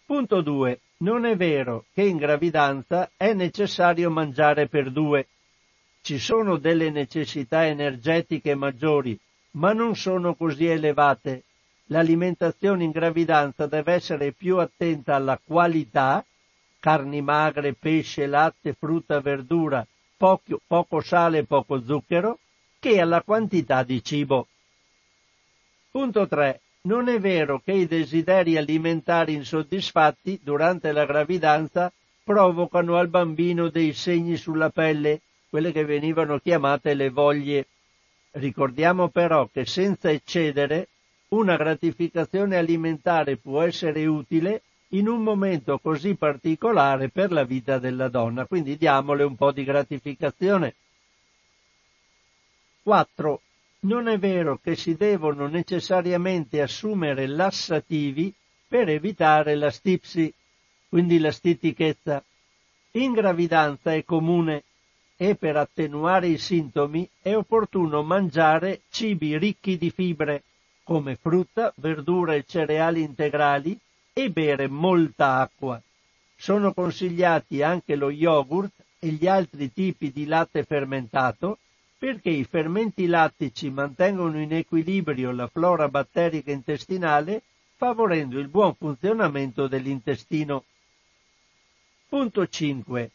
Punto 0.05 0.41
2. 0.41 0.79
Non 0.97 1.25
è 1.25 1.35
vero 1.35 1.85
che 1.93 2.03
in 2.03 2.17
gravidanza 2.17 3.09
è 3.15 3.33
necessario 3.33 4.09
mangiare 4.11 4.67
per 4.67 4.91
due. 4.91 5.27
Ci 6.01 6.19
sono 6.19 6.57
delle 6.57 6.89
necessità 6.89 7.65
energetiche 7.65 8.53
maggiori, 8.55 9.17
ma 9.51 9.71
non 9.73 9.95
sono 9.95 10.35
così 10.35 10.65
elevate 10.65 11.43
l'alimentazione 11.91 12.85
in 12.85 12.91
gravidanza 12.91 13.67
deve 13.67 13.93
essere 13.93 14.31
più 14.31 14.57
attenta 14.57 15.15
alla 15.15 15.39
qualità, 15.43 16.25
carni 16.79 17.21
magre, 17.21 17.73
pesce, 17.73 18.25
latte, 18.25 18.73
frutta, 18.73 19.19
verdura, 19.19 19.85
poco, 20.17 20.59
poco 20.65 21.01
sale 21.01 21.39
e 21.39 21.43
poco 21.43 21.83
zucchero, 21.83 22.39
che 22.79 22.99
alla 22.99 23.21
quantità 23.21 23.83
di 23.83 24.03
cibo. 24.03 24.47
Punto 25.91 26.27
3. 26.27 26.61
Non 26.83 27.09
è 27.09 27.19
vero 27.19 27.61
che 27.63 27.73
i 27.73 27.85
desideri 27.85 28.57
alimentari 28.57 29.33
insoddisfatti 29.33 30.39
durante 30.41 30.91
la 30.91 31.05
gravidanza 31.05 31.91
provocano 32.23 32.97
al 32.97 33.07
bambino 33.07 33.69
dei 33.69 33.93
segni 33.93 34.35
sulla 34.35 34.71
pelle, 34.71 35.21
quelle 35.47 35.71
che 35.71 35.85
venivano 35.85 36.39
chiamate 36.39 36.95
le 36.95 37.09
voglie. 37.09 37.67
Ricordiamo 38.31 39.09
però 39.09 39.47
che 39.51 39.65
senza 39.65 40.09
eccedere 40.09 40.87
una 41.31 41.55
gratificazione 41.55 42.57
alimentare 42.57 43.37
può 43.37 43.61
essere 43.61 44.05
utile 44.05 44.63
in 44.89 45.07
un 45.07 45.23
momento 45.23 45.79
così 45.79 46.15
particolare 46.15 47.09
per 47.09 47.31
la 47.31 47.45
vita 47.45 47.79
della 47.79 48.09
donna, 48.09 48.45
quindi 48.45 48.75
diamole 48.75 49.23
un 49.23 49.35
po' 49.35 49.51
di 49.51 49.63
gratificazione. 49.63 50.75
4. 52.83 53.41
Non 53.81 54.09
è 54.09 54.17
vero 54.17 54.59
che 54.61 54.75
si 54.75 54.95
devono 54.95 55.47
necessariamente 55.47 56.61
assumere 56.61 57.27
lassativi 57.27 58.33
per 58.67 58.89
evitare 58.89 59.55
la 59.55 59.71
stipsi, 59.71 60.33
quindi 60.89 61.17
la 61.19 61.31
stitichezza. 61.31 62.23
In 62.91 63.13
gravidanza 63.13 63.93
è 63.93 64.03
comune 64.03 64.63
e 65.15 65.35
per 65.35 65.55
attenuare 65.55 66.27
i 66.27 66.37
sintomi 66.37 67.07
è 67.21 67.33
opportuno 67.35 68.03
mangiare 68.03 68.81
cibi 68.89 69.37
ricchi 69.37 69.77
di 69.77 69.91
fibre, 69.91 70.43
come 70.91 71.15
frutta, 71.15 71.71
verdura 71.77 72.35
e 72.35 72.43
cereali 72.45 73.01
integrali 73.01 73.79
e 74.11 74.29
bere 74.29 74.67
molta 74.67 75.39
acqua. 75.39 75.81
Sono 76.35 76.73
consigliati 76.73 77.61
anche 77.61 77.95
lo 77.95 78.11
yogurt 78.11 78.73
e 78.99 79.07
gli 79.07 79.25
altri 79.25 79.71
tipi 79.71 80.11
di 80.11 80.25
latte 80.25 80.65
fermentato 80.65 81.59
perché 81.97 82.29
i 82.29 82.43
fermenti 82.43 83.05
lattici 83.05 83.69
mantengono 83.69 84.41
in 84.41 84.51
equilibrio 84.51 85.31
la 85.31 85.47
flora 85.47 85.87
batterica 85.87 86.51
intestinale 86.51 87.41
favorendo 87.77 88.37
il 88.37 88.49
buon 88.49 88.75
funzionamento 88.75 89.67
dell'intestino. 89.67 90.65
Punto 92.09 92.45
5. 92.45 93.11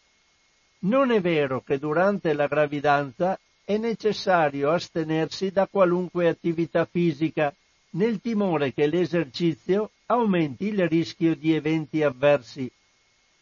Non 0.78 1.10
è 1.10 1.20
vero 1.20 1.60
che 1.60 1.78
durante 1.78 2.32
la 2.32 2.46
gravidanza 2.46 3.38
è 3.62 3.76
necessario 3.76 4.70
astenersi 4.70 5.50
da 5.50 5.66
qualunque 5.66 6.28
attività 6.28 6.86
fisica, 6.86 7.52
nel 7.96 8.20
timore 8.20 8.72
che 8.72 8.86
l'esercizio 8.86 9.90
aumenti 10.06 10.66
il 10.66 10.86
rischio 10.88 11.34
di 11.34 11.54
eventi 11.54 12.02
avversi. 12.02 12.70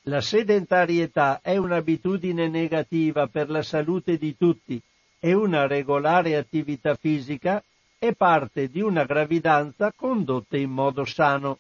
La 0.03 0.21
sedentarietà 0.21 1.41
è 1.43 1.57
un'abitudine 1.57 2.49
negativa 2.49 3.27
per 3.27 3.51
la 3.51 3.63
salute 3.63 4.17
di 4.17 4.37
tutti 4.37 4.81
e 5.19 5.33
una 5.33 5.67
regolare 5.67 6.37
attività 6.37 6.95
fisica 6.95 7.63
è 7.99 8.13
parte 8.13 8.69
di 8.69 8.81
una 8.81 9.05
gravidanza 9.05 9.93
condotta 9.93 10.57
in 10.57 10.71
modo 10.71 11.05
sano. 11.05 11.59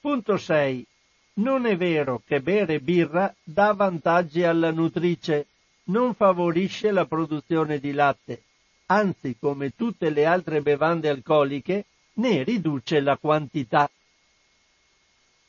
Punto 0.00 0.36
6. 0.36 0.86
Non 1.34 1.66
è 1.66 1.76
vero 1.76 2.22
che 2.26 2.40
bere 2.40 2.80
birra 2.80 3.34
dà 3.42 3.72
vantaggi 3.72 4.42
alla 4.42 4.70
nutrice, 4.70 5.46
non 5.84 6.14
favorisce 6.14 6.90
la 6.90 7.06
produzione 7.06 7.78
di 7.78 7.92
latte, 7.92 8.42
anzi 8.86 9.36
come 9.38 9.74
tutte 9.74 10.10
le 10.10 10.26
altre 10.26 10.60
bevande 10.60 11.08
alcoliche 11.08 11.86
ne 12.14 12.42
riduce 12.42 13.00
la 13.00 13.16
quantità. 13.16 13.90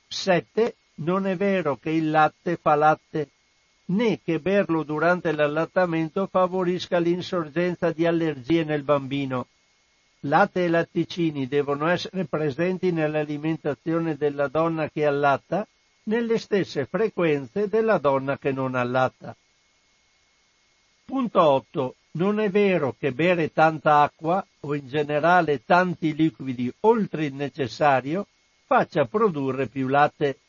7. 0.08 0.76
Non 0.96 1.28
è 1.28 1.36
vero 1.36 1.76
che 1.76 1.90
il 1.90 2.10
latte 2.10 2.56
fa 2.56 2.76
latte, 2.76 3.30
né 3.88 4.22
che 4.24 4.40
berlo 4.40 4.84
durante 4.84 5.32
l'allattamento 5.34 6.28
favorisca 6.28 7.00
l'insorgenza 7.00 7.92
di 7.92 8.06
allergie 8.06 8.64
nel 8.64 8.84
bambino. 8.84 9.48
Latte 10.22 10.64
e 10.64 10.70
latticini 10.70 11.48
devono 11.48 11.88
essere 11.88 12.26
presenti 12.26 12.92
nell'alimentazione 12.92 14.16
della 14.16 14.48
donna 14.48 14.90
che 14.90 15.06
allatta 15.06 15.68
nelle 16.04 16.38
stesse 16.40 16.86
frequenze 16.86 17.68
della 17.68 17.98
donna 17.98 18.38
che 18.38 18.52
non 18.52 18.74
allatta. 18.74 19.36
Punto 21.06 21.42
8. 21.42 21.96
Non 22.16 22.40
è 22.40 22.50
vero 22.50 22.96
che 22.98 23.12
bere 23.12 23.52
tanta 23.52 24.02
acqua 24.02 24.46
o 24.62 24.74
in 24.74 24.88
generale 24.88 25.66
tanti 25.66 26.16
liquidi 26.16 26.74
oltre 26.82 27.26
il 27.26 27.34
necessario 27.34 28.28
faccia 28.66 29.06
produrre 29.06 29.68
più 29.68 29.88
latte. 29.88 30.40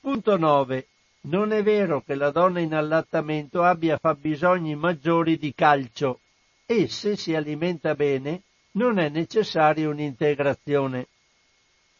Punto 0.00 0.36
9. 0.36 0.86
Non 1.20 1.52
è 1.52 1.62
vero 1.62 2.02
che 2.02 2.14
la 2.14 2.30
donna 2.30 2.60
in 2.60 2.74
allattamento 2.74 3.62
abbia 3.62 3.96
fabbisogni 3.96 4.74
maggiori 4.74 5.38
di 5.38 5.54
calcio 5.54 6.20
e 6.66 6.88
se 6.88 7.16
si 7.16 7.34
alimenta 7.34 7.94
bene 7.94 8.42
non 8.72 8.98
è 8.98 9.08
necessaria 9.08 9.88
un'integrazione. 9.88 11.08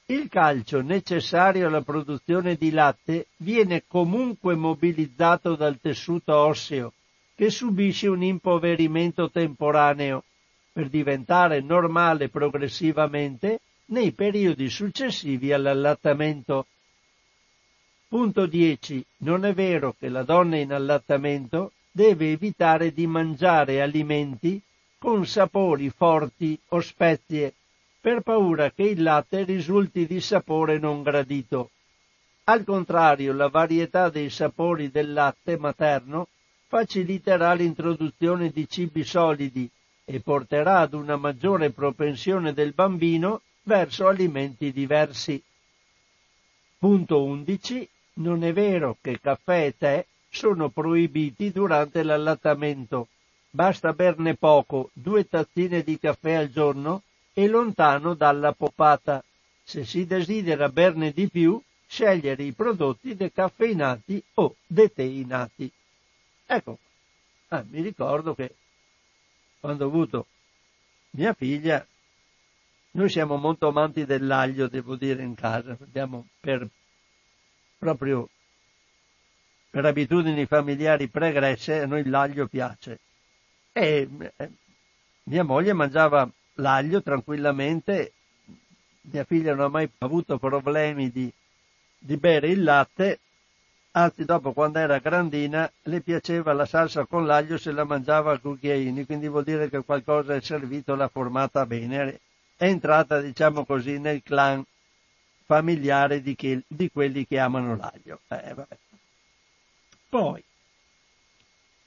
Il 0.05 0.29
calcio 0.29 0.83
necessario 0.83 1.67
alla 1.67 1.83
produzione 1.83 2.57
di 2.57 2.71
latte 2.71 3.29
viene 3.39 3.85
comunque 3.87 4.55
mobilizzato 4.55 5.57
dal 5.57 5.79
tessuto 5.81 6.35
osseo, 6.37 6.93
che 7.39 7.51
subisce 7.51 8.09
un 8.09 8.25
impoverimento 8.25 9.31
temporaneo, 9.31 10.25
per 10.73 10.89
diventare 10.89 11.61
normale 11.61 12.31
progressivamente 12.31 13.61
nei 13.87 14.11
periodi 14.11 14.69
successivi 14.69 15.53
all'allattamento. 15.53 16.67
Punto 18.09 18.45
10. 18.45 19.07
Non 19.19 19.45
è 19.45 19.55
vero 19.55 19.95
che 19.97 20.09
la 20.09 20.25
donna 20.25 20.57
in 20.57 20.73
allattamento 20.73 21.71
deve 21.93 22.33
evitare 22.33 22.93
di 22.93 23.07
mangiare 23.07 23.83
alimenti 23.83 24.61
con 24.99 25.25
sapori 25.25 25.91
forti 25.91 26.59
o 26.71 26.81
spezie, 26.81 27.55
per 28.01 28.23
paura 28.23 28.73
che 28.73 28.83
il 28.83 29.01
latte 29.01 29.45
risulti 29.45 30.07
di 30.07 30.21
sapore 30.21 30.81
non 30.81 31.05
gradito. 31.05 31.71
Al 32.45 32.65
contrario, 32.65 33.33
la 33.33 33.47
varietà 33.49 34.09
dei 34.09 34.29
sapori 34.29 34.91
del 34.91 35.13
latte 35.13 35.57
materno 35.57 36.27
faciliterà 36.69 37.55
l'introduzione 37.55 38.51
di 38.51 38.69
cibi 38.69 39.03
solidi 39.03 39.69
e 40.05 40.21
porterà 40.21 40.81
ad 40.81 40.93
una 40.93 41.17
maggiore 41.17 41.71
propensione 41.71 42.53
del 42.53 42.73
bambino 42.73 43.41
verso 43.63 44.07
alimenti 44.07 44.71
diversi. 44.71 45.43
Punto 46.79 47.25
11. 47.25 47.89
Non 48.15 48.45
è 48.45 48.53
vero 48.53 48.99
che 49.01 49.19
caffè 49.19 49.67
e 49.67 49.75
tè 49.79 50.07
sono 50.29 50.69
proibiti 50.69 51.51
durante 51.51 52.03
l'allattamento. 52.03 53.09
Basta 53.51 53.93
berne 53.93 54.35
poco, 54.35 54.91
due 54.93 55.27
tazzine 55.27 55.83
di 55.83 55.99
caffè 55.99 56.35
al 56.35 56.51
giorno 56.51 57.03
e 57.33 57.49
lontano 57.49 58.15
dalla 58.15 58.53
popata. 58.53 59.25
Se 59.63 59.85
si 59.85 60.07
desidera 60.07 60.69
berne 60.69 61.13
di 61.13 61.29
più, 61.29 61.61
scegliere 61.87 62.43
i 62.43 62.53
prodotti 62.53 63.15
decaffeinati 63.15 64.23
o 64.35 64.57
deteinati. 64.67 65.73
Ecco, 66.51 66.79
ah, 67.49 67.63
mi 67.69 67.83
ricordo 67.83 68.35
che 68.35 68.55
quando 69.61 69.85
ho 69.85 69.89
avuto 69.89 70.27
mia 71.11 71.35
figlia, 71.35 71.87
noi 72.93 73.11
siamo 73.11 73.37
molto 73.37 73.69
amanti 73.69 74.07
dell'aglio, 74.07 74.67
devo 74.67 74.97
dire, 74.97 75.23
in 75.23 75.35
casa, 75.35 75.77
abbiamo 75.79 76.27
per 76.41 76.67
proprio 77.77 78.31
per 79.69 79.85
abitudini 79.85 80.47
familiari 80.47 81.09
pregresse, 81.09 81.81
a 81.83 81.87
noi 81.87 82.05
l'aglio 82.07 82.47
piace. 82.47 82.99
E 83.71 84.09
eh, 84.37 84.51
mia 85.25 85.45
moglie 85.45 85.75
mangiava 85.75 86.27
l'aglio 86.55 87.03
tranquillamente, 87.03 88.15
mia 89.03 89.25
figlia 89.25 89.55
non 89.55 89.67
ha 89.67 89.69
mai 89.69 89.91
avuto 89.99 90.39
problemi 90.39 91.11
di, 91.11 91.31
di 91.99 92.17
bere 92.17 92.49
il 92.49 92.63
latte, 92.63 93.21
anzi 93.93 94.25
dopo 94.25 94.53
quando 94.53 94.79
era 94.79 94.99
grandina 94.99 95.71
le 95.83 96.01
piaceva 96.01 96.53
la 96.53 96.67
salsa 96.67 97.07
con 97.07 97.27
l'aglio 97.27 97.59
se 97.59 97.73
la 97.73 97.85
mangiava 97.85 98.33
a 98.33 98.39
cucchiaini, 98.39 99.07
quindi 99.07 99.29
vuol 99.29 99.45
dire 99.45 99.69
che 99.69 99.83
qualcosa 99.83 100.35
è 100.35 100.41
servito, 100.41 100.95
l'ha 100.95 101.09
formata 101.09 101.67
bene, 101.67 102.21
è 102.57 102.65
entrata 102.65 103.21
diciamo 103.21 103.65
così 103.65 103.99
nel 103.99 104.23
clan 104.23 104.65
familiare 105.45 106.21
di, 106.21 106.35
chi, 106.35 106.63
di 106.67 106.91
quelli 106.91 107.27
che 107.27 107.39
amano 107.39 107.77
l'aglio. 107.77 108.21
Eh, 108.29 108.55
Poi 110.09 110.45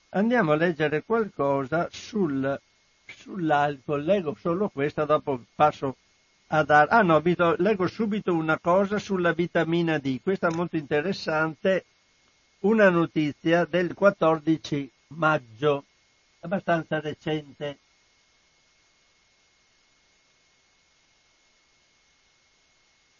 andiamo 0.09 0.51
a 0.53 0.55
leggere 0.55 1.03
qualcosa 1.03 1.87
sul, 1.91 2.59
sull'alcol, 3.05 4.03
leggo 4.03 4.35
solo 4.39 4.69
questa, 4.69 5.05
dopo 5.05 5.43
passo 5.55 5.95
a 6.53 6.63
dare... 6.63 6.89
Ah 6.91 7.01
no, 7.01 7.21
leggo 7.57 7.87
subito 7.87 8.33
una 8.33 8.59
cosa 8.59 8.99
sulla 8.99 9.33
vitamina 9.33 9.97
D, 9.97 10.21
questa 10.21 10.47
è 10.49 10.53
molto 10.53 10.77
interessante, 10.77 11.85
una 12.61 12.89
notizia 12.89 13.65
del 13.65 13.93
14 13.93 14.91
maggio, 15.07 15.85
abbastanza 16.41 16.99
recente. 16.99 17.77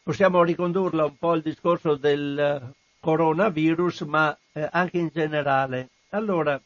possiamo 0.04 0.44
ricondurla 0.44 1.06
un 1.06 1.16
po' 1.16 1.32
al 1.32 1.42
discorso 1.42 1.96
del 1.96 2.74
coronavirus, 3.00 4.02
ma 4.02 4.38
eh, 4.52 4.68
anche 4.70 4.98
in 4.98 5.10
generale. 5.14 5.90
Allora, 6.10 6.62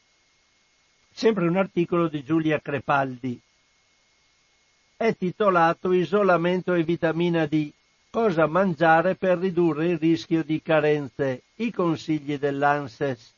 sempre 1.12 1.46
un 1.46 1.56
articolo 1.56 2.08
di 2.08 2.24
Giulia 2.24 2.58
Crepaldi. 2.60 3.40
È 4.98 5.14
titolato 5.14 5.92
Isolamento 5.92 6.72
e 6.72 6.82
vitamina 6.82 7.44
D. 7.44 7.70
Cosa 8.08 8.46
mangiare 8.46 9.14
per 9.14 9.36
ridurre 9.36 9.88
il 9.88 9.98
rischio 9.98 10.42
di 10.42 10.62
carenze? 10.62 11.42
I 11.56 11.70
consigli 11.70 12.38
dell'ANSES. 12.38 13.34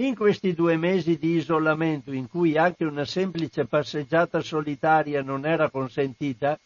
In 0.00 0.16
questi 0.16 0.54
due 0.54 0.76
mesi 0.76 1.16
di 1.16 1.36
isolamento 1.36 2.10
in 2.10 2.28
cui 2.28 2.58
anche 2.58 2.84
una 2.84 3.04
semplice 3.04 3.66
passeggiata 3.66 4.40
solitaria 4.40 5.22
non 5.22 5.46
era 5.46 5.70
consentita, 5.70 6.58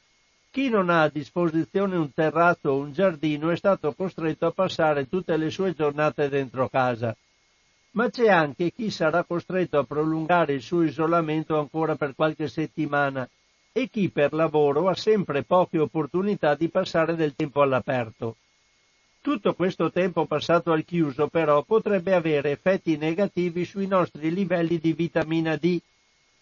chi 0.50 0.70
non 0.70 0.88
ha 0.88 1.02
a 1.02 1.10
disposizione 1.10 1.94
un 1.94 2.14
terrazzo 2.14 2.70
o 2.70 2.78
un 2.78 2.94
giardino 2.94 3.50
è 3.50 3.56
stato 3.58 3.92
costretto 3.92 4.46
a 4.46 4.52
passare 4.52 5.06
tutte 5.06 5.36
le 5.36 5.50
sue 5.50 5.74
giornate 5.74 6.30
dentro 6.30 6.66
casa. 6.70 7.14
Ma 7.90 8.08
c'è 8.08 8.30
anche 8.30 8.72
chi 8.72 8.90
sarà 8.90 9.22
costretto 9.22 9.78
a 9.78 9.84
prolungare 9.84 10.54
il 10.54 10.62
suo 10.62 10.80
isolamento 10.82 11.58
ancora 11.58 11.94
per 11.94 12.14
qualche 12.14 12.48
settimana 12.48 13.28
e 13.72 13.88
chi 13.88 14.10
per 14.10 14.32
lavoro 14.32 14.88
ha 14.88 14.94
sempre 14.94 15.42
poche 15.42 15.78
opportunità 15.78 16.54
di 16.54 16.68
passare 16.68 17.16
del 17.16 17.34
tempo 17.34 17.62
all'aperto. 17.62 18.36
Tutto 19.20 19.54
questo 19.54 19.90
tempo 19.90 20.26
passato 20.26 20.72
al 20.72 20.84
chiuso 20.84 21.28
però 21.28 21.62
potrebbe 21.62 22.14
avere 22.14 22.50
effetti 22.50 22.96
negativi 22.96 23.64
sui 23.64 23.86
nostri 23.86 24.32
livelli 24.32 24.78
di 24.78 24.92
vitamina 24.92 25.56
D 25.56 25.80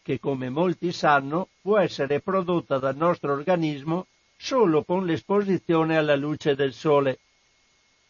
che 0.02 0.18
come 0.18 0.48
molti 0.48 0.92
sanno 0.92 1.48
può 1.60 1.78
essere 1.78 2.20
prodotta 2.20 2.78
dal 2.78 2.96
nostro 2.96 3.32
organismo 3.32 4.06
solo 4.36 4.82
con 4.82 5.04
l'esposizione 5.04 5.96
alla 5.96 6.16
luce 6.16 6.54
del 6.54 6.72
sole. 6.72 7.18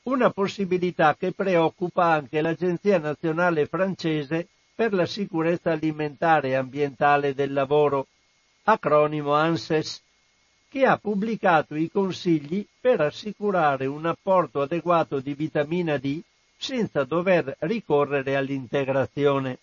Una 0.05 0.31
possibilità 0.31 1.15
che 1.17 1.33
preoccupa 1.33 2.07
anche 2.07 2.41
l'Agenzia 2.41 2.99
Nazionale 2.99 3.67
francese 3.67 4.47
per 4.75 4.95
la 4.95 5.05
sicurezza 5.05 5.73
alimentare 5.73 6.51
e 6.51 6.55
ambientale 6.55 7.35
del 7.35 7.53
lavoro, 7.53 8.07
acronimo 8.65 9.35
ANSES, 9.35 10.03
che 10.69 10.85
ha 10.87 10.97
pubblicato 10.99 11.75
i 11.75 11.91
consigli 11.91 12.65
per 12.81 13.01
assicurare 13.01 13.87
un 13.87 14.07
apporto 14.07 14.61
adeguato 14.61 15.19
di 15.19 15.35
vitamina 15.35 15.97
D 15.97 16.21
senza 16.57 17.05
dover 17.05 17.57
ricorrere 17.61 18.37
all'integrazione. 18.37 19.59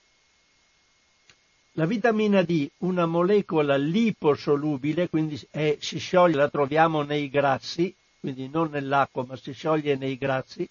La 1.73 1.85
vitamina 1.85 2.41
D, 2.41 2.67
una 2.79 3.05
molecola 3.05 3.77
liposolubile, 3.77 5.09
quindi 5.09 5.39
è, 5.51 5.77
si 5.79 5.99
scioglie, 5.99 6.35
la 6.35 6.49
troviamo 6.49 7.03
nei 7.03 7.29
grassi, 7.29 7.93
quindi 8.19 8.49
non 8.49 8.71
nell'acqua, 8.71 9.23
ma 9.25 9.37
si 9.37 9.53
scioglie 9.53 9.95
nei 9.95 10.17
grassi, 10.17 10.67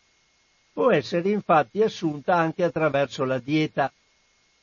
può 0.73 0.91
essere 0.91 1.31
infatti 1.31 1.81
assunta 1.81 2.35
anche 2.35 2.65
attraverso 2.65 3.25
la 3.25 3.39
dieta, 3.39 3.91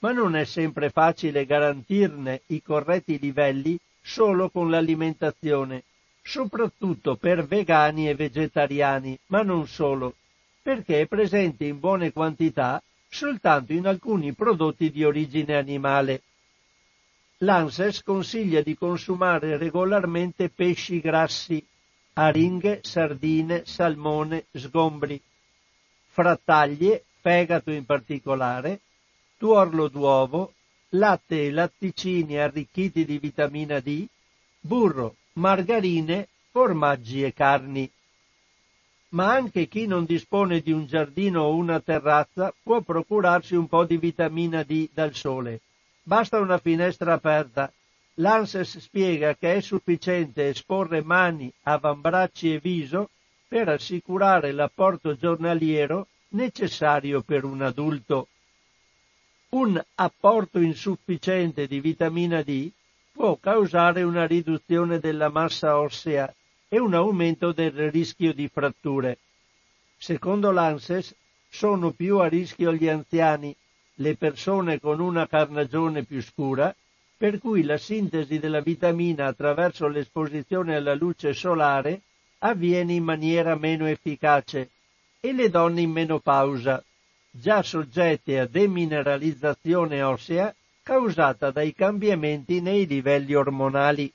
ma 0.04 0.12
non 0.12 0.36
è 0.36 0.44
sempre 0.44 0.90
facile 0.90 1.46
garantirne 1.46 2.42
i 2.48 2.62
corretti 2.62 3.18
livelli 3.20 3.80
solo 4.02 4.50
con 4.50 4.70
l'alimentazione, 4.70 5.84
soprattutto 6.22 7.16
per 7.16 7.46
vegani 7.46 8.10
e 8.10 8.14
vegetariani, 8.14 9.18
ma 9.28 9.44
non 9.44 9.66
solo, 9.66 10.16
perché 10.62 11.00
è 11.00 11.08
presente 11.08 11.64
in 11.64 11.80
buone 11.80 12.12
quantità 12.12 12.84
soltanto 13.08 13.72
in 13.72 13.88
alcuni 13.88 14.34
prodotti 14.34 14.92
di 14.92 15.06
origine 15.06 15.56
animale. 15.56 16.22
L'ANSES 17.38 18.04
consiglia 18.04 18.62
di 18.62 18.76
consumare 18.76 19.56
regolarmente 19.56 20.50
pesci 20.50 21.00
grassi, 21.00 21.66
aringhe, 22.14 22.82
sardine, 22.84 23.64
salmone, 23.66 24.48
sgombri, 24.52 25.22
frattaglie, 26.08 27.06
fegato 27.22 27.72
in 27.72 27.86
particolare, 27.86 28.82
tuorlo 29.44 29.90
d'uovo, 29.90 30.54
latte 30.92 31.48
e 31.48 31.52
latticini 31.52 32.38
arricchiti 32.38 33.04
di 33.04 33.18
vitamina 33.18 33.82
D, 33.82 34.08
burro, 34.62 35.18
margarine, 35.34 36.30
formaggi 36.50 37.26
e 37.26 37.34
carni. 37.34 37.92
Ma 39.10 39.34
anche 39.34 39.68
chi 39.68 39.86
non 39.86 40.06
dispone 40.06 40.62
di 40.62 40.72
un 40.72 40.86
giardino 40.86 41.42
o 41.42 41.56
una 41.56 41.82
terrazza 41.82 42.54
può 42.64 42.80
procurarsi 42.80 43.54
un 43.56 43.68
po' 43.68 43.84
di 43.84 43.98
vitamina 43.98 44.64
D 44.64 44.88
dal 44.94 45.14
sole 45.14 45.60
Basta 46.04 46.40
una 46.40 46.58
finestra 46.58 47.12
aperta. 47.12 47.70
L'ANSES 48.16 48.78
spiega 48.78 49.36
che 49.36 49.56
è 49.56 49.60
sufficiente 49.60 50.48
esporre 50.48 51.04
mani, 51.04 51.52
avambracci 51.64 52.54
e 52.54 52.60
viso 52.60 53.10
per 53.46 53.68
assicurare 53.68 54.54
l'apporto 54.54 55.18
giornaliero 55.18 56.08
necessario 56.30 57.24
per 57.24 57.44
un 57.44 57.62
adulto. 57.62 58.30
Un 59.54 59.80
apporto 59.96 60.60
insufficiente 60.60 61.68
di 61.68 61.80
vitamina 61.80 62.42
D 62.42 62.72
può 63.12 63.38
causare 63.38 64.02
una 64.02 64.26
riduzione 64.26 64.98
della 64.98 65.30
massa 65.30 65.78
ossea 65.78 66.34
e 66.68 66.80
un 66.80 66.96
aumento 66.96 67.52
del 67.52 67.92
rischio 67.92 68.34
di 68.34 68.48
fratture. 68.48 69.20
Secondo 69.96 70.50
l'ANSES 70.50 71.16
sono 71.50 71.92
più 71.92 72.18
a 72.18 72.28
rischio 72.28 72.74
gli 72.74 72.88
anziani 72.88 73.56
le 73.98 74.16
persone 74.16 74.80
con 74.80 75.00
una 75.00 75.28
carnagione 75.28 76.04
più 76.04 76.20
scura, 76.24 76.76
per 77.16 77.38
cui 77.38 77.62
la 77.62 77.78
sintesi 77.78 78.40
della 78.40 78.62
vitamina 78.62 79.28
attraverso 79.28 79.88
l'esposizione 79.88 80.78
alla 80.78 80.96
luce 80.96 81.34
solare 81.34 82.02
avviene 82.40 82.94
in 82.94 83.04
maniera 83.04 83.56
meno 83.56 83.86
efficace 83.86 84.72
e 85.20 85.32
le 85.32 85.52
donne 85.52 85.82
in 85.82 85.92
menopausa, 85.92 86.84
già 87.36 87.64
soggette 87.64 88.40
a 88.40 88.46
demineralizzazione 88.46 90.04
ossea 90.04 90.54
causata 90.84 91.50
dai 91.50 91.74
cambiamenti 91.74 92.62
nei 92.62 92.86
livelli 92.86 93.34
ormonali. 93.34 94.12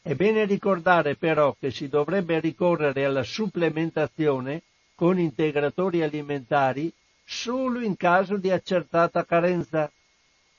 È 0.00 0.14
bene 0.14 0.44
ricordare 0.44 1.16
però 1.16 1.56
che 1.58 1.72
si 1.72 1.88
dovrebbe 1.88 2.38
ricorrere 2.38 3.04
alla 3.04 3.24
supplementazione 3.24 4.62
con 4.94 5.18
integratori 5.18 6.02
alimentari 6.02 6.92
solo 7.24 7.80
in 7.80 7.96
caso 7.96 8.36
di 8.36 8.50
accertata 8.50 9.24
carenza. 9.24 9.90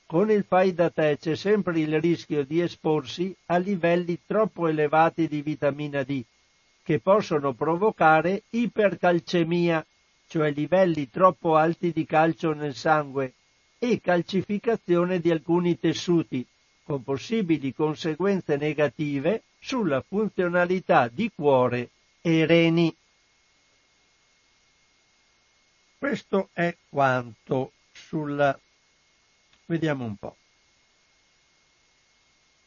Con 0.04 0.30
il 0.30 0.44
fai 0.44 0.74
da 0.74 0.90
te 0.90 1.16
c'è 1.18 1.34
sempre 1.36 1.80
il 1.80 2.00
rischio 2.00 2.44
di 2.44 2.60
esporsi 2.60 3.34
a 3.46 3.56
livelli 3.56 4.20
troppo 4.26 4.68
elevati 4.68 5.26
di 5.26 5.40
vitamina 5.40 6.02
D, 6.02 6.22
che 6.82 7.00
possono 7.00 7.54
provocare 7.54 8.42
ipercalcemia, 8.50 9.86
cioè 10.32 10.50
livelli 10.50 11.10
troppo 11.10 11.56
alti 11.56 11.92
di 11.92 12.06
calcio 12.06 12.54
nel 12.54 12.74
sangue, 12.74 13.34
e 13.78 14.00
calcificazione 14.00 15.20
di 15.20 15.30
alcuni 15.30 15.78
tessuti, 15.78 16.46
con 16.84 17.04
possibili 17.04 17.74
conseguenze 17.74 18.56
negative 18.56 19.42
sulla 19.60 20.00
funzionalità 20.00 21.08
di 21.08 21.30
cuore 21.34 21.90
e 22.22 22.46
reni. 22.46 22.96
Questo 25.98 26.48
è 26.54 26.74
quanto 26.88 27.72
sul... 27.92 28.58
Vediamo 29.66 30.06
un 30.06 30.16
po'. 30.16 30.36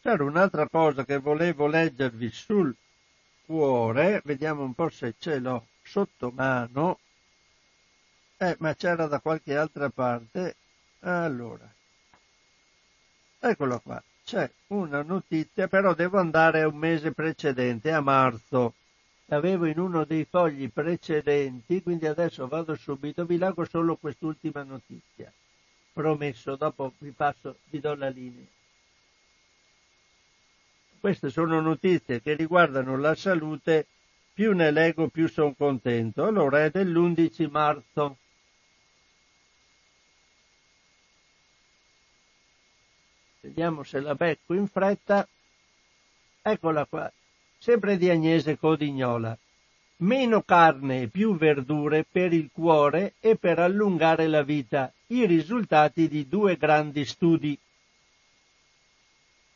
C'era 0.04 0.24
un'altra 0.24 0.70
cosa 0.70 1.04
che 1.04 1.18
volevo 1.18 1.66
leggervi 1.66 2.30
sul 2.30 2.76
cuore, 3.48 4.22
vediamo 4.24 4.62
un 4.62 4.76
po' 4.76 4.90
se 4.90 5.16
ce 5.18 5.40
l'ho 5.40 5.66
sotto 5.82 6.30
mano. 6.30 7.00
Eh, 8.38 8.56
ma 8.60 8.76
c'era 8.76 9.08
da 9.08 9.20
qualche 9.20 9.56
altra 9.56 9.90
parte. 9.90 10.56
Allora, 11.00 11.70
eccolo 13.40 13.80
qua. 13.80 14.02
C'è 14.26 14.50
una 14.68 15.02
notizia, 15.04 15.68
però 15.68 15.94
devo 15.94 16.18
andare 16.18 16.62
a 16.62 16.68
un 16.68 16.76
mese 16.78 17.12
precedente, 17.12 17.92
a 17.92 18.02
marzo 18.02 18.74
l'avevo 19.28 19.66
in 19.66 19.80
uno 19.80 20.04
dei 20.04 20.26
fogli 20.26 20.70
precedenti, 20.70 21.82
quindi 21.82 22.08
adesso 22.08 22.48
vado 22.48 22.76
subito, 22.76 23.26
vi 23.26 23.38
leggo 23.38 23.66
solo 23.66 23.96
quest'ultima 23.96 24.64
notizia. 24.64 25.32
Promesso, 25.94 26.56
dopo 26.56 26.94
vi 27.00 27.12
passo, 27.12 27.58
vi 27.70 27.80
do 27.80 27.96
la 27.96 28.10
linea. 28.10 28.46
Queste 31.00 31.30
sono 31.30 31.62
notizie 31.62 32.22
che 32.22 32.34
riguardano 32.34 32.98
la 32.98 33.16
salute, 33.16 33.86
più 34.34 34.54
ne 34.54 34.72
leggo 34.72 35.08
più 35.08 35.28
sono 35.30 35.54
contento. 35.54 36.26
Allora 36.26 36.64
è 36.64 36.70
dell'11 36.72 37.50
marzo. 37.50 38.18
Vediamo 43.46 43.84
se 43.84 44.00
la 44.00 44.16
becco 44.16 44.56
in 44.56 44.66
fretta. 44.66 45.28
Eccola 46.42 46.86
qua 46.86 47.12
sempre 47.60 47.96
di 47.96 48.10
Agnese 48.10 48.58
Codignola. 48.58 49.38
Meno 49.98 50.42
carne 50.42 51.04
e 51.04 51.08
più 51.10 51.38
verdure 51.38 52.08
per 52.12 52.34
il 52.34 52.50
cuore 52.52 53.14
e 53.20 53.36
per 53.36 53.60
allungare 53.60 54.26
la 54.26 54.42
vita, 54.42 54.92
i 55.08 55.28
risultati 55.28 56.08
di 56.08 56.28
due 56.28 56.58
grandi 56.58 57.06
studi. 57.06 57.56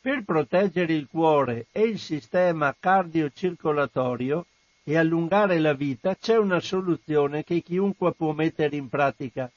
Per 0.00 0.22
proteggere 0.22 0.92
il 0.92 1.08
cuore 1.08 1.66
e 1.72 1.82
il 1.82 1.98
sistema 1.98 2.74
cardiocircolatorio 2.78 4.46
e 4.84 4.96
allungare 4.96 5.58
la 5.58 5.74
vita 5.74 6.14
c'è 6.14 6.36
una 6.36 6.60
soluzione 6.60 7.42
che 7.42 7.60
chiunque 7.60 8.12
può 8.12 8.30
mettere 8.30 8.76
in 8.76 8.88
pratica. 8.88 9.50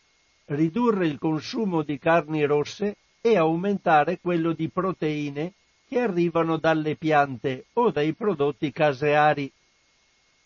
Ridurre 0.45 1.05
il 1.05 1.19
consumo 1.19 1.83
di 1.83 1.99
carni 1.99 2.43
rosse 2.45 2.97
e 3.25 3.37
aumentare 3.37 4.19
quello 4.19 4.51
di 4.51 4.67
proteine 4.67 5.53
che 5.87 6.01
arrivano 6.01 6.57
dalle 6.57 6.97
piante 6.97 7.67
o 7.75 7.89
dai 7.89 8.11
prodotti 8.11 8.69
caseari. 8.73 9.49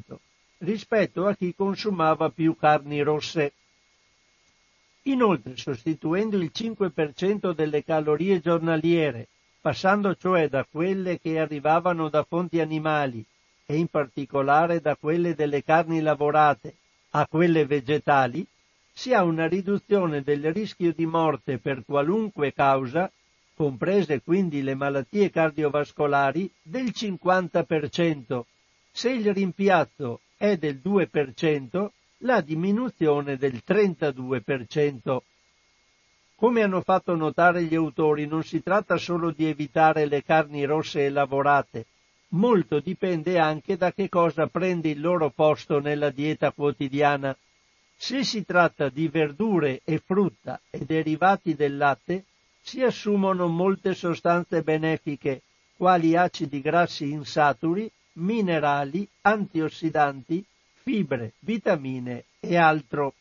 rispetto 0.59 1.27
a 1.27 1.35
chi 1.35 1.55
consumava 1.55 2.29
più 2.29 2.55
carni 2.55 3.01
rosse. 3.01 3.55
Inoltre, 5.05 5.57
sostituendo 5.57 6.37
il 6.37 6.51
5% 6.55 7.55
delle 7.55 7.83
calorie 7.83 8.41
giornaliere, 8.41 9.29
passando 9.59 10.15
cioè 10.17 10.49
da 10.49 10.67
quelle 10.71 11.19
che 11.19 11.39
arrivavano 11.39 12.11
da 12.11 12.25
fonti 12.25 12.61
animali 12.61 13.25
e 13.65 13.77
in 13.77 13.87
particolare 13.87 14.81
da 14.81 14.97
quelle 14.97 15.35
delle 15.35 15.65
carni 15.65 16.01
lavorate 16.03 16.75
a 17.11 17.27
quelle 17.27 17.65
vegetali, 17.65 18.47
si 18.99 19.13
ha 19.13 19.23
una 19.23 19.47
riduzione 19.47 20.23
del 20.23 20.55
rischio 20.55 20.91
di 20.95 21.05
morte 21.05 21.59
per 21.59 21.85
qualunque 21.85 22.55
causa, 22.55 23.13
comprese 23.55 24.23
quindi 24.23 24.63
le 24.63 24.75
malattie 24.75 25.29
cardiovascolari, 25.29 26.51
del 26.63 26.87
50%. 26.87 28.41
Se 28.91 29.11
il 29.11 29.35
rimpiazzo 29.35 30.21
è 30.39 30.57
del 30.57 30.81
2%, 30.83 31.89
la 32.21 32.41
diminuzione 32.41 33.37
del 33.37 33.61
32%. 33.67 35.19
Come 36.35 36.63
hanno 36.63 36.81
fatto 36.81 37.15
notare 37.15 37.65
gli 37.65 37.75
autori, 37.75 38.27
non 38.27 38.45
si 38.45 38.63
tratta 38.63 38.97
solo 38.97 39.31
di 39.31 39.45
evitare 39.45 40.07
le 40.07 40.25
carni 40.25 40.65
rosse 40.65 41.05
e 41.05 41.11
lavorate, 41.11 41.85
molto 42.29 42.81
dipende 42.81 43.39
anche 43.39 43.77
da 43.77 43.93
che 43.93 44.09
cosa 44.09 44.47
prende 44.47 44.89
il 44.89 45.03
loro 45.03 45.29
posto 45.29 45.81
nella 45.81 46.09
dieta 46.09 46.51
quotidiana. 46.51 47.37
Se 47.97 48.23
si 48.25 48.45
tratta 48.45 48.89
di 48.89 49.09
verdure 49.09 49.81
e 49.85 49.99
frutta 49.99 50.61
e 50.71 50.85
derivati 50.85 51.55
del 51.55 51.77
latte, 51.77 52.25
si 52.61 52.83
assumono 52.83 53.49
molte 53.49 53.95
sostanze 53.95 54.63
benefiche, 54.63 55.43
quali 55.77 56.17
acidi 56.17 56.61
grassi 56.61 57.11
insaturi, 57.11 57.91
minerali, 58.15 59.09
antiossidanti, 59.23 60.45
fibre, 60.83 61.33
vitamine 61.41 62.25
e 62.41 62.57
altro. 62.57 63.15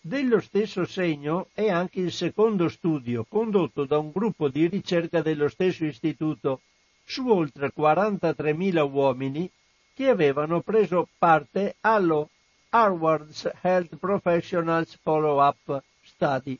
Dello 0.00 0.40
stesso 0.40 0.84
segno 0.84 1.48
è 1.52 1.68
anche 1.68 2.00
il 2.00 2.12
secondo 2.12 2.68
studio 2.68 3.24
condotto 3.28 3.84
da 3.84 3.98
un 3.98 4.12
gruppo 4.12 4.48
di 4.48 4.68
ricerca 4.68 5.22
dello 5.22 5.48
stesso 5.48 5.84
istituto 5.84 6.60
su 7.04 7.28
oltre 7.28 7.72
43.000 7.76 8.90
uomini 8.90 9.50
che 9.94 10.08
avevano 10.08 10.60
preso 10.60 11.08
parte 11.18 11.76
allo 11.80 12.30
Harvard's 12.70 13.50
Health 13.62 13.96
Professionals 13.96 14.98
Follow-up 15.00 15.82
Study. 16.02 16.58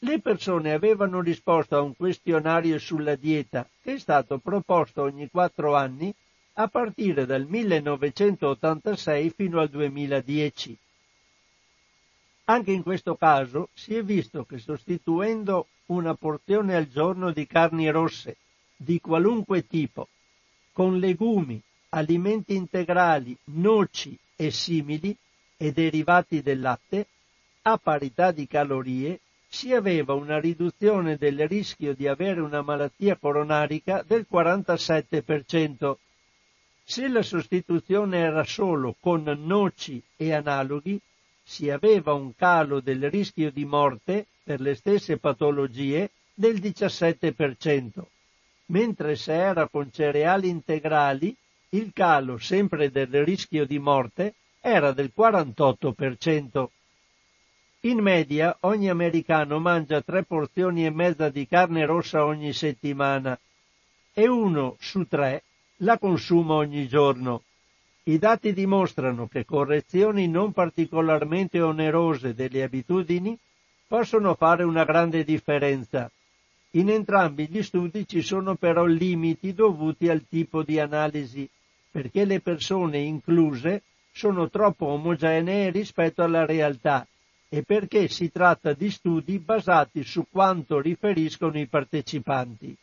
Le 0.00 0.20
persone 0.20 0.72
avevano 0.72 1.20
risposto 1.20 1.76
a 1.76 1.80
un 1.82 1.94
questionario 1.94 2.78
sulla 2.78 3.16
dieta 3.16 3.68
che 3.82 3.94
è 3.94 3.98
stato 3.98 4.38
proposto 4.38 5.02
ogni 5.02 5.28
quattro 5.30 5.74
anni 5.76 6.14
a 6.54 6.68
partire 6.68 7.26
dal 7.26 7.46
1986 7.46 9.30
fino 9.30 9.60
al 9.60 9.68
2010. 9.68 10.78
Anche 12.44 12.72
in 12.72 12.82
questo 12.82 13.14
caso 13.14 13.68
si 13.74 13.94
è 13.94 14.02
visto 14.02 14.44
che 14.44 14.58
sostituendo 14.58 15.66
una 15.86 16.14
porzione 16.14 16.74
al 16.74 16.88
giorno 16.88 17.30
di 17.30 17.46
carni 17.46 17.88
rosse 17.90 18.38
di 18.76 19.00
qualunque 19.00 19.66
tipo, 19.66 20.08
con 20.72 20.98
legumi, 20.98 21.62
alimenti 21.90 22.54
integrali, 22.54 23.36
noci 23.44 24.16
e 24.36 24.50
simili 24.50 25.16
e 25.56 25.72
derivati 25.72 26.42
del 26.42 26.60
latte, 26.60 27.06
a 27.62 27.76
parità 27.76 28.30
di 28.30 28.46
calorie, 28.46 29.20
si 29.48 29.74
aveva 29.74 30.14
una 30.14 30.38
riduzione 30.38 31.16
del 31.16 31.46
rischio 31.48 31.94
di 31.94 32.06
avere 32.06 32.40
una 32.40 32.62
malattia 32.62 33.16
coronarica 33.16 34.04
del 34.06 34.26
47%. 34.30 35.96
Se 36.84 37.08
la 37.08 37.22
sostituzione 37.22 38.18
era 38.18 38.44
solo 38.44 38.96
con 39.00 39.22
noci 39.24 40.02
e 40.16 40.32
analoghi, 40.32 41.00
si 41.42 41.68
aveva 41.68 42.12
un 42.12 42.34
calo 42.36 42.80
del 42.80 43.10
rischio 43.10 43.50
di 43.50 43.64
morte 43.64 44.26
per 44.44 44.60
le 44.60 44.74
stesse 44.74 45.18
patologie 45.18 46.10
del 46.32 46.60
17% 46.60 48.04
mentre 48.70 49.16
se 49.16 49.34
era 49.34 49.68
con 49.68 49.90
cereali 49.92 50.48
integrali 50.48 51.36
il 51.72 51.92
calo 51.92 52.36
sempre 52.38 52.90
del 52.90 53.24
rischio 53.24 53.64
di 53.64 53.78
morte 53.78 54.34
era 54.60 54.90
del 54.90 55.12
48%. 55.16 56.66
In 57.82 57.98
media 58.00 58.56
ogni 58.62 58.90
americano 58.90 59.60
mangia 59.60 60.02
tre 60.02 60.24
porzioni 60.24 60.84
e 60.84 60.90
mezza 60.90 61.28
di 61.28 61.46
carne 61.46 61.86
rossa 61.86 62.24
ogni 62.24 62.52
settimana 62.52 63.38
e 64.12 64.26
uno 64.26 64.76
su 64.80 65.06
tre 65.06 65.44
la 65.76 65.96
consuma 65.96 66.54
ogni 66.54 66.88
giorno. 66.88 67.44
I 68.02 68.18
dati 68.18 68.52
dimostrano 68.52 69.28
che 69.28 69.44
correzioni 69.44 70.26
non 70.26 70.52
particolarmente 70.52 71.60
onerose 71.60 72.34
delle 72.34 72.64
abitudini 72.64 73.38
possono 73.86 74.34
fare 74.34 74.64
una 74.64 74.84
grande 74.84 75.22
differenza 75.22 76.10
in 76.74 76.88
entrambi 76.88 77.48
gli 77.48 77.64
studi 77.64 78.06
ci 78.06 78.22
sono 78.22 78.54
però 78.54 78.84
limiti 78.84 79.52
dovuti 79.52 80.08
al 80.08 80.24
tipo 80.28 80.62
di 80.62 80.78
analisi, 80.78 81.48
perché 81.90 82.24
le 82.24 82.40
persone 82.40 82.98
incluse 82.98 83.82
sono 84.12 84.48
troppo 84.48 84.86
omogenee 84.86 85.70
rispetto 85.70 86.22
alla 86.22 86.44
realtà 86.44 87.06
e 87.48 87.62
perché 87.62 88.08
si 88.08 88.30
tratta 88.30 88.72
di 88.72 88.90
studi 88.90 89.38
basati 89.38 90.04
su 90.04 90.26
quanto 90.30 90.80
riferiscono 90.80 91.58
i 91.58 91.66
partecipanti. 91.66 92.76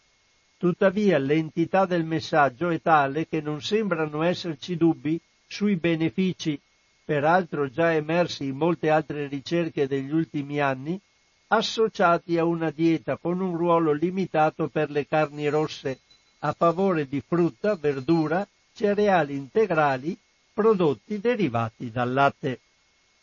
Tuttavia 0.58 1.18
l'entità 1.20 1.86
del 1.86 2.04
messaggio 2.04 2.70
è 2.70 2.82
tale 2.82 3.28
che 3.28 3.42
non 3.42 3.62
sembrano 3.62 4.24
esserci 4.24 4.76
dubbi 4.76 5.20
sui 5.48 5.76
benefici, 5.78 6.60
peraltro 7.06 7.70
già 7.70 7.94
emersi 7.94 8.48
in 8.48 8.58
molte 8.58 8.90
altre 8.90 9.28
ricerche 9.28 9.88
degli 9.88 10.12
ultimi 10.12 10.60
anni, 10.60 11.00
associati 11.48 12.38
a 12.38 12.44
una 12.44 12.72
dieta 12.72 13.16
con 13.16 13.40
un 13.40 13.56
ruolo 13.56 13.94
limitato 13.94 14.68
per 14.68 14.90
le 14.90 15.08
carni 15.08 15.48
rosse, 15.48 16.00
a 16.40 16.52
favore 16.52 17.08
di 17.08 17.22
frutta, 17.26 17.76
verdura, 17.76 18.46
cereali 18.78 19.36
integrali, 19.36 20.16
prodotti 20.54 21.20
derivati 21.20 21.90
dal 21.90 22.14
latte. 22.14 22.60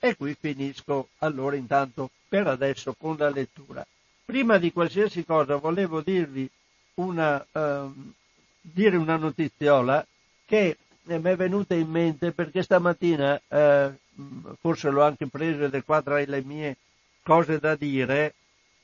E 0.01 0.17
qui 0.17 0.37
finisco 0.39 1.11
allora 1.19 1.55
intanto 1.55 2.11
per 2.29 2.49
adesso 2.49 2.95
con 2.99 3.17
la 3.17 3.31
lettura. 3.31 3.87
Prima 4.25 4.59
di 4.59 4.73
qualsiasi 4.73 5.25
cosa 5.25 5.57
volevo 5.57 6.01
dirvi 6.01 6.51
una, 6.95 7.45
uh, 7.53 8.13
dire 8.61 8.97
una 8.97 9.17
notiziola 9.17 10.05
che 10.45 10.77
mi 11.05 11.23
è 11.23 11.37
venuta 11.37 11.75
in 11.75 11.89
mente 11.89 12.33
perché 12.33 12.63
stamattina, 12.63 13.41
uh, 13.47 13.95
forse 14.61 14.91
l'ho 14.91 15.03
anche 15.03 15.29
preso 15.29 15.65
ed 15.65 15.75
è 15.75 15.85
qua 15.85 16.03
tra 16.03 16.19
le 16.19 16.43
mie 16.43 16.77
cose 17.23 17.59
da 17.59 17.77
dire, 17.77 18.35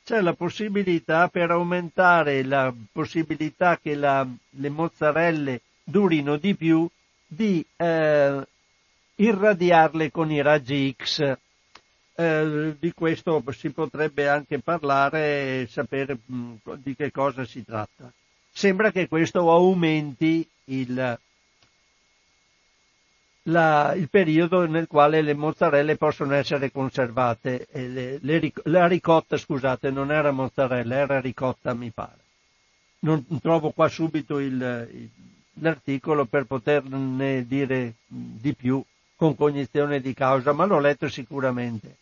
c'è 0.05 0.21
la 0.21 0.35
possibilità 0.35 1.29
per 1.29 1.51
aumentare 1.51 2.43
la 2.45 2.73
possibilità 2.93 3.79
che 3.79 3.95
la, 3.95 4.27
le 4.51 4.69
mozzarelle 4.69 5.61
durino 5.91 6.37
di 6.37 6.55
più 6.55 6.89
di 7.27 7.65
eh, 7.77 8.47
irradiarle 9.17 10.11
con 10.11 10.31
i 10.31 10.43
raggi 10.43 10.95
X. 10.97 11.37
Eh, 12.15 12.77
di 12.79 12.93
questo 12.93 13.43
si 13.53 13.71
potrebbe 13.71 14.29
anche 14.29 14.59
parlare 14.59 15.63
e 15.63 15.67
sapere 15.71 16.19
mh, 16.25 16.35
mm, 16.35 16.55
di 16.83 16.95
che 16.95 17.11
cosa 17.11 17.45
si 17.45 17.65
tratta. 17.65 18.13
Sembra 18.53 18.91
che 18.91 19.09
questo 19.09 19.51
aumenti 19.51 20.47
il, 20.65 21.19
la, 23.45 23.95
il 23.95 24.09
periodo 24.11 24.67
nel 24.67 24.87
quale 24.87 25.23
le 25.23 25.35
mozzarelle 25.35 25.97
possono 25.97 26.35
essere 26.35 26.71
conservate. 26.71 27.69
Le, 27.73 28.19
le, 28.21 28.53
la 28.65 28.87
ricotta, 28.87 29.37
scusate, 29.37 29.91
non 29.91 30.11
era 30.11 30.31
mozzarella, 30.31 30.97
era 30.97 31.21
ricotta, 31.21 31.75
mi 31.75 31.91
pare. 31.91 32.19
Non 33.01 33.25
trovo 33.41 33.71
qua 33.71 33.89
subito 33.89 34.39
il, 34.41 34.89
il, 34.93 35.11
l'articolo 35.55 36.25
per 36.25 36.45
poterne 36.45 37.47
dire 37.47 37.95
di 38.07 38.55
più 38.55 38.83
con 39.17 39.37
cognizione 39.37 40.01
di 40.01 40.15
causa, 40.15 40.53
ma 40.53 40.65
l'ho 40.65 40.79
letto 40.79 41.09
sicuramente. 41.09 41.97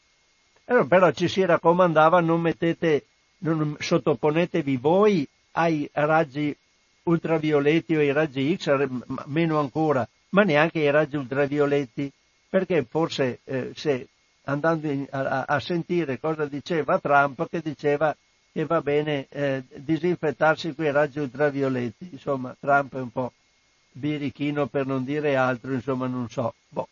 Allora, 0.66 0.84
però 0.84 1.10
ci 1.10 1.28
si 1.28 1.44
raccomandava 1.44 2.20
non 2.20 2.40
mettete, 2.40 3.04
non 3.38 3.76
sottoponetevi 3.78 4.76
voi 4.76 5.26
ai 5.52 5.88
raggi 5.92 6.54
ultravioletti 7.04 7.96
o 7.96 8.00
ai 8.00 8.12
raggi 8.12 8.56
X, 8.56 8.88
meno 9.26 9.58
ancora 9.58 10.06
ma 10.30 10.42
neanche 10.42 10.80
i 10.80 10.90
raggi 10.90 11.16
ultravioletti, 11.16 12.10
perché 12.48 12.84
forse 12.84 13.40
eh, 13.44 13.72
se 13.74 14.08
andando 14.44 14.90
in, 14.90 15.06
a, 15.10 15.44
a, 15.44 15.60
sentire 15.60 16.18
cosa 16.18 16.46
diceva 16.46 16.98
Trump, 16.98 17.48
che 17.48 17.60
diceva 17.60 18.14
che 18.58 18.66
va 18.66 18.80
bene 18.80 19.28
eh, 19.28 19.62
disinfettarsi 19.72 20.74
quei 20.74 20.90
raggi 20.90 21.20
ultravioletti, 21.20 22.08
insomma 22.10 22.56
Trump 22.58 22.96
è 22.96 22.98
un 22.98 23.12
po' 23.12 23.32
birichino 23.92 24.66
per 24.66 24.84
non 24.84 25.04
dire 25.04 25.36
altro, 25.36 25.72
insomma 25.72 26.08
non 26.08 26.28
so. 26.28 26.52
Boh. 26.68 26.88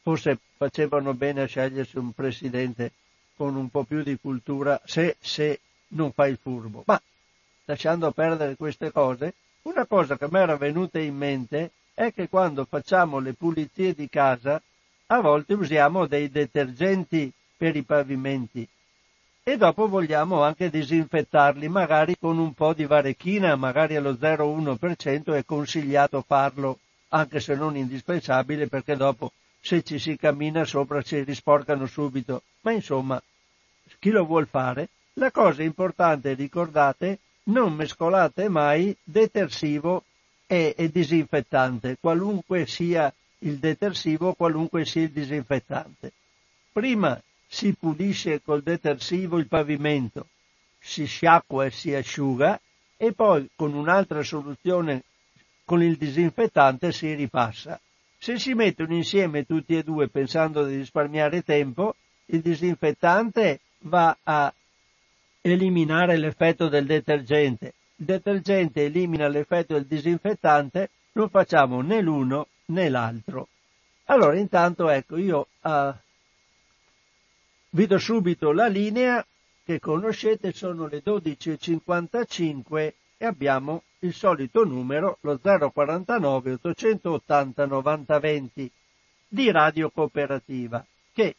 forse 0.00 0.38
facevano 0.56 1.14
bene 1.14 1.42
a 1.42 1.46
scegliersi 1.46 1.98
un 1.98 2.12
presidente 2.12 2.92
con 3.34 3.56
un 3.56 3.68
po' 3.68 3.82
più 3.82 4.04
di 4.04 4.16
cultura 4.16 4.80
se, 4.84 5.16
se 5.18 5.58
non 5.88 6.12
fa 6.12 6.28
il 6.28 6.38
furbo. 6.40 6.84
Ma 6.86 7.02
lasciando 7.64 8.12
perdere 8.12 8.54
queste 8.54 8.92
cose, 8.92 9.34
una 9.62 9.86
cosa 9.86 10.16
che 10.16 10.28
mi 10.30 10.38
era 10.38 10.56
venuta 10.56 11.00
in 11.00 11.16
mente 11.16 11.72
è 11.94 12.12
che 12.12 12.28
quando 12.28 12.64
facciamo 12.64 13.18
le 13.18 13.32
pulizie 13.32 13.92
di 13.92 14.08
casa 14.08 14.62
a 15.06 15.20
volte 15.20 15.54
usiamo 15.54 16.06
dei 16.06 16.30
detergenti 16.30 17.32
per 17.56 17.74
i 17.74 17.82
pavimenti 17.82 18.68
e 19.48 19.56
dopo 19.56 19.88
vogliamo 19.88 20.42
anche 20.42 20.68
disinfettarli 20.68 21.68
magari 21.68 22.18
con 22.20 22.36
un 22.36 22.52
po' 22.52 22.74
di 22.74 22.84
varechina, 22.84 23.56
magari 23.56 23.96
allo 23.96 24.12
0,1% 24.12 25.32
è 25.32 25.42
consigliato 25.46 26.20
farlo 26.20 26.80
anche 27.08 27.40
se 27.40 27.54
non 27.54 27.74
indispensabile 27.74 28.66
perché 28.66 28.94
dopo 28.94 29.32
se 29.58 29.82
ci 29.82 29.98
si 29.98 30.18
cammina 30.18 30.66
sopra 30.66 31.00
si 31.00 31.22
risporcano 31.22 31.86
subito, 31.86 32.42
ma 32.60 32.72
insomma 32.72 33.22
chi 33.98 34.10
lo 34.10 34.26
vuol 34.26 34.46
fare? 34.46 34.90
La 35.14 35.30
cosa 35.30 35.62
importante, 35.62 36.34
ricordate, 36.34 37.18
non 37.44 37.72
mescolate 37.72 38.50
mai 38.50 38.94
detersivo 39.02 40.04
e, 40.46 40.74
e 40.76 40.90
disinfettante, 40.90 41.96
qualunque 41.98 42.66
sia 42.66 43.10
il 43.38 43.56
detersivo, 43.56 44.34
qualunque 44.34 44.84
sia 44.84 45.04
il 45.04 45.10
disinfettante. 45.10 46.12
Prima 46.70 47.18
si 47.48 47.74
pulisce 47.74 48.42
col 48.42 48.62
detersivo 48.62 49.38
il 49.38 49.48
pavimento, 49.48 50.28
si 50.78 51.06
sciacqua 51.06 51.64
e 51.64 51.70
si 51.70 51.94
asciuga 51.94 52.60
e 52.96 53.12
poi 53.12 53.48
con 53.56 53.72
un'altra 53.72 54.22
soluzione 54.22 55.04
con 55.64 55.82
il 55.82 55.96
disinfettante 55.96 56.92
si 56.92 57.14
ripassa. 57.14 57.80
Se 58.18 58.38
si 58.38 58.52
mettono 58.54 58.94
insieme 58.94 59.44
tutti 59.44 59.76
e 59.76 59.82
due 59.82 60.08
pensando 60.08 60.64
di 60.64 60.76
risparmiare 60.76 61.42
tempo, 61.42 61.94
il 62.26 62.40
disinfettante 62.40 63.60
va 63.80 64.16
a 64.22 64.52
eliminare 65.40 66.16
l'effetto 66.16 66.68
del 66.68 66.84
detergente. 66.84 67.74
Il 67.96 68.06
detergente 68.06 68.84
elimina 68.84 69.28
l'effetto 69.28 69.74
del 69.74 69.86
disinfettante, 69.86 70.90
non 71.12 71.28
facciamo 71.30 71.80
né 71.80 72.00
l'uno 72.00 72.48
né 72.66 72.88
l'altro. 72.88 73.48
Allora, 74.06 74.36
intanto, 74.36 74.88
ecco, 74.88 75.16
io 75.16 75.46
uh, 75.62 75.92
vi 77.70 77.86
do 77.86 77.98
subito 77.98 78.52
la 78.52 78.66
linea 78.66 79.24
che 79.62 79.78
conoscete, 79.80 80.52
sono 80.52 80.86
le 80.86 81.02
12.55 81.04 82.92
e 83.18 83.26
abbiamo 83.26 83.82
il 84.00 84.14
solito 84.14 84.64
numero, 84.64 85.18
lo 85.20 85.38
049 85.38 86.52
880 86.62 87.66
9020 87.66 88.70
di 89.28 89.50
Radio 89.50 89.90
Cooperativa, 89.90 90.82
che 91.12 91.34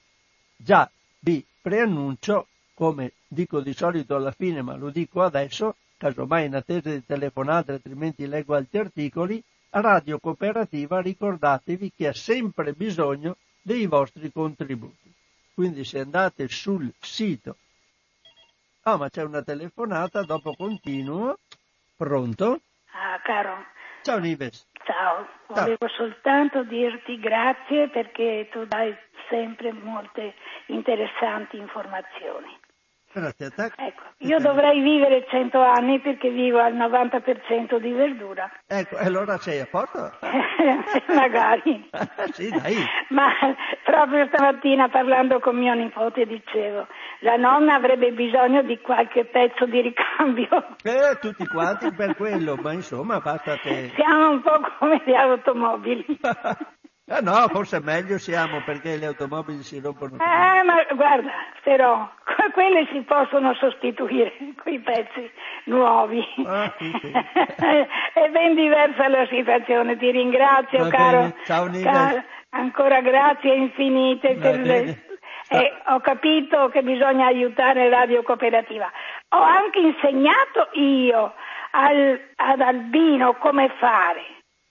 già 0.56 0.88
vi 1.20 1.44
preannuncio 1.60 2.48
come 2.76 3.14
dico 3.28 3.62
di 3.62 3.74
solito 3.74 4.16
alla 4.16 4.32
fine, 4.32 4.62
ma 4.62 4.76
lo 4.76 4.90
dico 4.92 5.24
adesso, 5.24 5.76
casomai 5.98 6.46
in 6.46 6.56
attesa 6.56 6.92
di 6.92 7.04
telefonate, 7.06 7.72
altrimenti 7.74 8.28
leggo 8.28 8.54
altri 8.54 8.78
articoli, 8.78 9.44
Radio 9.72 10.20
Cooperativa 10.20 11.02
ricordatevi 11.02 11.92
che 11.96 12.08
ha 12.08 12.14
sempre 12.14 12.74
bisogno 12.74 13.38
dei 13.62 13.86
vostri 13.88 14.32
contributi. 14.32 15.12
Quindi 15.60 15.84
se 15.84 16.00
andate 16.00 16.48
sul 16.48 16.90
sito. 17.02 17.58
Ah, 18.84 18.96
ma 18.96 19.10
c'è 19.10 19.24
una 19.24 19.42
telefonata, 19.42 20.22
dopo 20.22 20.56
continuo. 20.56 21.38
Pronto? 21.98 22.62
Ah, 22.94 23.20
caro. 23.22 23.66
Ciao 24.02 24.20
Nives. 24.20 24.66
Ciao, 24.86 25.28
volevo 25.50 25.86
Ciao. 25.86 25.98
soltanto 25.98 26.64
dirti 26.64 27.20
grazie 27.20 27.90
perché 27.90 28.48
tu 28.50 28.64
dai 28.68 28.96
sempre 29.28 29.74
molte 29.74 30.34
interessanti 30.68 31.58
informazioni. 31.58 32.58
Grazie 33.12 33.46
a 33.46 33.50
te. 33.50 33.72
Ecco, 33.76 34.04
io 34.20 34.40
dovrei 34.40 34.82
vivere 34.82 35.26
100 35.28 35.60
anni 35.60 36.00
perché 36.00 36.30
vivo 36.30 36.60
al 36.60 36.76
90% 36.76 37.80
di 37.80 37.92
verdura. 37.92 38.50
Ecco, 38.68 38.98
e 38.98 39.06
allora 39.06 39.38
sei 39.38 39.60
a 39.60 39.68
posto? 39.70 40.12
Magari. 41.14 41.90
sì, 42.34 42.50
dai. 42.50 42.76
Ma 43.10 43.30
proprio 43.84 44.28
stamattina 44.28 44.90
parlando 44.90 45.40
con 45.40 45.58
mio 45.58 45.74
nipote 45.74 46.26
dicevo, 46.26 46.86
la 47.22 47.36
nonna 47.36 47.76
avrebbe 47.76 48.12
bisogno 48.12 48.62
di 48.62 48.80
qualche 48.80 49.26
pezzo 49.26 49.66
di 49.66 49.82
ricambio. 49.82 50.76
Eh, 50.84 51.18
tutti 51.20 51.46
quanti 51.48 51.92
per 51.92 52.16
quello, 52.16 52.56
ma 52.58 52.74
insomma 52.74 53.20
basta 53.20 53.56
che... 53.58 53.92
Siamo 53.96 54.30
un 54.30 54.42
po' 54.42 54.62
come 54.78 55.02
le 55.04 55.16
automobili. 55.16 56.06
Eh 57.12 57.22
no, 57.22 57.48
forse 57.48 57.80
meglio 57.82 58.20
siamo 58.20 58.62
perché 58.64 58.96
le 58.96 59.08
automobili 59.08 59.64
si 59.64 59.80
rompono. 59.80 60.18
Eh, 60.18 60.64
ma 60.64 60.86
guarda, 60.94 61.32
però, 61.64 62.08
quelle 62.54 62.88
si 62.92 63.02
possono 63.02 63.56
sostituire, 63.56 64.32
quei 64.62 64.78
pezzi 64.78 65.28
nuovi. 65.66 66.24
Ah, 66.46 66.72
sì, 66.78 66.92
sì. 67.02 67.10
È 68.14 68.30
ben 68.30 68.54
diversa 68.54 69.08
la 69.08 69.26
situazione, 69.26 69.98
ti 69.98 70.12
ringrazio, 70.12 70.84
Va 70.84 70.90
caro. 70.90 71.18
Bene. 71.18 71.36
Ciao 71.46 71.70
caro, 71.82 72.24
Ancora 72.52 73.02
grazie 73.02 73.56
infinite 73.56 74.36
Va 74.36 74.42
per 74.42 74.62
bene. 74.62 75.04
eh, 75.50 75.74
ho 75.88 76.00
capito 76.02 76.70
che 76.70 76.84
bisogna 76.84 77.26
aiutare 77.26 77.90
Radio 77.90 78.22
Cooperativa. 78.22 78.88
Ho 79.30 79.42
anche 79.42 79.80
insegnato 79.80 80.70
io 80.74 81.34
al, 81.72 82.20
ad 82.36 82.62
Albino 82.62 83.34
come 83.38 83.68
fare 83.80 84.22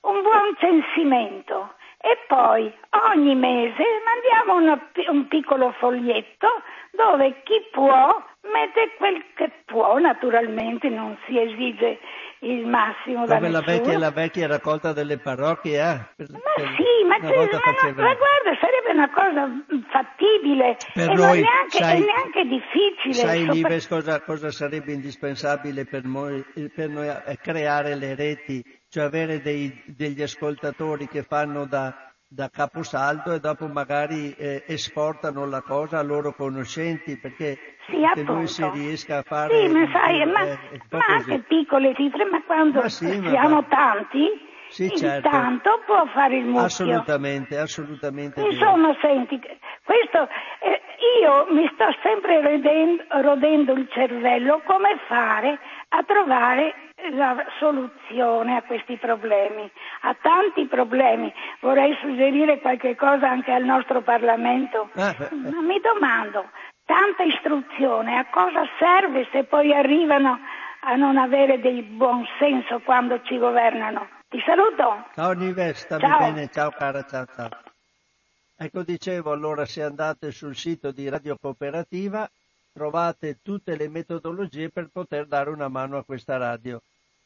un 0.03 0.23
buon 0.23 0.55
censimento 0.59 1.75
e 2.01 2.19
poi 2.27 2.73
ogni 3.13 3.35
mese 3.35 3.85
mandiamo 4.05 4.55
una, 4.55 4.91
un 5.11 5.27
piccolo 5.29 5.73
foglietto 5.79 6.49
dove 6.93 7.43
chi 7.43 7.61
può 7.73 8.23
mette 8.53 8.95
quel 8.97 9.25
che 9.35 9.51
può, 9.65 9.99
naturalmente 9.99 10.89
non 10.89 11.17
si 11.27 11.39
esige 11.39 11.99
il 12.41 12.67
massimo 12.67 13.27
da 13.27 13.35
Come 13.37 13.51
la 13.51 13.61
vecchia, 13.61 13.99
la 13.99 14.11
vecchia 14.11 14.47
raccolta 14.47 14.93
delle 14.93 15.19
parrocchie, 15.19 15.79
eh? 15.79 15.83
Ma 15.83 16.05
sì, 16.17 17.05
ma, 17.07 17.17
una 17.21 17.37
volta 17.37 17.57
ma, 17.57 17.73
faceva- 17.73 18.03
ma 18.03 18.15
guarda, 18.15 18.59
sarebbe 18.61 18.93
una 18.93 19.11
cosa 19.11 19.49
fattibile 19.91 20.77
Per 20.95 21.11
e 21.11 21.15
noi, 21.15 21.41
neanche, 21.41 21.79
sai- 21.79 22.01
neanche 22.05 22.45
difficile. 22.45 23.15
Sai 23.15 23.39
sopra- 23.41 23.53
Nives 23.55 23.89
cosa, 23.89 24.21
cosa 24.23 24.51
sarebbe 24.51 24.93
indispensabile 24.93 25.85
per 25.85 26.05
noi, 26.05 26.45
per 26.75 26.89
noi 26.89 27.09
eh, 27.09 27.39
creare 27.43 27.95
le 27.97 28.15
reti, 28.15 28.63
cioè 28.89 29.05
avere 29.05 29.41
dei- 29.41 29.83
degli 29.87 30.23
ascoltatori 30.23 31.09
che 31.09 31.23
fanno 31.25 31.65
da, 31.67 32.08
da 32.29 32.51
caposaldo 32.51 33.33
e 33.33 33.41
dopo 33.41 33.67
magari 33.69 34.35
eh, 34.37 34.63
esportano 34.67 35.47
la 35.47 35.63
cosa 35.63 35.99
a 35.99 36.03
loro 36.03 36.33
conoscenti 36.35 37.17
perché 37.17 37.57
Sì, 37.87 37.97
che 38.13 38.23
lui 38.23 38.47
si 38.47 38.69
riesca 38.69 39.19
a 39.19 39.23
fare 39.23 39.67
Sì, 39.67 39.73
ma 39.73 39.89
sai, 39.91 40.21
eh, 40.21 40.27
ma, 40.27 40.41
po' 40.89 40.99
ma 40.99 41.05
anche 41.09 41.39
piccole 41.49 41.95
cifre, 41.95 42.25
ma 42.27 42.43
quando 42.43 42.83
Ma 42.83 42.89
sì, 42.91 43.07
siamo 43.07 43.65
tanti, 43.69 44.29
Sì, 44.69 44.95
certo. 44.95 45.31
tanto 45.31 45.81
può 45.87 46.05
fare 46.13 46.37
il 46.37 46.45
mucchio. 46.45 46.65
assolutamente 46.65 47.59
assolutamente. 47.59 48.43
Insomma, 48.43 48.95
senti, 49.01 49.41
questo, 49.85 50.29
eh, 50.61 50.81
io 51.23 51.47
mi 51.55 51.67
sto 51.73 51.87
sempre 52.03 52.43
rodendo, 52.43 53.03
rodendo 53.23 53.73
il 53.73 53.89
cervello 53.91 54.61
come 54.67 54.99
fare 55.09 55.59
a 55.91 56.03
trovare 56.05 56.75
la 57.13 57.37
soluzione 57.59 58.57
a 58.57 58.63
questi 58.63 58.97
problemi, 58.97 59.71
a 60.03 60.17
tanti 60.21 60.67
problemi. 60.67 61.33
Vorrei 61.61 61.97
suggerire 62.01 62.61
qualche 62.61 62.95
cosa 62.95 63.31
anche 63.31 63.53
al 63.53 63.65
nostro 63.65 64.03
Parlamento. 64.03 64.91
Eh, 64.95 65.17
eh. 65.19 65.35
Ma 65.35 65.61
mi 65.63 65.81
domando, 65.81 66.51
tanta 66.85 67.23
istruzione 67.23 68.19
a 68.19 68.27
cosa 68.31 68.63
serve 68.79 69.29
se 69.33 69.45
poi 69.45 69.73
arrivano 69.73 70.39
a 70.81 70.95
non 70.97 71.17
avere 71.17 71.61
del 71.61 71.83
buon 71.83 72.27
senso 72.39 72.81
quando 72.81 73.23
ci 73.23 73.39
governano? 73.39 74.09
Ti 74.29 74.43
saluto. 74.45 75.07
Ciao 75.15 75.33
Nives, 75.33 75.79
stammi 75.79 76.01
Ciao. 76.03 76.19
bene, 76.19 76.49
ciao 76.51 76.71
cara, 76.71 77.03
ciao 77.05 77.25
ciao. 77.35 77.49
Ecco 78.61 78.83
dicevo, 78.83 79.33
allora 79.33 79.65
se 79.65 79.83
andate 79.83 80.33
sul 80.33 80.55
sito 80.55 80.91
di 80.91 81.09
Radio 81.09 81.39
Cooperativa 81.41 82.29
trovate 82.79 83.39
tutte 83.43 83.75
le 83.77 83.89
metodologie 83.89 84.71
per 84.71 84.89
poter 84.93 85.27
dare 85.27 85.51
una 85.51 85.67
mano 85.67 85.99
a 85.99 86.05
questa 86.05 86.37
radio. 86.37 86.81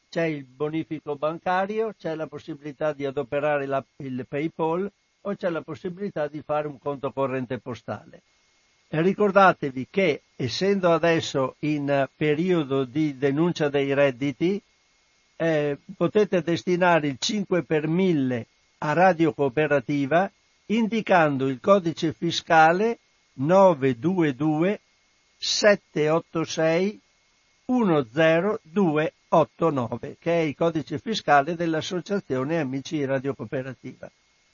C'è 0.09 0.23
il 0.23 0.45
bonifico 0.45 1.15
bancario, 1.15 1.93
c'è 1.95 2.15
la 2.15 2.25
possibilità 2.25 2.91
di 2.91 3.05
adoperare 3.05 3.67
la- 3.67 3.85
il 3.97 4.25
PayPal 4.27 4.91
o 5.21 5.35
c'è 5.35 5.49
la 5.51 5.61
possibilità 5.61 6.27
di 6.27 6.41
fare 6.41 6.67
un 6.67 6.79
conto 6.79 7.11
corrente 7.11 7.59
postale. 7.59 8.23
E 8.89 9.01
ricordatevi 9.01 9.87
che 9.91 10.23
essendo 10.35 10.91
adesso 10.91 11.55
in 11.59 12.07
periodo 12.15 12.83
di 12.83 13.15
denuncia 13.15 13.69
dei 13.69 13.93
redditi, 13.93 14.59
eh, 15.35 15.77
potete 15.95 16.41
destinare 16.41 17.07
il 17.07 17.17
5 17.19 17.61
per 17.61 17.87
1000 17.87 18.47
a 18.79 18.93
Radio 18.93 19.33
Cooperativa 19.33 20.29
indicando 20.67 21.47
il 21.47 21.59
codice 21.59 22.11
fiscale 22.13 22.97
922 23.33 24.79
786 25.45 27.01
10289, 27.65 30.15
che 30.17 30.31
è 30.31 30.39
il 30.39 30.55
codice 30.55 30.99
fiscale 30.99 31.55
dell'Associazione 31.55 32.61
Amici 32.61 33.03
Radio 33.03 33.35
Cooperativa. 33.35 34.09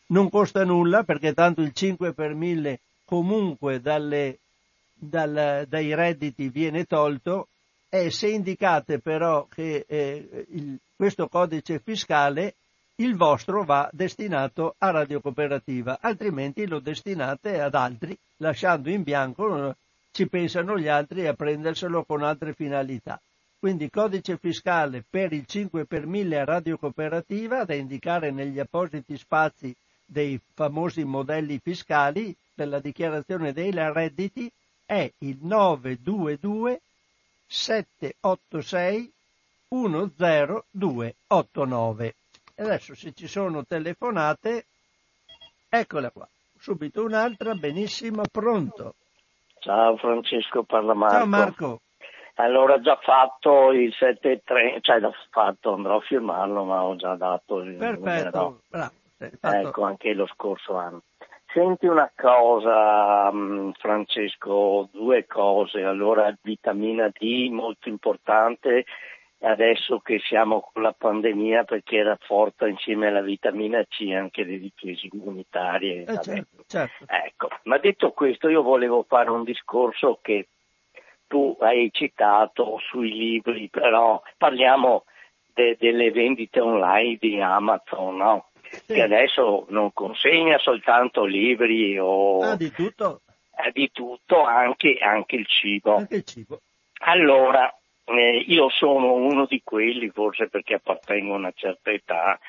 non 0.07 0.31
costa 0.31 0.63
nulla 0.63 1.03
perché 1.03 1.35
tanto 1.35 1.61
il 1.61 1.73
5 1.73 2.13
per 2.13 2.33
1000 2.33 2.79
comunque 3.05 3.81
dalle, 3.81 4.39
dal, 4.95 5.67
dai 5.69 5.93
redditi 5.93 6.49
viene 6.49 6.85
tolto 6.85 7.49
e 7.87 8.09
se 8.09 8.29
indicate 8.29 8.97
però 8.97 9.45
che 9.47 9.85
eh, 9.87 10.47
il, 10.49 10.75
questo 10.95 11.27
codice 11.27 11.77
fiscale 11.77 12.55
il 12.95 13.15
vostro 13.15 13.63
va 13.63 13.87
destinato 13.93 14.73
a 14.79 14.89
Radio 14.89 15.21
Cooperativa, 15.21 15.99
altrimenti 16.01 16.65
lo 16.65 16.79
destinate 16.79 17.61
ad 17.61 17.75
altri, 17.75 18.17
lasciando 18.37 18.89
in 18.89 19.03
bianco, 19.03 19.75
ci 20.11 20.27
pensano 20.27 20.77
gli 20.77 20.87
altri 20.87 21.27
a 21.27 21.33
prenderselo 21.33 22.03
con 22.03 22.23
altre 22.23 22.53
finalità. 22.53 23.19
Quindi 23.59 23.89
codice 23.89 24.37
fiscale 24.37 25.03
per 25.07 25.33
il 25.33 25.45
5 25.45 25.85
per 25.85 26.05
1000 26.05 26.39
a 26.39 26.45
Radio 26.45 26.77
Cooperativa 26.77 27.65
da 27.65 27.73
indicare 27.73 28.31
negli 28.31 28.59
appositi 28.59 29.17
spazi 29.17 29.75
dei 30.05 30.39
famosi 30.53 31.03
modelli 31.03 31.59
fiscali 31.61 32.33
per 32.55 32.69
la 32.69 32.79
dichiarazione 32.79 33.51
dei 33.53 33.71
redditi 33.71 34.49
è 34.85 35.11
il 35.19 35.37
922 35.41 36.81
786 37.47 39.11
10289. 39.69 42.15
E 42.55 42.63
adesso 42.63 42.95
se 42.95 43.13
ci 43.13 43.27
sono 43.27 43.65
telefonate, 43.65 44.65
eccola 45.69 46.09
qua. 46.09 46.27
Subito 46.59 47.03
un'altra, 47.03 47.53
benissimo, 47.55 48.23
pronto. 48.31 48.95
Ciao 49.59 49.97
Francesco, 49.97 50.63
parla 50.63 50.93
Marco. 50.93 51.15
Ciao 51.15 51.25
Marco. 51.25 51.81
Allora 52.35 52.79
già 52.79 52.97
fatto 53.01 53.71
il 53.73 53.93
7-3, 53.99 54.79
cioè 54.81 54.99
già 55.01 55.11
fatto, 55.29 55.73
andrò 55.73 55.97
a 55.97 56.01
firmarlo, 56.01 56.63
ma 56.63 56.83
ho 56.83 56.95
già 56.95 57.15
dato 57.15 57.59
il 57.59 57.75
Perfetto, 57.75 58.37
numero. 58.37 58.61
bravo. 58.69 58.93
Ecco, 59.41 59.83
anche 59.83 60.13
lo 60.13 60.25
scorso 60.27 60.75
anno. 60.75 61.01
Senti 61.51 61.87
una 61.87 62.09
cosa, 62.15 63.29
mm, 63.33 63.71
Francesco, 63.71 64.87
due 64.93 65.25
cose. 65.25 65.83
Allora, 65.83 66.33
vitamina 66.41 67.09
D 67.09 67.49
molto 67.51 67.89
importante 67.89 68.85
adesso 69.41 69.99
che 69.99 70.19
siamo 70.19 70.69
con 70.71 70.83
la 70.83 70.93
pandemia 70.97 71.63
perché 71.63 72.03
rafforza 72.03 72.67
insieme 72.67 73.07
alla 73.07 73.21
vitamina 73.21 73.83
C 73.83 74.11
anche 74.13 74.43
le 74.43 74.59
difese 74.59 75.07
immunitarie. 75.11 76.03
Eh 76.03 76.21
certo, 76.21 76.63
certo. 76.67 77.05
Ecco, 77.07 77.47
ma 77.63 77.77
detto 77.77 78.11
questo 78.11 78.49
io 78.49 78.61
volevo 78.61 79.05
fare 79.07 79.29
un 79.29 79.43
discorso 79.43 80.19
che 80.21 80.47
tu 81.27 81.55
hai 81.59 81.89
citato 81.91 82.79
sui 82.89 83.13
libri, 83.13 83.69
però 83.69 84.21
parliamo 84.37 85.05
de- 85.53 85.77
delle 85.79 86.11
vendite 86.11 86.59
online 86.59 87.17
di 87.19 87.39
Amazon, 87.39 88.17
no? 88.17 88.49
sì. 88.69 88.93
che 88.93 89.01
adesso 89.01 89.65
non 89.69 89.93
consegna 89.93 90.57
soltanto 90.57 91.25
libri 91.25 91.97
o... 91.97 92.39
Ah, 92.39 92.55
di 92.55 92.71
tutto? 92.71 93.21
Eh, 93.55 93.71
di 93.71 93.91
tutto, 93.91 94.43
anche, 94.43 94.97
anche 95.01 95.35
il 95.35 95.45
cibo. 95.47 95.95
Anche 95.95 96.15
il 96.15 96.23
cibo. 96.23 96.61
Allora, 97.01 97.73
eh, 98.09 98.43
io 98.47 98.69
sono 98.69 99.13
uno 99.13 99.45
di 99.45 99.61
quelli, 99.63 100.09
forse 100.09 100.47
perché 100.49 100.75
appartengo 100.75 101.33
a 101.33 101.37
una 101.37 101.53
certa 101.55 101.91
età, 101.91 102.39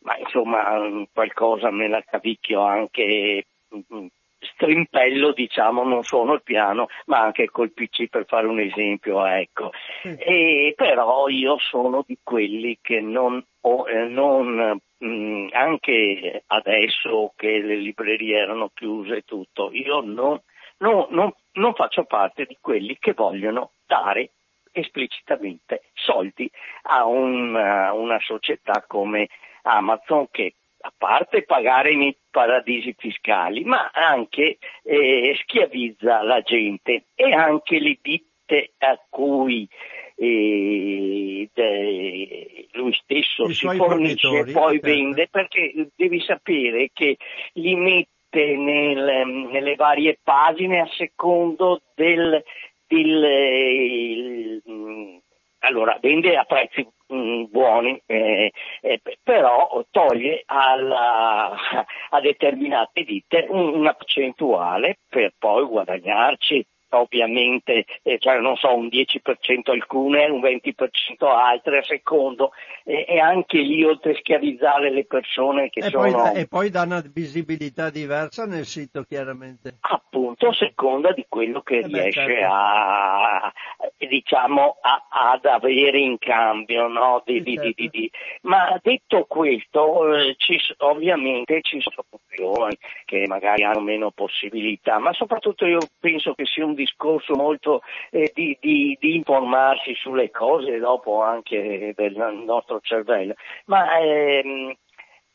ma 0.00 0.16
insomma 0.18 1.06
qualcosa 1.12 1.70
me 1.70 1.88
la 1.88 2.02
cavicchio 2.02 2.62
anche 2.62 3.46
mm, 3.74 4.06
strimpello, 4.38 5.32
diciamo, 5.32 5.82
non 5.82 6.02
suono 6.02 6.34
il 6.34 6.42
piano, 6.42 6.86
ma 7.06 7.20
anche 7.20 7.50
col 7.50 7.72
PC 7.72 8.08
per 8.08 8.24
fare 8.26 8.46
un 8.46 8.60
esempio, 8.60 9.24
ecco. 9.24 9.72
E, 10.02 10.74
però 10.76 11.28
io 11.28 11.58
sono 11.58 12.04
di 12.06 12.18
quelli 12.22 12.78
che 12.80 13.00
non, 13.00 13.44
ho, 13.62 13.88
eh, 13.88 14.04
non 14.04 14.80
mh, 14.98 15.06
mm, 15.06 15.48
anche 15.52 16.42
adesso 16.46 17.32
che 17.36 17.58
le 17.58 17.76
librerie 17.76 18.38
erano 18.38 18.70
chiuse 18.74 19.16
e 19.16 19.22
tutto, 19.22 19.70
io 19.72 20.00
non, 20.00 20.40
non, 20.78 21.06
non, 21.10 21.32
non 21.52 21.74
faccio 21.74 22.04
parte 22.04 22.44
di 22.44 22.56
quelli 22.60 22.96
che 22.98 23.12
vogliono 23.12 23.72
dare 23.86 24.30
esplicitamente 24.78 25.82
soldi 25.94 26.50
a 26.82 27.04
una, 27.04 27.92
una 27.92 28.18
società 28.20 28.84
come 28.86 29.28
Amazon 29.62 30.28
che 30.30 30.54
a 30.80 30.92
parte 30.96 31.42
pagare 31.42 31.94
nei 31.96 32.16
paradisi 32.30 32.94
fiscali, 32.96 33.64
ma 33.64 33.90
anche 33.92 34.58
eh, 34.84 35.36
schiavizza 35.42 36.22
la 36.22 36.40
gente 36.40 37.04
e 37.14 37.32
anche 37.32 37.80
le 37.80 37.98
ditte 38.00 38.72
a 38.78 38.98
cui 39.08 39.68
eh, 40.14 41.48
de, 41.52 42.68
lui 42.72 42.92
stesso 42.94 43.44
I 43.44 43.54
si 43.54 43.66
fornisce 43.68 44.38
e 44.38 44.52
poi 44.52 44.80
certo. 44.80 44.86
vende, 44.86 45.28
perché 45.28 45.88
devi 45.94 46.20
sapere 46.20 46.90
che 46.92 47.16
li 47.54 47.74
mette 47.74 48.56
nel, 48.56 49.26
nelle 49.50 49.74
varie 49.74 50.18
pagine 50.22 50.80
a 50.80 50.88
secondo 50.96 51.82
del, 51.94 52.42
del 52.88 54.62
il, 54.64 55.22
allora 55.60 55.98
vende 56.00 56.36
a 56.36 56.44
prezzi 56.44 56.86
mm, 57.12 57.44
buoni, 57.50 58.00
eh, 58.06 58.52
eh, 58.80 59.00
però 59.22 59.84
toglie 59.90 60.42
alla, 60.46 61.54
a 62.10 62.20
determinate 62.20 63.04
ditte 63.04 63.46
una 63.48 63.92
percentuale 63.92 64.98
per 65.08 65.34
poi 65.38 65.64
guadagnarci 65.64 66.66
ovviamente, 66.90 67.84
eh, 68.02 68.18
cioè 68.18 68.38
non 68.38 68.56
so, 68.56 68.74
un 68.74 68.86
10% 68.88 69.70
alcune, 69.70 70.26
un 70.26 70.40
20% 70.40 71.26
altre 71.26 71.78
a 71.78 71.82
secondo, 71.82 72.52
eh, 72.84 73.04
e 73.08 73.18
anche 73.18 73.58
lì 73.58 73.84
oltre 73.84 74.12
a 74.12 74.16
schiavizzare 74.16 74.90
le 74.90 75.04
persone 75.04 75.68
che 75.70 75.80
e 75.80 75.90
sono... 75.90 76.22
Poi, 76.22 76.40
e 76.40 76.46
poi 76.46 76.70
dà 76.70 76.82
una 76.82 77.02
visibilità 77.12 77.90
diversa 77.90 78.46
nel 78.46 78.64
sito 78.64 79.02
chiaramente. 79.02 79.76
Appunto, 79.80 80.48
a 80.48 80.52
seconda 80.54 81.12
di 81.12 81.26
quello 81.28 81.60
che 81.62 81.78
Eh 81.78 81.88
beh, 81.88 82.00
riesce 82.02 82.24
certo. 82.24 82.46
a, 82.52 83.52
diciamo, 83.96 84.76
a- 84.80 85.06
ad 85.32 85.44
avere 85.44 85.98
in 85.98 86.18
cambio, 86.18 86.86
no? 86.88 87.22
Di- 87.24 87.34
Sì, 87.38 87.42
di- 87.42 87.54
certo. 87.54 87.72
di- 87.76 87.88
di- 87.90 88.10
Ma 88.42 88.78
detto 88.82 89.24
questo, 89.24 90.14
eh, 90.14 90.34
ci 90.38 90.58
ovviamente 90.78 91.60
ci 91.62 91.80
sono 91.80 92.04
giovani 92.34 92.76
che 93.04 93.24
magari 93.26 93.64
hanno 93.64 93.80
meno 93.80 94.10
possibilità, 94.10 94.98
ma 94.98 95.12
soprattutto 95.12 95.66
io 95.66 95.78
penso 95.98 96.34
che 96.34 96.44
sia 96.46 96.64
un 96.64 96.74
discorso 96.78 97.34
molto 97.34 97.82
eh, 98.10 98.30
di, 98.34 98.56
di- 98.60 98.96
di 99.00 99.16
informarsi 99.16 99.94
sulle 99.94 100.30
cose 100.30 100.78
dopo 100.78 101.22
anche 101.22 101.92
del 101.96 102.14
nostro 102.44 102.80
cervello. 102.80 103.34
Ma 103.66 103.98
ehm, 103.98 104.74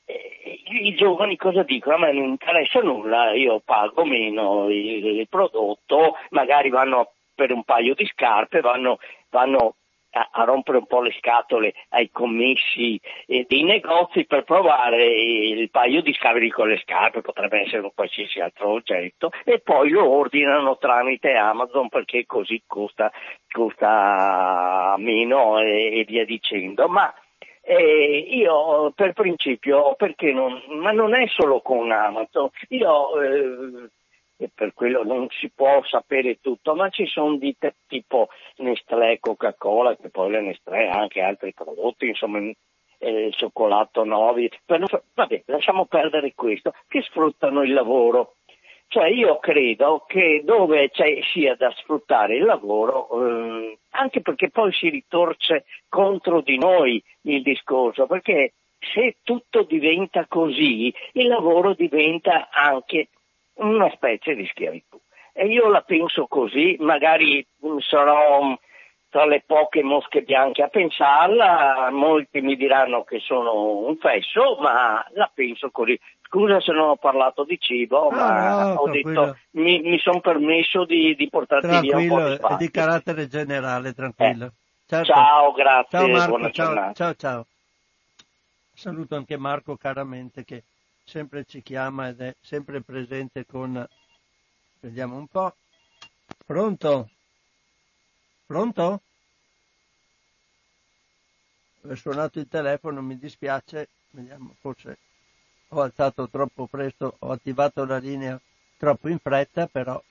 eh, 0.06 0.62
i 0.66 0.96
giovani 0.96 1.36
cosa 1.38 1.64
dicono? 1.64 1.96
A 1.96 2.00
me 2.00 2.14
non 2.14 2.26
interessa 2.26 2.80
nulla, 2.82 3.34
io 3.34 3.62
pago 3.64 4.06
meno 4.06 4.70
il, 4.70 5.06
il 5.20 5.28
prodotto, 5.30 6.16
magari 6.30 6.70
vanno 6.70 7.12
per 7.36 7.52
un 7.52 7.64
paio 7.64 7.94
di 7.94 8.06
scarpe, 8.06 8.62
vanno, 8.62 9.00
vanno 9.30 9.76
a, 10.14 10.44
rompere 10.44 10.78
un 10.78 10.86
po' 10.86 11.02
le 11.02 11.14
scatole 11.18 11.74
ai 11.90 12.10
commessi 12.12 13.00
eh, 13.26 13.46
dei 13.48 13.64
negozi 13.64 14.26
per 14.26 14.44
provare 14.44 15.06
il 15.06 15.70
paio 15.70 16.02
di 16.02 16.14
scarpe 16.14 16.50
con 16.50 16.68
le 16.68 16.80
scarpe, 16.80 17.22
potrebbe 17.22 17.62
essere 17.62 17.82
un 17.82 17.92
qualsiasi 17.94 18.40
altro 18.40 18.70
oggetto, 18.70 19.32
e 19.44 19.60
poi 19.60 19.90
lo 19.90 20.10
ordinano 20.10 20.78
tramite 20.78 21.34
Amazon 21.34 21.90
perché 21.90 22.26
così 22.26 22.64
costa, 22.68 23.12
costa 23.50 24.96
meno 24.98 25.60
e, 25.60 26.00
e 26.00 26.04
via 26.06 26.26
dicendo. 26.26 26.88
Ma 26.88 27.14
eh, 27.62 28.28
io 28.30 28.92
per 28.92 29.14
principio, 29.14 29.96
perché 29.96 30.32
non, 30.32 30.62
ma 30.80 30.92
non 30.92 31.16
è 31.16 31.28
solo 31.28 31.62
con 31.62 31.92
Amazon, 31.92 32.50
io 32.70 33.22
eh, 33.22 33.90
e 34.44 34.50
per 34.54 34.74
quello 34.74 35.04
non 35.04 35.28
si 35.30 35.50
può 35.50 35.82
sapere 35.86 36.40
tutto, 36.42 36.76
ma 36.76 36.90
ci 36.90 37.06
sono 37.06 37.38
ditte 37.38 37.76
tipo 37.88 38.30
Nestlé, 38.58 39.20
Coca-Cola, 39.20 39.96
che 39.96 40.10
poi 40.10 40.32
le 40.32 40.42
Nestlé 40.42 40.90
ha 40.90 41.00
anche 41.00 41.22
altri 41.22 41.54
prodotti, 41.54 42.08
insomma 42.08 42.40
eh, 42.40 43.26
il 43.28 43.34
cioccolato 43.36 44.04
Novi, 44.04 44.50
non 44.66 44.86
vabbè, 45.14 45.44
lasciamo 45.46 45.86
perdere 45.86 46.34
questo, 46.36 46.74
che 46.88 47.02
sfruttano 47.02 47.64
il 47.64 47.74
lavoro. 47.74 48.36
Cioè 48.88 49.08
io 49.08 49.40
credo 49.40 50.04
che 50.08 50.44
dove 50.46 50.92
c'è, 50.92 51.20
sia 51.34 51.56
da 51.56 51.72
sfruttare 51.78 52.36
il 52.36 52.44
lavoro, 52.44 53.10
ehm, 53.12 53.76
anche 53.92 54.22
perché 54.22 54.50
poi 54.50 54.72
si 54.72 54.90
ritorce 54.90 55.66
contro 55.90 56.42
di 56.42 56.58
noi 56.58 57.04
il 57.22 57.42
discorso, 57.42 58.06
perché 58.06 58.54
se 58.94 59.16
tutto 59.24 59.64
diventa 59.64 60.26
così, 60.28 60.94
il 61.14 61.28
lavoro 61.28 61.74
diventa 61.74 62.50
anche 62.52 63.08
una 63.56 63.90
specie 63.92 64.36
di 64.36 64.46
schiavitù. 64.48 65.00
E 65.34 65.48
io 65.48 65.68
la 65.70 65.82
penso 65.82 66.28
così, 66.28 66.76
magari 66.80 67.46
mh, 67.58 67.78
sarò 67.80 68.42
mh, 68.44 68.60
tra 69.10 69.26
le 69.26 69.44
poche 69.46 69.84
mosche 69.84 70.22
bianche 70.22 70.64
a 70.64 70.68
pensarla, 70.68 71.90
molti 71.92 72.42
mi 72.42 72.56
diranno 72.56 73.04
che 73.04 73.20
sono 73.20 73.78
un 73.88 73.98
fesso, 73.98 74.58
ma 74.60 75.06
la 75.14 75.30
penso 75.34 75.70
così. 75.72 76.00
Scusa 76.24 76.60
se 76.62 76.72
non 76.72 76.90
ho 76.90 76.96
parlato 76.96 77.44
di 77.44 77.60
cibo, 77.60 78.10
No, 78.10 78.16
ma 78.16 78.50
no, 78.50 78.80
ho 78.80 78.88
tranquillo. 78.88 79.22
detto, 79.22 79.38
mi, 79.52 79.82
mi 79.82 80.00
sono 80.00 80.20
permesso 80.20 80.84
di, 80.86 81.16
di 81.16 81.30
portarti 81.30 81.68
via 81.68 81.98
un 81.98 82.08
po' 82.08 82.16
Tranquillo, 82.16 82.30
di 82.30 82.36
spazio. 82.38 82.58
di 82.58 82.72
carattere 82.72 83.28
generale, 83.28 83.94
tranquillo. 83.94 84.52
Certo. 84.88 85.14
Ciao, 85.14 85.52
grazie, 85.52 85.90
Ciao 85.98 86.08
Marco, 86.08 86.30
buona 86.30 86.50
ciao, 86.50 86.66
giornata. 86.66 86.94
ciao, 86.94 87.16
ciao. 87.16 87.46
Saluto 88.76 89.16
anche 89.16 89.38
Marco 89.38 89.76
caramente 89.78 90.44
che 90.44 90.64
sempre 91.04 91.46
ci 91.46 91.62
chiama 91.62 92.10
ed 92.10 92.22
è 92.22 92.36
sempre 92.42 92.82
presente 92.82 93.46
con... 93.46 93.88
Vediamo 94.80 95.18
un 95.18 95.28
po'. 95.28 95.56
Pronto? 96.46 97.10
Pronto? 98.46 99.02
È 101.82 101.96
suonato 101.96 102.40
il 102.40 102.48
telefono, 102.48 103.02
mi 103.02 103.18
dispiace, 103.18 103.90
vediamo, 104.12 104.56
forse 104.60 104.98
ho 105.70 105.82
alzato 105.82 106.30
troppo 106.30 106.68
presto, 106.68 107.16
ho 107.20 107.32
attivato 107.32 107.86
la 107.86 107.98
linea 107.98 108.40
troppo 108.78 109.10
in 109.10 109.20
fretta, 109.20 109.68
però 109.68 110.02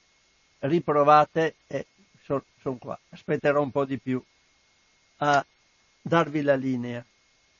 riprovate 0.60 1.56
e 1.66 1.86
sono 2.22 2.44
son 2.60 2.78
qua. 2.78 2.98
Aspetterò 3.10 3.60
un 3.60 3.70
po' 3.70 3.84
di 3.84 3.98
più 3.98 4.22
a 5.18 5.44
darvi 6.00 6.42
la 6.42 6.54
linea. 6.54 7.04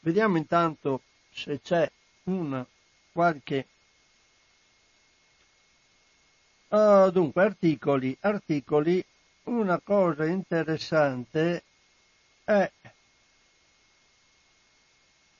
Vediamo 0.00 0.36
intanto 0.36 1.02
se 1.30 1.60
c'è 1.60 1.90
una 2.24 2.66
qualche 3.12 3.66
uh, 6.68 7.10
dunque 7.10 7.42
articoli 7.42 8.16
articoli. 8.20 9.04
Una 9.44 9.80
cosa 9.80 10.24
interessante 10.24 11.64
è 12.44 12.70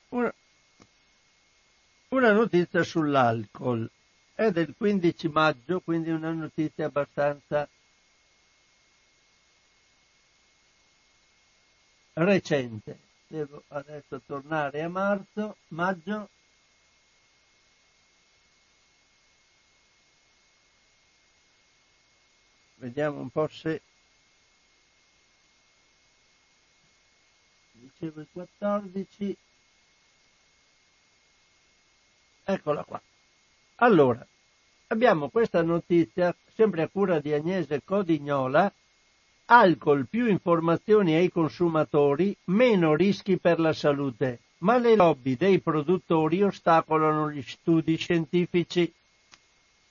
una, 0.09 0.33
una 2.09 2.31
notizia 2.31 2.83
sull'alcol. 2.83 3.89
È 4.35 4.51
del 4.51 4.73
15 4.77 5.27
maggio 5.29 5.79
quindi 5.79 6.09
una 6.09 6.31
notizia 6.31 6.87
abbastanza 6.87 7.67
recente. 12.13 12.99
Devo 13.27 13.63
adesso 13.69 14.21
tornare 14.25 14.81
a 14.83 14.89
marzo 14.89 15.57
maggio 15.69 16.29
Vediamo 22.83 23.21
un 23.21 23.29
po' 23.29 23.47
se... 23.47 23.81
Dicevo 27.71 28.19
il 28.19 28.27
14. 28.29 29.37
Eccola 32.43 32.83
qua. 32.83 33.01
Allora, 33.75 34.27
abbiamo 34.87 35.29
questa 35.29 35.61
notizia, 35.61 36.35
sempre 36.53 36.81
a 36.81 36.89
cura 36.89 37.21
di 37.21 37.31
Agnese 37.31 37.81
Codignola, 37.85 38.69
alcol 39.45 40.05
più 40.05 40.27
informazioni 40.27 41.15
ai 41.15 41.31
consumatori, 41.31 42.35
meno 42.47 42.95
rischi 42.95 43.37
per 43.37 43.61
la 43.61 43.71
salute, 43.71 44.39
ma 44.57 44.77
le 44.77 44.97
lobby 44.97 45.37
dei 45.37 45.61
produttori 45.61 46.43
ostacolano 46.43 47.31
gli 47.31 47.41
studi 47.43 47.95
scientifici. 47.95 48.93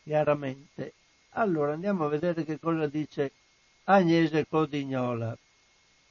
Chiaramente 0.03 0.93
allora 1.35 1.73
andiamo 1.73 2.05
a 2.05 2.09
vedere 2.09 2.45
che 2.45 2.59
cosa 2.59 2.87
dice 2.87 3.33
Agnese 3.85 4.47
Codignola. 4.47 5.37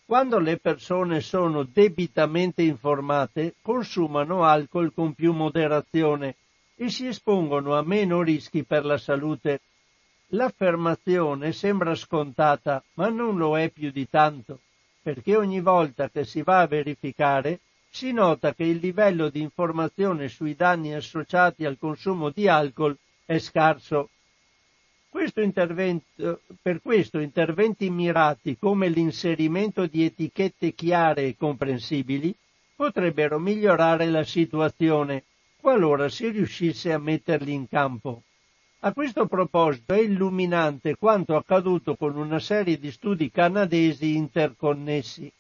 Quando 0.06 0.40
le 0.40 0.58
persone 0.58 1.22
sono 1.22 1.64
debitamente 1.64 2.64
informate, 2.64 3.56
consumano 3.62 4.44
alcol 4.44 4.94
con 4.94 5.14
più 5.14 5.32
moderazione 5.32 6.36
e 6.76 6.90
si 6.90 7.08
espongono 7.08 7.78
a 7.78 7.84
meno 7.84 8.22
rischi 8.22 8.64
per 8.64 8.84
la 8.84 8.98
salute. 8.98 9.62
L'affermazione 10.34 11.54
sembra 11.54 11.96
scontata, 11.96 12.84
ma 12.96 13.08
non 13.10 13.38
lo 13.38 13.58
è 13.58 13.70
più 13.70 13.92
di 13.92 14.10
tanto, 14.10 14.60
perché 15.02 15.38
ogni 15.38 15.62
volta 15.62 16.10
che 16.10 16.26
si 16.26 16.42
va 16.42 16.60
a 16.60 16.68
verificare 16.68 17.60
si 17.90 18.12
nota 18.12 18.54
che 18.54 18.64
il 18.64 18.78
livello 18.78 19.30
di 19.30 19.42
informazione 19.42 20.28
sui 20.28 20.56
danni 20.56 20.94
associati 20.94 21.66
al 21.66 21.78
consumo 21.78 22.30
di 22.30 22.48
alcol 22.48 22.98
è 23.26 23.38
scarso 23.38 24.10
questo 25.12 25.42
per 26.62 26.82
questo 26.82 27.20
interventi 27.20 27.90
mirati 27.90 28.58
come 28.58 28.88
l'inserimento 28.88 29.86
di 29.86 30.06
etichette 30.06 30.74
chiare 30.74 31.26
e 31.26 31.36
comprensibili 31.38 32.34
potrebbero 32.74 33.38
migliorare 33.38 34.06
la 34.10 34.24
situazione 34.24 35.26
qualora 35.60 36.08
si 36.08 36.30
riuscisse 36.30 36.94
a 36.94 36.98
metterli 36.98 37.52
in 37.52 37.68
campo. 37.68 38.24
A 38.80 38.94
questo 38.94 39.28
proposito 39.28 39.94
è 39.94 40.00
illuminante 40.00 40.96
quanto 40.96 41.36
accaduto 41.36 41.96
con 41.96 42.16
una 42.16 42.40
serie 42.40 42.80
di 42.80 42.90
studi 42.90 43.30
canadesi 43.30 44.16
interconnessi, 44.16 45.32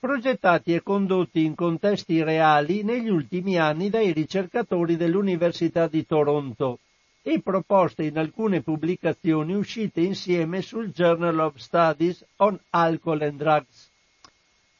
progettati 0.00 0.74
e 0.74 0.82
condotti 0.82 1.44
in 1.44 1.54
contesti 1.54 2.22
reali 2.22 2.82
negli 2.82 3.10
ultimi 3.10 3.58
anni 3.58 3.90
dai 3.90 4.12
ricercatori 4.12 4.96
dell'Università 4.96 5.86
di 5.86 6.04
Toronto, 6.06 6.78
e 7.22 7.40
proposte 7.40 8.04
in 8.04 8.16
alcune 8.16 8.62
pubblicazioni 8.62 9.54
uscite 9.54 10.00
insieme 10.00 10.62
sul 10.62 10.90
Journal 10.90 11.38
of 11.38 11.56
Studies 11.56 12.24
on 12.36 12.58
Alcohol 12.70 13.22
and 13.22 13.38
Drugs. 13.38 13.90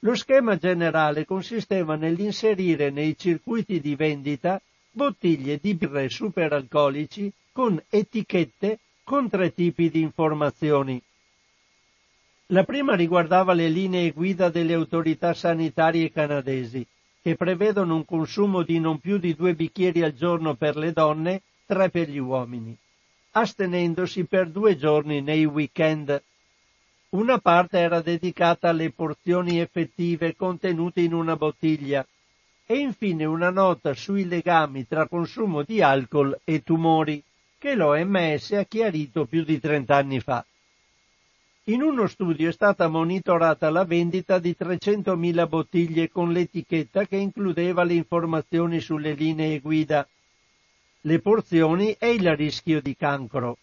Lo 0.01 0.15
schema 0.15 0.57
generale 0.57 1.27
consisteva 1.27 1.97
nell'inserire 1.97 2.91
nei 2.91 3.17
circuiti 3.19 3.81
di 3.81 3.95
vendita 3.95 4.61
bottiglie 4.91 5.59
di 5.61 5.75
birre 5.75 6.09
superalcolici 6.09 7.31
con 7.53 7.81
etichette 7.91 8.79
con 9.05 9.29
tre 9.29 9.53
tipi 9.53 9.91
di 9.91 10.01
informazioni. 10.01 11.01
La 12.47 12.65
prima 12.65 12.95
riguardava 12.95 13.53
le 13.53 13.69
linee 13.69 14.11
guida 14.11 14.49
delle 14.49 14.73
autorità 14.73 15.35
sanitarie 15.35 16.11
canadesi, 16.11 16.85
che 17.23 17.37
prevedono 17.37 17.95
un 17.95 18.05
consumo 18.05 18.63
di 18.63 18.81
non 18.81 18.99
più 18.99 19.19
di 19.19 19.35
due 19.35 19.55
bicchieri 19.55 20.03
al 20.03 20.15
giorno 20.15 20.55
per 20.55 20.77
le 20.77 20.93
donne 20.93 21.43
tre 21.71 21.89
per 21.89 22.11
gli 22.11 22.19
uomini, 22.19 22.77
astenendosi 23.31 24.25
per 24.25 24.51
due 24.51 24.77
giorni 24.77 25.21
nei 25.21 25.45
weekend. 25.45 26.21
Una 27.11 27.39
parte 27.39 27.79
era 27.79 28.01
dedicata 28.01 28.71
alle 28.71 28.91
porzioni 28.91 29.61
effettive 29.61 30.35
contenute 30.35 31.01
in 31.01 31.15
una 31.15 31.37
bottiglia 31.37 32.05
e 32.67 32.77
infine 32.77 33.25
una 33.25 33.51
nota 33.51 33.95
sui 33.95 34.27
legami 34.27 34.89
tra 34.89 35.07
consumo 35.07 35.63
di 35.63 35.81
alcol 35.81 36.41
e 36.43 36.65
tumori 36.65 37.23
che 37.57 37.77
l'OMS 37.77 38.51
ha 38.53 38.65
chiarito 38.65 39.27
più 39.27 39.45
di 39.45 39.61
30 39.61 39.95
anni 39.95 40.19
fa. 40.19 40.45
In 41.65 41.83
uno 41.83 42.09
studio 42.09 42.49
è 42.49 42.53
stata 42.53 42.89
monitorata 42.89 43.71
la 43.71 43.85
vendita 43.85 44.41
di 44.41 44.57
300.000 44.59 45.49
bottiglie 45.49 46.11
con 46.11 46.33
l'etichetta 46.33 47.07
che 47.07 47.17
includeva 47.17 47.85
le 47.85 47.95
informazioni 47.95 48.81
sulle 48.81 49.13
linee 49.13 49.61
guida 49.61 50.05
le 51.03 51.21
porzioni 51.21 51.97
e 51.99 52.13
il 52.13 52.37
rischio 52.37 52.81
di 52.81 52.95
cancro. 52.97 53.59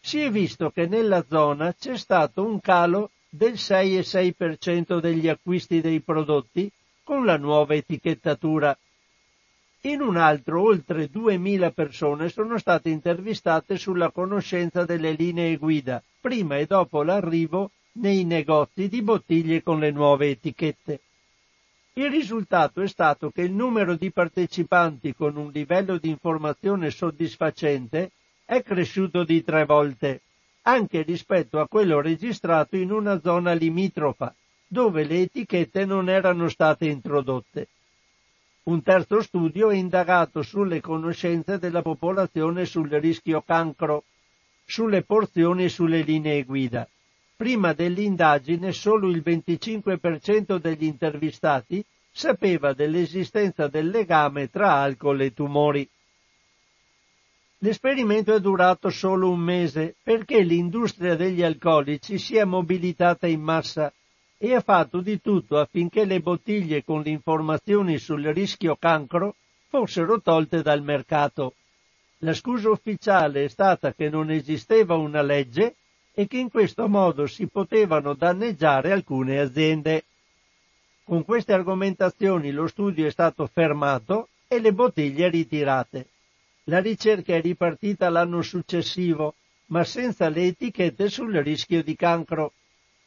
Si 0.00 0.20
è 0.20 0.30
visto 0.30 0.70
che 0.70 0.86
nella 0.86 1.24
zona 1.28 1.74
c'è 1.74 1.96
stato 1.96 2.44
un 2.44 2.58
calo 2.60 3.10
del 3.28 3.52
6,6% 3.52 4.98
degli 4.98 5.28
acquisti 5.28 5.80
dei 5.80 6.00
prodotti 6.00 6.70
con 7.04 7.24
la 7.24 7.36
nuova 7.36 7.74
etichettatura. 7.74 8.76
In 9.82 10.00
un 10.00 10.16
altro 10.16 10.62
oltre 10.62 11.10
2.000 11.10 11.72
persone 11.72 12.28
sono 12.28 12.58
state 12.58 12.90
intervistate 12.90 13.78
sulla 13.78 14.10
conoscenza 14.10 14.84
delle 14.84 15.12
linee 15.12 15.56
guida, 15.56 16.02
prima 16.20 16.56
e 16.56 16.66
dopo 16.66 17.02
l'arrivo 17.02 17.70
nei 17.92 18.24
negozi 18.24 18.88
di 18.88 19.02
bottiglie 19.02 19.62
con 19.62 19.78
le 19.78 19.90
nuove 19.90 20.30
etichette. 20.30 21.00
Il 22.00 22.10
risultato 22.10 22.80
è 22.80 22.88
stato 22.88 23.30
che 23.30 23.42
il 23.42 23.52
numero 23.52 23.94
di 23.94 24.10
partecipanti 24.10 25.14
con 25.14 25.36
un 25.36 25.50
livello 25.52 25.98
di 25.98 26.08
informazione 26.08 26.90
soddisfacente 26.90 28.12
è 28.46 28.62
cresciuto 28.62 29.22
di 29.22 29.44
tre 29.44 29.66
volte, 29.66 30.22
anche 30.62 31.02
rispetto 31.02 31.60
a 31.60 31.68
quello 31.68 32.00
registrato 32.00 32.76
in 32.76 32.90
una 32.90 33.20
zona 33.20 33.52
limitrofa, 33.52 34.34
dove 34.66 35.04
le 35.04 35.20
etichette 35.20 35.84
non 35.84 36.08
erano 36.08 36.48
state 36.48 36.86
introdotte. 36.86 37.68
Un 38.62 38.82
terzo 38.82 39.20
studio 39.20 39.68
è 39.68 39.74
indagato 39.74 40.40
sulle 40.40 40.80
conoscenze 40.80 41.58
della 41.58 41.82
popolazione 41.82 42.64
sul 42.64 42.88
rischio 42.88 43.42
cancro, 43.42 44.04
sulle 44.64 45.02
porzioni 45.02 45.64
e 45.64 45.68
sulle 45.68 46.00
linee 46.00 46.44
guida. 46.44 46.88
Prima 47.40 47.72
dell'indagine 47.72 48.70
solo 48.70 49.08
il 49.08 49.22
25% 49.24 50.58
degli 50.58 50.84
intervistati 50.84 51.82
sapeva 52.10 52.74
dell'esistenza 52.74 53.66
del 53.66 53.88
legame 53.88 54.50
tra 54.50 54.74
alcol 54.74 55.22
e 55.22 55.32
tumori. 55.32 55.88
L'esperimento 57.60 58.34
è 58.34 58.40
durato 58.40 58.90
solo 58.90 59.30
un 59.30 59.40
mese 59.40 59.94
perché 60.02 60.42
l'industria 60.42 61.16
degli 61.16 61.42
alcolici 61.42 62.18
si 62.18 62.36
è 62.36 62.44
mobilitata 62.44 63.26
in 63.26 63.40
massa 63.40 63.90
e 64.36 64.54
ha 64.54 64.60
fatto 64.60 65.00
di 65.00 65.18
tutto 65.22 65.56
affinché 65.56 66.04
le 66.04 66.20
bottiglie 66.20 66.84
con 66.84 67.00
le 67.00 67.08
informazioni 67.08 67.96
sul 67.96 68.22
rischio 68.22 68.76
cancro 68.76 69.36
fossero 69.68 70.20
tolte 70.20 70.60
dal 70.60 70.82
mercato. 70.82 71.54
La 72.18 72.34
scusa 72.34 72.68
ufficiale 72.68 73.44
è 73.44 73.48
stata 73.48 73.94
che 73.94 74.10
non 74.10 74.30
esisteva 74.30 74.94
una 74.96 75.22
legge 75.22 75.76
e 76.20 76.26
che 76.26 76.36
in 76.36 76.50
questo 76.50 76.86
modo 76.86 77.26
si 77.26 77.46
potevano 77.46 78.12
danneggiare 78.12 78.92
alcune 78.92 79.38
aziende. 79.38 80.04
Con 81.02 81.24
queste 81.24 81.54
argomentazioni 81.54 82.50
lo 82.50 82.66
studio 82.66 83.06
è 83.06 83.10
stato 83.10 83.46
fermato 83.46 84.28
e 84.46 84.60
le 84.60 84.74
bottiglie 84.74 85.30
ritirate. 85.30 86.08
La 86.64 86.80
ricerca 86.80 87.34
è 87.34 87.40
ripartita 87.40 88.10
l'anno 88.10 88.42
successivo, 88.42 89.36
ma 89.68 89.82
senza 89.82 90.28
le 90.28 90.48
etichette 90.48 91.08
sul 91.08 91.34
rischio 91.36 91.82
di 91.82 91.96
cancro. 91.96 92.52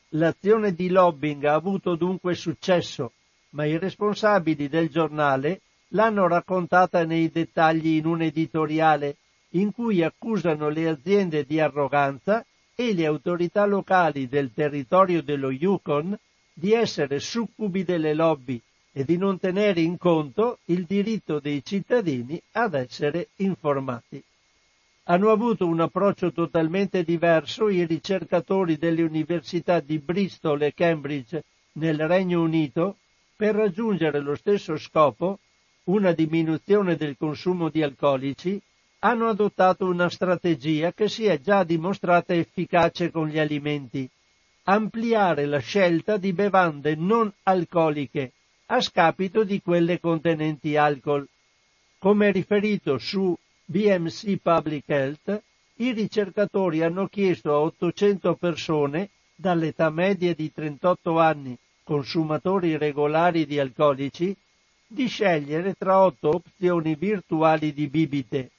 L'azione 0.09 0.73
di 0.73 0.89
lobbying 0.89 1.43
ha 1.43 1.53
avuto 1.53 1.93
dunque 1.93 2.33
successo, 2.33 3.11
ma 3.49 3.65
i 3.65 3.77
responsabili 3.77 4.67
del 4.67 4.89
giornale 4.89 5.61
l'hanno 5.89 6.27
raccontata 6.27 7.05
nei 7.05 7.29
dettagli 7.29 7.97
in 7.97 8.07
un 8.07 8.23
editoriale 8.23 9.17
in 9.49 9.71
cui 9.71 10.01
accusano 10.01 10.69
le 10.69 10.87
aziende 10.87 11.45
di 11.45 11.59
arroganza 11.59 12.43
e 12.75 12.93
le 12.93 13.05
autorità 13.05 13.65
locali 13.65 14.27
del 14.27 14.51
territorio 14.53 15.21
dello 15.21 15.51
Yukon 15.51 16.17
di 16.53 16.73
essere 16.73 17.19
succubi 17.19 17.83
delle 17.83 18.13
lobby 18.13 18.61
e 18.91 19.03
di 19.03 19.17
non 19.17 19.39
tenere 19.39 19.81
in 19.81 19.97
conto 19.97 20.59
il 20.65 20.85
diritto 20.85 21.39
dei 21.39 21.63
cittadini 21.63 22.39
ad 22.51 22.75
essere 22.75 23.29
informati. 23.37 24.23
Hanno 25.05 25.31
avuto 25.31 25.67
un 25.67 25.81
approccio 25.81 26.31
totalmente 26.31 27.03
diverso 27.03 27.69
i 27.69 27.85
ricercatori 27.85 28.77
delle 28.77 29.01
università 29.01 29.79
di 29.79 29.97
Bristol 29.97 30.61
e 30.61 30.73
Cambridge 30.73 31.43
nel 31.73 32.07
Regno 32.07 32.41
Unito 32.41 32.97
per 33.35 33.55
raggiungere 33.55 34.19
lo 34.19 34.35
stesso 34.35 34.77
scopo, 34.77 35.39
una 35.85 36.13
diminuzione 36.13 36.95
del 36.95 37.17
consumo 37.17 37.69
di 37.69 37.81
alcolici, 37.81 38.61
hanno 39.05 39.27
adottato 39.27 39.85
una 39.85 40.09
strategia 40.09 40.93
che 40.93 41.09
si 41.09 41.25
è 41.25 41.39
già 41.41 41.65
dimostrata 41.65 42.33
efficace 42.33 43.11
con 43.11 43.27
gli 43.27 43.37
alimenti. 43.37 44.09
Ampliare 44.63 45.45
la 45.45 45.59
scelta 45.59 46.15
di 46.15 46.31
bevande 46.31 46.95
non 46.95 47.31
alcoliche 47.43 48.31
a 48.67 48.79
scapito 48.79 49.43
di 49.43 49.61
quelle 49.61 49.99
contenenti 49.99 50.77
alcol. 50.77 51.27
Come 51.99 52.31
riferito 52.31 52.97
su 52.97 53.37
BMC 53.65 54.37
Public 54.41 54.87
Health, 54.87 55.41
i 55.77 55.91
ricercatori 55.91 56.81
hanno 56.81 57.07
chiesto 57.07 57.53
a 57.53 57.59
800 57.59 58.35
persone 58.35 59.09
dall'età 59.35 59.89
media 59.89 60.33
di 60.33 60.49
38 60.49 61.19
anni, 61.19 61.57
consumatori 61.83 62.77
regolari 62.77 63.45
di 63.45 63.59
alcolici, 63.59 64.33
di 64.87 65.07
scegliere 65.07 65.73
tra 65.73 65.99
otto 65.99 66.29
opzioni 66.29 66.95
virtuali 66.95 67.73
di 67.73 67.87
bibite 67.87 68.51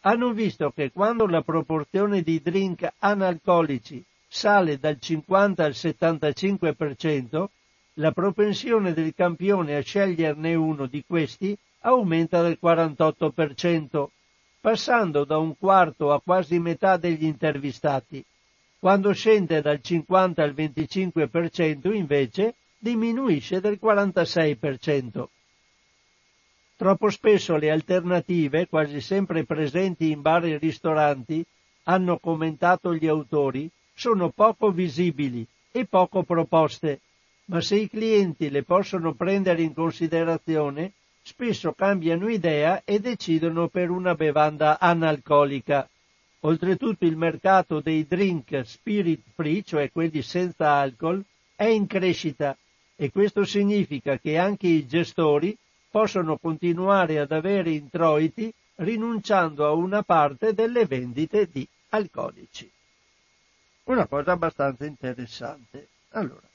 hanno 0.00 0.32
visto 0.32 0.70
che 0.70 0.90
quando 0.92 1.26
la 1.26 1.42
proporzione 1.42 2.22
di 2.22 2.40
drink 2.40 2.88
analcolici 2.98 4.04
sale 4.28 4.78
dal 4.78 4.98
50 5.00 5.64
al 5.64 5.72
75%, 5.72 7.46
la 7.94 8.12
propensione 8.12 8.92
del 8.92 9.14
campione 9.14 9.74
a 9.76 9.80
sceglierne 9.80 10.54
uno 10.54 10.86
di 10.86 11.02
questi 11.04 11.56
aumenta 11.80 12.42
del 12.42 12.58
48%, 12.62 14.06
passando 14.60 15.24
da 15.24 15.38
un 15.38 15.56
quarto 15.58 16.12
a 16.12 16.20
quasi 16.20 16.58
metà 16.58 16.96
degli 16.96 17.24
intervistati. 17.24 18.24
Quando 18.78 19.12
scende 19.12 19.60
dal 19.60 19.80
50 19.80 20.42
al 20.42 20.52
25% 20.52 21.92
invece 21.92 22.54
diminuisce 22.78 23.60
del 23.60 23.78
46%. 23.82 25.26
Troppo 26.78 27.10
spesso 27.10 27.56
le 27.56 27.72
alternative, 27.72 28.68
quasi 28.68 29.00
sempre 29.00 29.42
presenti 29.42 30.12
in 30.12 30.22
bar 30.22 30.44
e 30.44 30.58
ristoranti, 30.58 31.44
hanno 31.82 32.18
commentato 32.18 32.94
gli 32.94 33.08
autori, 33.08 33.68
sono 33.92 34.30
poco 34.30 34.70
visibili 34.70 35.44
e 35.72 35.86
poco 35.86 36.22
proposte, 36.22 37.00
ma 37.46 37.60
se 37.60 37.74
i 37.74 37.88
clienti 37.88 38.48
le 38.48 38.62
possono 38.62 39.12
prendere 39.14 39.62
in 39.62 39.74
considerazione, 39.74 40.92
spesso 41.20 41.72
cambiano 41.72 42.28
idea 42.28 42.82
e 42.84 43.00
decidono 43.00 43.66
per 43.66 43.90
una 43.90 44.14
bevanda 44.14 44.78
analcolica. 44.78 45.88
Oltretutto 46.42 47.04
il 47.04 47.16
mercato 47.16 47.80
dei 47.80 48.06
drink 48.06 48.60
spirit 48.64 49.22
free, 49.34 49.64
cioè 49.64 49.90
quelli 49.90 50.22
senza 50.22 50.74
alcol, 50.74 51.24
è 51.56 51.64
in 51.64 51.88
crescita 51.88 52.56
e 52.94 53.10
questo 53.10 53.44
significa 53.44 54.16
che 54.16 54.38
anche 54.38 54.68
i 54.68 54.86
gestori 54.86 55.58
possono 55.90 56.36
continuare 56.36 57.18
ad 57.18 57.32
avere 57.32 57.70
introiti 57.70 58.52
rinunciando 58.76 59.66
a 59.66 59.72
una 59.72 60.02
parte 60.02 60.54
delle 60.54 60.86
vendite 60.86 61.48
di 61.50 61.66
alcolici. 61.90 62.70
Una 63.84 64.06
cosa 64.06 64.32
abbastanza 64.32 64.84
interessante. 64.84 65.88
Allora. 66.10 66.46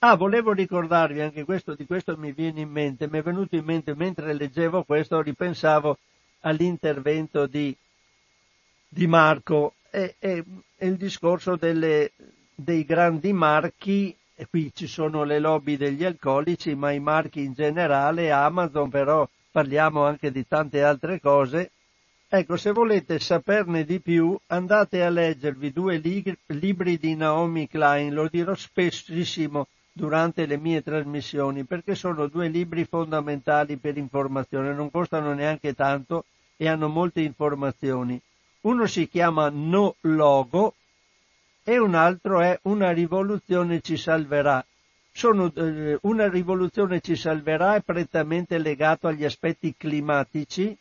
Ah, 0.00 0.16
volevo 0.16 0.52
ricordarvi 0.52 1.20
anche 1.20 1.44
questo, 1.44 1.74
di 1.74 1.86
questo 1.86 2.16
mi 2.16 2.32
viene 2.32 2.60
in 2.60 2.68
mente, 2.68 3.08
mi 3.08 3.18
è 3.18 3.22
venuto 3.22 3.54
in 3.54 3.64
mente 3.64 3.94
mentre 3.94 4.34
leggevo 4.34 4.82
questo, 4.82 5.20
ripensavo 5.22 5.96
all'intervento 6.40 7.46
di, 7.46 7.74
di 8.88 9.06
Marco 9.06 9.74
e, 9.90 10.16
e, 10.18 10.44
il 10.78 10.96
discorso 10.96 11.54
delle, 11.54 12.10
dei 12.54 12.84
grandi 12.84 13.32
marchi 13.32 14.14
e 14.42 14.46
qui 14.50 14.72
ci 14.74 14.88
sono 14.88 15.22
le 15.22 15.38
lobby 15.38 15.76
degli 15.76 16.04
alcolici, 16.04 16.74
ma 16.74 16.90
i 16.90 16.98
marchi 16.98 17.44
in 17.44 17.52
generale, 17.52 18.32
Amazon 18.32 18.90
però 18.90 19.28
parliamo 19.52 20.04
anche 20.04 20.32
di 20.32 20.46
tante 20.48 20.82
altre 20.82 21.20
cose. 21.20 21.70
Ecco, 22.28 22.56
se 22.56 22.72
volete 22.72 23.20
saperne 23.20 23.84
di 23.84 24.00
più, 24.00 24.36
andate 24.48 25.04
a 25.04 25.10
leggervi 25.10 25.70
due 25.70 26.00
libri 26.46 26.98
di 26.98 27.14
Naomi 27.14 27.68
Klein, 27.68 28.12
lo 28.12 28.26
dirò 28.28 28.54
spessissimo 28.54 29.68
durante 29.92 30.46
le 30.46 30.56
mie 30.56 30.82
trasmissioni, 30.82 31.64
perché 31.64 31.94
sono 31.94 32.26
due 32.26 32.48
libri 32.48 32.84
fondamentali 32.84 33.76
per 33.76 33.96
informazione, 33.96 34.72
non 34.72 34.90
costano 34.90 35.34
neanche 35.34 35.74
tanto 35.74 36.24
e 36.56 36.66
hanno 36.68 36.88
molte 36.88 37.20
informazioni. 37.20 38.20
Uno 38.62 38.86
si 38.86 39.08
chiama 39.08 39.50
No 39.52 39.94
Logo 40.00 40.74
e 41.64 41.78
un 41.78 41.94
altro 41.94 42.40
è 42.40 42.58
Una 42.62 42.90
rivoluzione 42.90 43.80
ci 43.80 43.96
salverà. 43.96 44.64
Sono, 45.12 45.52
eh, 45.54 45.98
una 46.02 46.28
rivoluzione 46.28 47.00
ci 47.00 47.16
salverà 47.16 47.76
è 47.76 47.82
prettamente 47.82 48.58
legato 48.58 49.06
agli 49.06 49.24
aspetti 49.24 49.74
climatici, 49.76 50.76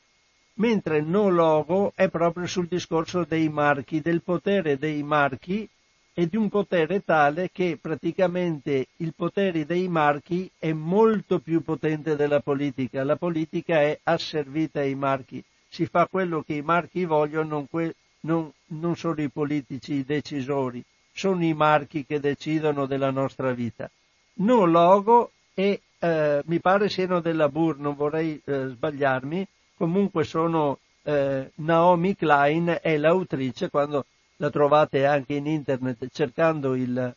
mentre 0.56 1.02
No 1.02 1.30
Logo 1.30 1.92
è 1.96 2.10
proprio 2.10 2.48
sul 2.48 2.68
discorso 2.68 3.26
dei 3.28 3.50
marchi, 3.50 4.02
del 4.02 4.22
potere 4.22 4.78
dei 4.78 5.04
marchi 5.04 5.68
e 6.14 6.28
di 6.28 6.38
un 6.38 6.50
potere 6.50 7.04
tale 7.04 7.50
che 7.52 7.78
praticamente 7.80 8.88
il 8.98 9.14
potere 9.16 9.66
dei 9.66 9.88
marchi 9.88 10.50
è 10.58 10.72
molto 10.72 11.40
più 11.40 11.62
potente 11.62 12.16
della 12.16 12.40
politica. 12.40 13.04
La 13.04 13.18
politica 13.18 13.82
è 13.82 14.00
asservita 14.04 14.80
ai 14.80 14.96
marchi, 14.96 15.44
si 15.68 15.86
fa 15.86 16.08
quello 16.08 16.42
che 16.42 16.54
i 16.54 16.62
marchi 16.62 17.06
vogliono, 17.06 17.50
non, 17.50 17.68
que- 17.70 17.96
non, 18.22 18.52
non 18.68 18.96
sono 18.96 19.22
i 19.22 19.30
politici 19.30 19.94
i 19.94 20.06
decisori, 20.06 20.84
sono 21.12 21.44
i 21.44 21.54
marchi 21.54 22.06
che 22.06 22.20
decidono 22.20 22.86
della 22.86 23.12
nostra 23.12 23.52
vita. 23.52 23.90
No 24.34 24.66
logo 24.66 25.32
e 25.54 25.82
eh, 26.00 26.42
mi 26.46 26.60
pare 26.60 26.90
siano 26.90 27.20
della 27.20 27.50
Bur, 27.50 27.78
non 27.78 27.96
vorrei 27.96 28.42
eh, 28.44 28.68
sbagliarmi, 28.68 29.48
comunque 29.76 30.24
sono 30.24 30.80
eh, 31.04 31.52
Naomi 31.56 32.16
Klein 32.16 32.80
è 32.82 32.98
l'autrice, 32.98 33.70
quando 33.70 34.06
la 34.38 34.50
trovate 34.50 35.06
anche 35.06 35.34
in 35.34 35.46
internet 35.46 36.08
cercando 36.12 36.74
il 36.76 37.16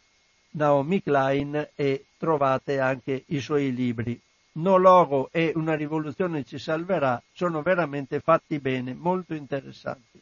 Naomi 0.51 1.03
Klein 1.03 1.71
e 1.75 2.05
trovate 2.19 2.79
anche 2.79 3.25
i 3.29 3.41
suoi 3.41 3.75
libri. 3.75 4.21
No 4.57 4.77
logo 4.77 5.31
e 5.33 5.53
una 5.57 5.75
rivoluzione 5.75 6.45
ci 6.45 6.59
salverà 6.59 7.21
sono 7.33 7.63
veramente 7.63 8.21
fatti 8.21 8.59
bene, 8.61 8.95
molto 8.95 9.35
interessanti. 9.35 10.21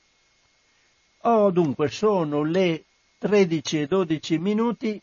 Oh, 1.25 1.51
dunque, 1.51 1.89
sono 1.89 2.43
le 2.43 2.85
13 3.19 3.83
e 3.83 3.87
12 3.87 4.39
minuti 4.39 5.01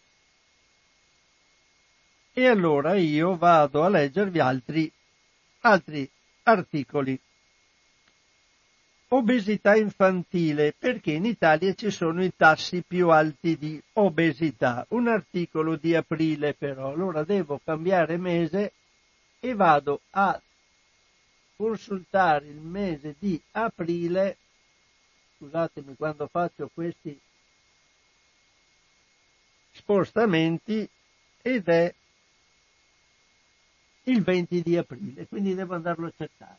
e 2.33 2.47
allora 2.47 2.95
io 2.95 3.37
vado 3.37 3.83
a 3.83 3.89
leggervi 3.89 4.39
altri, 4.39 4.91
altri 5.61 6.09
articoli. 6.43 7.19
Obesità 9.11 9.75
infantile, 9.75 10.75
perché 10.77 11.11
in 11.11 11.25
Italia 11.25 11.73
ci 11.73 11.89
sono 11.89 12.23
i 12.23 12.33
tassi 12.35 12.83
più 12.85 13.09
alti 13.09 13.57
di 13.57 13.81
obesità. 13.93 14.85
Un 14.89 15.07
articolo 15.07 15.77
di 15.77 15.95
aprile 15.95 16.53
però, 16.53 16.91
allora 16.91 17.23
devo 17.23 17.59
cambiare 17.63 18.17
mese 18.17 18.73
e 19.39 19.55
vado 19.55 20.01
a 20.11 20.39
consultare 21.55 22.45
il 22.45 22.59
mese 22.59 23.15
di 23.17 23.41
aprile 23.51 24.37
scusatemi 25.39 25.95
quando 25.95 26.27
faccio 26.27 26.69
questi 26.73 27.17
spostamenti 29.71 30.87
ed 31.41 31.67
è 31.69 31.95
il 34.03 34.21
20 34.21 34.61
di 34.61 34.77
aprile, 34.77 35.27
quindi 35.27 35.55
devo 35.55 35.75
andarlo 35.75 36.07
a 36.07 36.13
cercare. 36.15 36.57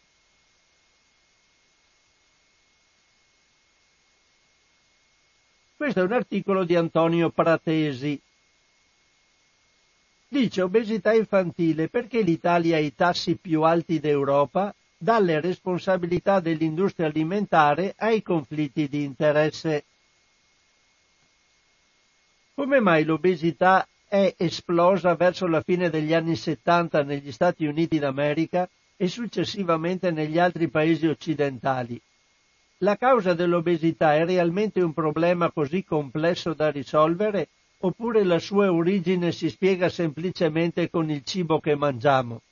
Questo 5.77 6.01
è 6.01 6.03
un 6.03 6.13
articolo 6.13 6.65
di 6.65 6.77
Antonio 6.77 7.31
Pratesi. 7.31 8.21
Dice 10.29 10.63
obesità 10.63 11.13
infantile 11.13 11.89
perché 11.89 12.23
l'Italia 12.23 12.77
ha 12.77 12.81
i 12.81 12.95
tassi 12.95 13.37
più 13.37 13.63
alti 13.63 13.99
d'Europa 13.99 14.75
dalle 15.03 15.41
responsabilità 15.41 16.41
dell'industria 16.41 17.07
alimentare 17.07 17.95
ai 17.97 18.21
conflitti 18.21 18.87
di 18.87 19.03
interesse. 19.03 19.85
Come 22.55 22.81
mai 22.81 23.05
l'obesità 23.05 23.89
è 24.07 24.35
esplosa 24.37 25.15
verso 25.15 25.47
la 25.47 25.63
fine 25.63 25.89
degli 25.89 26.13
anni 26.13 26.37
70 26.37 27.03
negli 27.03 27.33
Stati 27.33 27.65
Uniti 27.65 27.99
d'America 27.99 28.69
e 28.95 29.09
successivamente 29.09 30.11
negli 30.11 30.39
altri 30.39 30.69
paesi 30.69 31.07
occidentali? 31.07 31.99
La 32.83 32.99
causa 32.99 33.33
dell'obesità 33.33 34.15
è 34.15 34.27
realmente 34.27 34.83
un 34.83 34.93
problema 34.93 35.51
così 35.51 35.83
complesso 35.83 36.53
da 36.53 36.71
risolvere 36.71 37.49
oppure 37.79 38.23
la 38.23 38.39
sua 38.39 38.71
origine 38.71 39.33
si 39.33 39.49
spiega 39.49 39.89
semplicemente 39.89 40.91
con 40.91 41.09
il 41.09 41.25
cibo 41.25 41.59
che 41.59 41.75
mangiamo? 41.75 42.43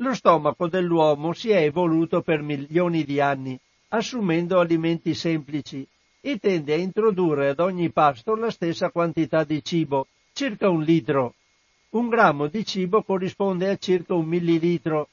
Lo 0.00 0.12
stomaco 0.12 0.68
dell'uomo 0.68 1.32
si 1.32 1.48
è 1.48 1.62
evoluto 1.62 2.20
per 2.20 2.42
milioni 2.42 3.02
di 3.02 3.18
anni, 3.18 3.58
assumendo 3.88 4.60
alimenti 4.60 5.14
semplici, 5.14 5.88
e 6.20 6.36
tende 6.38 6.74
a 6.74 6.76
introdurre 6.76 7.48
ad 7.48 7.60
ogni 7.60 7.90
pasto 7.90 8.34
la 8.34 8.50
stessa 8.50 8.90
quantità 8.90 9.42
di 9.42 9.64
cibo, 9.64 10.06
circa 10.34 10.68
un 10.68 10.82
litro. 10.82 11.34
Un 11.90 12.10
grammo 12.10 12.48
di 12.48 12.66
cibo 12.66 13.02
corrisponde 13.04 13.70
a 13.70 13.76
circa 13.76 14.12
un 14.12 14.26
millilitro. 14.26 15.08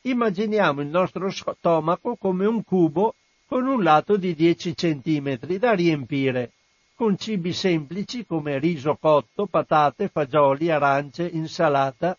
Immaginiamo 0.00 0.80
il 0.80 0.88
nostro 0.88 1.30
stomaco 1.30 2.16
come 2.16 2.44
un 2.44 2.64
cubo 2.64 3.14
con 3.46 3.68
un 3.68 3.84
lato 3.84 4.16
di 4.16 4.34
10 4.34 4.76
centimetri 4.76 5.58
da 5.58 5.74
riempire, 5.74 6.54
con 6.96 7.16
cibi 7.16 7.52
semplici 7.52 8.26
come 8.26 8.58
riso 8.58 8.96
cotto, 8.96 9.46
patate, 9.46 10.08
fagioli, 10.08 10.72
arance, 10.72 11.24
insalata, 11.24 12.18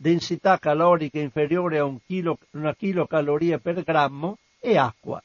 densità 0.00 0.58
calorica 0.58 1.18
inferiore 1.18 1.78
a 1.78 1.84
un 1.84 1.98
chilo, 2.06 2.38
una 2.52 2.72
chilocaloria 2.72 3.58
per 3.58 3.82
grammo 3.82 4.38
e 4.60 4.78
acqua. 4.78 5.20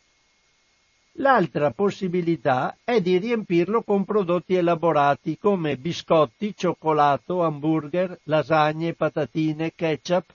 L'altra 1.17 1.69
possibilità 1.69 2.75
è 2.83 2.99
di 2.99 3.19
riempirlo 3.19 3.83
con 3.83 4.03
prodotti 4.03 4.55
elaborati 4.55 5.37
come 5.37 5.77
biscotti, 5.77 6.55
cioccolato, 6.57 7.43
hamburger, 7.43 8.19
lasagne, 8.23 8.93
patatine, 8.95 9.73
ketchup, 9.75 10.25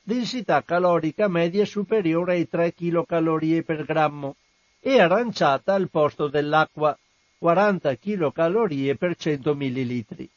densità 0.00 0.62
calorica 0.62 1.28
media 1.28 1.66
superiore 1.66 2.32
ai 2.32 2.48
3 2.48 2.72
kcal 2.72 3.62
per 3.62 3.84
grammo 3.84 4.36
e 4.80 4.98
aranciata 4.98 5.74
al 5.74 5.90
posto 5.90 6.28
dell'acqua, 6.28 6.98
40 7.36 7.96
kcal 7.96 8.96
per 8.96 9.16
100 9.16 9.54
ml. 9.54 10.28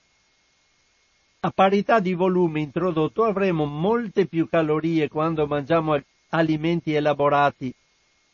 A 1.41 1.52
parità 1.52 2.02
di 2.02 2.14
volume 2.14 2.60
introdotto 2.60 3.24
avremo 3.24 3.64
molte 3.64 4.26
più 4.26 4.49
calorie 4.49 5.07
quando 5.07 5.48
mangiamo 5.48 5.98
alimenti 6.32 6.94
elaborati, 6.94 7.74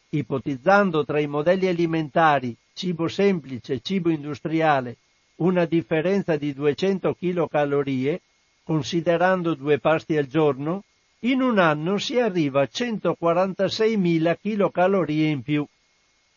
ipotizzando 0.09 1.05
tra 1.05 1.19
i 1.19 1.27
modelli 1.27 1.67
alimentari 1.67 2.57
cibo 2.73 3.07
semplice 3.07 3.73
e 3.73 3.81
cibo 3.81 4.09
industriale 4.09 4.97
una 5.35 5.65
differenza 5.65 6.35
di 6.35 6.51
200 6.51 7.13
kcal, 7.13 8.19
considerando 8.63 9.53
due 9.53 9.77
pasti 9.77 10.17
al 10.17 10.25
giorno, 10.25 10.83
in 11.19 11.43
un 11.43 11.59
anno 11.59 11.99
si 11.99 12.19
arriva 12.19 12.61
a 12.61 12.69
146.000 12.71 14.69
kcal 14.71 15.09
in 15.09 15.43
più. 15.43 15.63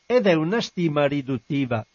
Ed 0.05 0.27
è 0.27 0.35
una 0.35 0.61
stima 0.61 1.07
riduttiva. 1.07 1.87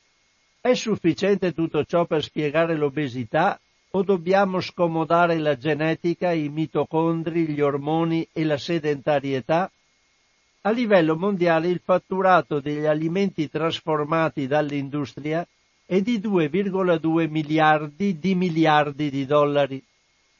È 0.59 0.73
sufficiente 0.73 1.51
tutto 1.51 1.83
ciò 1.83 2.05
per 2.05 2.23
spiegare 2.23 2.75
l'obesità 2.75 3.59
o 3.95 4.01
dobbiamo 4.01 4.59
scomodare 4.59 5.37
la 5.37 5.55
genetica, 5.55 6.31
i 6.31 6.49
mitocondri, 6.49 7.47
gli 7.47 7.61
ormoni 7.61 8.27
e 8.33 8.43
la 8.43 8.57
sedentarietà? 8.57 9.71
A 10.61 10.71
livello 10.71 11.15
mondiale 11.15 11.67
il 11.67 11.79
fatturato 11.79 12.59
degli 12.59 12.85
alimenti 12.85 13.47
trasformati 13.49 14.47
dall'industria 14.47 15.47
è 15.85 16.01
di 16.01 16.17
2,2 16.17 17.29
miliardi 17.29 18.17
di 18.17 18.33
miliardi 18.33 19.11
di 19.11 19.27
dollari. 19.27 19.83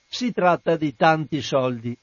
Si 0.08 0.32
tratta 0.32 0.76
di 0.76 0.96
tanti 0.96 1.40
soldi 1.42 1.96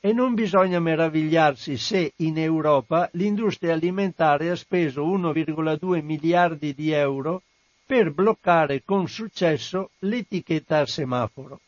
e 0.00 0.12
non 0.14 0.32
bisogna 0.32 0.80
meravigliarsi 0.80 1.76
se 1.76 2.14
in 2.16 2.38
Europa 2.38 3.10
l'industria 3.12 3.74
alimentare 3.74 4.48
ha 4.48 4.56
speso 4.56 5.04
1,2 5.04 6.02
miliardi 6.02 6.72
di 6.72 6.92
euro 6.92 7.42
per 7.86 8.12
bloccare 8.12 8.82
con 8.84 9.08
successo 9.08 9.90
l'etichetta 10.00 10.78
a 10.78 10.86
semaforo. 10.86 11.60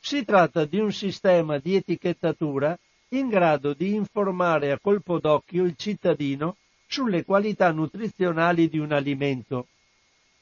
Si 0.00 0.24
tratta 0.24 0.64
di 0.64 0.78
un 0.78 0.92
sistema 0.92 1.58
di 1.58 1.76
etichettatura 1.76 2.76
in 3.10 3.28
grado 3.28 3.74
di 3.74 3.94
informare 3.94 4.72
a 4.72 4.78
colpo 4.78 5.18
d'occhio 5.18 5.64
il 5.64 5.74
cittadino 5.76 6.56
sulle 6.86 7.24
qualità 7.24 7.70
nutrizionali 7.70 8.68
di 8.68 8.78
un 8.78 8.92
alimento. 8.92 9.66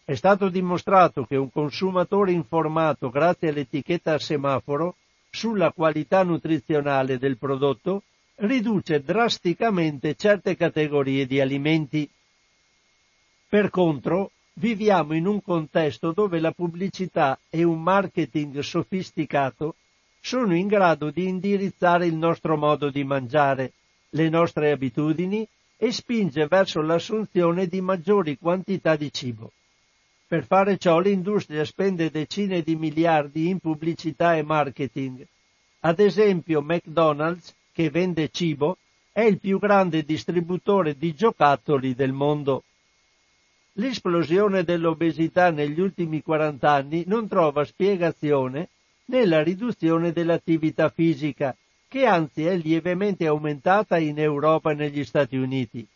È 0.04 0.14
stato 0.14 0.48
dimostrato 0.48 1.24
che 1.24 1.36
un 1.36 1.50
consumatore 1.50 2.32
informato 2.32 3.10
grazie 3.10 3.48
all'etichetta 3.48 4.14
a 4.14 4.18
semaforo 4.18 4.96
sulla 5.30 5.72
qualità 5.72 6.22
nutrizionale 6.22 7.18
del 7.18 7.36
prodotto 7.36 8.02
riduce 8.36 9.02
drasticamente 9.02 10.14
certe 10.14 10.56
categorie 10.56 11.26
di 11.26 11.40
alimenti. 11.40 12.08
Per 13.48 13.70
contro, 13.70 14.32
Viviamo 14.54 15.14
in 15.14 15.26
un 15.26 15.42
contesto 15.42 16.12
dove 16.12 16.40
la 16.40 16.52
pubblicità 16.52 17.38
e 17.48 17.62
un 17.62 17.82
marketing 17.82 18.58
sofisticato 18.60 19.76
sono 20.20 20.54
in 20.54 20.66
grado 20.66 21.10
di 21.10 21.28
indirizzare 21.28 22.06
il 22.06 22.14
nostro 22.14 22.56
modo 22.56 22.90
di 22.90 23.04
mangiare, 23.04 23.72
le 24.10 24.28
nostre 24.28 24.70
abitudini 24.70 25.46
e 25.76 25.92
spinge 25.92 26.46
verso 26.46 26.82
l'assunzione 26.82 27.66
di 27.66 27.80
maggiori 27.80 28.36
quantità 28.36 28.96
di 28.96 29.10
cibo. 29.12 29.52
Per 30.26 30.44
fare 30.44 30.76
ciò 30.76 31.00
l'industria 31.00 31.64
spende 31.64 32.10
decine 32.10 32.62
di 32.62 32.76
miliardi 32.76 33.48
in 33.48 33.58
pubblicità 33.58 34.36
e 34.36 34.42
marketing. 34.42 35.26
Ad 35.80 35.98
esempio 35.98 36.60
McDonald's, 36.60 37.54
che 37.72 37.88
vende 37.88 38.28
cibo, 38.30 38.76
è 39.10 39.22
il 39.22 39.38
più 39.38 39.58
grande 39.58 40.04
distributore 40.04 40.96
di 40.96 41.14
giocattoli 41.14 41.94
del 41.94 42.12
mondo. 42.12 42.64
L'esplosione 43.74 44.64
dell'obesità 44.64 45.50
negli 45.50 45.78
ultimi 45.80 46.22
40 46.22 46.70
anni 46.70 47.04
non 47.06 47.28
trova 47.28 47.64
spiegazione 47.64 48.68
nella 49.06 49.42
riduzione 49.42 50.12
dell'attività 50.12 50.88
fisica, 50.88 51.56
che 51.86 52.04
anzi 52.04 52.44
è 52.44 52.56
lievemente 52.56 53.26
aumentata 53.26 53.98
in 53.98 54.18
Europa 54.18 54.72
e 54.72 54.74
negli 54.74 55.04
Stati 55.04 55.36
Uniti. 55.36 55.86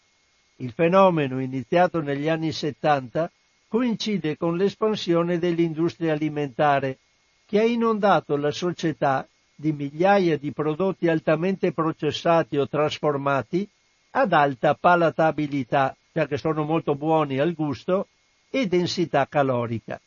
Il 0.57 0.73
fenomeno, 0.73 1.41
iniziato 1.41 2.01
negli 2.01 2.29
anni 2.29 2.53
70, 2.53 3.31
coincide 3.69 4.37
con 4.37 4.57
l'espansione 4.57 5.39
dell'industria 5.39 6.13
alimentare, 6.13 6.99
che 7.45 7.59
ha 7.59 7.65
inondato 7.65 8.37
la 8.37 8.53
società 8.53 9.27
di 9.55 9.73
migliaia 9.73 10.39
di 10.39 10.53
prodotti 10.53 11.09
altamente 11.09 11.73
processati 11.73 12.57
o 12.57 12.69
trasformati 12.69 13.69
ad 14.11 14.33
alta 14.33 14.75
palatabilità 14.75 15.97
perché 16.15 16.39
sono 16.39 16.63
molto 16.63 16.95
buoni 16.95 17.41
al 17.41 17.55
gusto, 17.55 18.07
e 18.49 18.69
densità 18.69 19.27
calorica. 19.27 20.01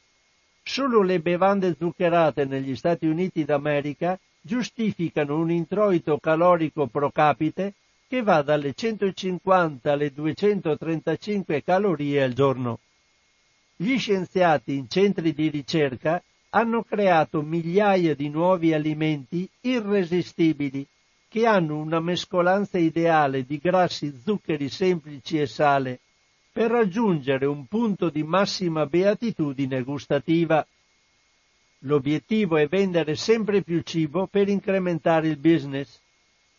Solo 0.63 1.01
le 1.01 1.19
bevande 1.19 1.75
zuccherate 1.77 2.45
negli 2.45 2.77
Stati 2.77 3.07
Uniti 3.07 3.43
d'America 3.43 4.17
giustificano 4.39 5.38
un 5.38 5.51
introito 5.51 6.17
calorico 6.17 6.88
pro 6.88 7.11
capite 7.11 7.73
che 8.07 8.21
va 8.23 8.41
dalle 8.41 8.73
150 8.73 9.91
alle 9.91 10.13
235 10.13 11.61
calorie 11.61 12.23
al 12.23 12.31
giorno. 12.31 12.79
Gli 13.75 13.97
scienziati 13.97 14.75
in 14.77 14.88
centri 14.88 15.34
di 15.34 15.49
ricerca 15.49 16.23
hanno 16.51 16.84
creato 16.84 17.41
migliaia 17.41 18.15
di 18.15 18.29
nuovi 18.29 18.73
alimenti 18.73 19.45
irresistibili 19.59 20.88
che 21.29 21.45
hanno 21.45 21.77
una 21.77 21.99
mescolanza 21.99 22.77
ideale 22.77 23.43
di 23.43 23.57
grassi, 23.57 24.13
zuccheri 24.23 24.69
semplici 24.69 25.39
e 25.39 25.45
sale 25.45 25.99
per 26.51 26.71
raggiungere 26.71 27.45
un 27.45 27.67
punto 27.67 28.09
di 28.09 28.23
massima 28.23 28.85
beatitudine 28.85 29.83
gustativa. 29.83 30.65
L'obiettivo 31.81 32.57
è 32.57 32.67
vendere 32.67 33.15
sempre 33.15 33.61
più 33.61 33.81
cibo 33.81 34.25
per 34.25 34.47
incrementare 34.47 35.27
il 35.27 35.37
business. 35.37 35.99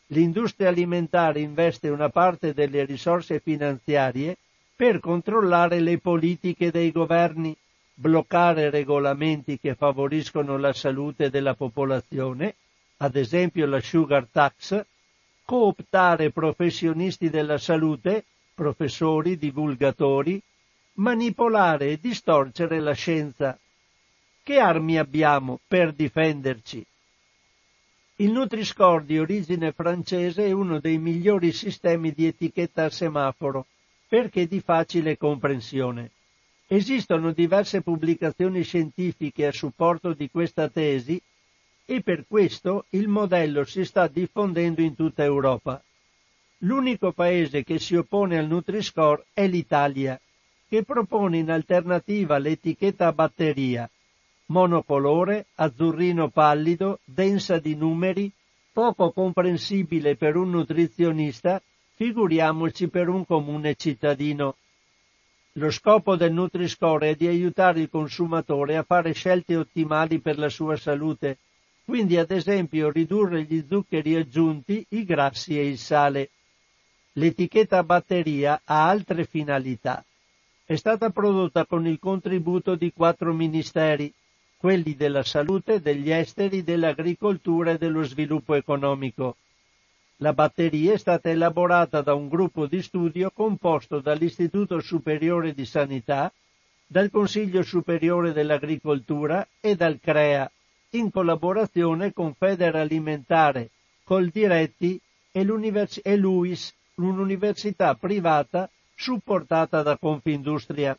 L'industria 0.08 0.68
alimentare 0.68 1.40
investe 1.40 1.88
una 1.88 2.10
parte 2.10 2.54
delle 2.54 2.84
risorse 2.84 3.40
finanziarie 3.40 4.36
per 4.76 5.00
controllare 5.00 5.80
le 5.80 5.98
politiche 5.98 6.70
dei 6.70 6.92
governi, 6.92 7.56
bloccare 7.94 8.70
regolamenti 8.70 9.58
che 9.58 9.74
favoriscono 9.74 10.56
la 10.56 10.72
salute 10.72 11.30
della 11.30 11.54
popolazione 11.54 12.54
ad 12.98 13.16
esempio 13.16 13.66
la 13.66 13.80
sugar 13.80 14.26
tax, 14.30 14.84
cooptare 15.44 16.30
professionisti 16.30 17.30
della 17.30 17.58
salute, 17.58 18.24
professori, 18.54 19.36
divulgatori, 19.36 20.40
manipolare 20.94 21.90
e 21.90 21.98
distorcere 22.00 22.80
la 22.80 22.92
scienza. 22.92 23.58
Che 24.42 24.58
armi 24.58 24.98
abbiamo 24.98 25.60
per 25.66 25.92
difenderci? 25.92 26.84
Il 28.16 28.32
Nutri-Score 28.32 29.04
di 29.04 29.18
origine 29.18 29.70
francese 29.70 30.46
è 30.46 30.50
uno 30.50 30.80
dei 30.80 30.98
migliori 30.98 31.52
sistemi 31.52 32.12
di 32.12 32.26
etichetta 32.26 32.84
a 32.84 32.90
semaforo 32.90 33.66
perché 34.08 34.48
di 34.48 34.60
facile 34.60 35.16
comprensione. 35.16 36.10
Esistono 36.66 37.30
diverse 37.32 37.80
pubblicazioni 37.82 38.62
scientifiche 38.62 39.46
a 39.46 39.52
supporto 39.52 40.14
di 40.14 40.28
questa 40.30 40.68
tesi 40.68 41.22
e 41.90 42.02
per 42.02 42.26
questo 42.28 42.84
il 42.90 43.08
modello 43.08 43.64
si 43.64 43.82
sta 43.82 44.08
diffondendo 44.08 44.82
in 44.82 44.94
tutta 44.94 45.24
Europa. 45.24 45.82
L'unico 46.58 47.12
paese 47.12 47.64
che 47.64 47.78
si 47.78 47.96
oppone 47.96 48.36
al 48.36 48.46
Nutri-Score 48.46 49.24
è 49.32 49.46
l'Italia, 49.46 50.20
che 50.68 50.84
propone 50.84 51.38
in 51.38 51.50
alternativa 51.50 52.36
l'etichetta 52.36 53.06
a 53.06 53.12
batteria, 53.12 53.90
monocolore, 54.48 55.46
azzurrino 55.54 56.28
pallido, 56.28 57.00
densa 57.04 57.58
di 57.58 57.74
numeri, 57.74 58.30
poco 58.70 59.10
comprensibile 59.10 60.14
per 60.14 60.36
un 60.36 60.50
nutrizionista, 60.50 61.62
figuriamoci 61.94 62.88
per 62.88 63.08
un 63.08 63.24
comune 63.24 63.76
cittadino. 63.76 64.56
Lo 65.52 65.70
scopo 65.70 66.16
del 66.16 66.34
Nutri-Score 66.34 67.10
è 67.10 67.14
di 67.14 67.26
aiutare 67.26 67.80
il 67.80 67.88
consumatore 67.88 68.76
a 68.76 68.82
fare 68.82 69.14
scelte 69.14 69.56
ottimali 69.56 70.20
per 70.20 70.36
la 70.36 70.50
sua 70.50 70.76
salute, 70.76 71.38
quindi 71.88 72.18
ad 72.18 72.30
esempio 72.32 72.90
ridurre 72.90 73.44
gli 73.44 73.64
zuccheri 73.66 74.14
aggiunti, 74.14 74.84
i 74.90 75.04
grassi 75.04 75.58
e 75.58 75.66
il 75.66 75.78
sale. 75.78 76.28
L'etichetta 77.12 77.82
batteria 77.82 78.60
ha 78.62 78.86
altre 78.86 79.24
finalità. 79.24 80.04
È 80.66 80.74
stata 80.74 81.08
prodotta 81.08 81.64
con 81.64 81.86
il 81.86 81.98
contributo 81.98 82.74
di 82.74 82.92
quattro 82.92 83.32
ministeri, 83.32 84.12
quelli 84.58 84.96
della 84.96 85.22
salute, 85.22 85.80
degli 85.80 86.10
esteri, 86.10 86.62
dell'agricoltura 86.62 87.70
e 87.70 87.78
dello 87.78 88.02
sviluppo 88.02 88.52
economico. 88.52 89.36
La 90.16 90.34
batteria 90.34 90.92
è 90.92 90.98
stata 90.98 91.30
elaborata 91.30 92.02
da 92.02 92.12
un 92.12 92.28
gruppo 92.28 92.66
di 92.66 92.82
studio 92.82 93.30
composto 93.30 94.00
dall'Istituto 94.00 94.78
Superiore 94.80 95.54
di 95.54 95.64
Sanità, 95.64 96.30
dal 96.86 97.10
Consiglio 97.10 97.62
Superiore 97.62 98.34
dell'Agricoltura 98.34 99.48
e 99.58 99.74
dal 99.74 99.98
CREA, 99.98 100.52
in 100.90 101.10
collaborazione 101.10 102.12
con 102.12 102.34
Federalimentare, 102.34 103.70
Coldiretti 104.04 105.00
e, 105.30 105.46
e 106.02 106.16
LUIS, 106.16 106.74
un'università 106.94 107.94
privata 107.94 108.70
supportata 108.94 109.82
da 109.82 109.96
Confindustria. 109.98 110.98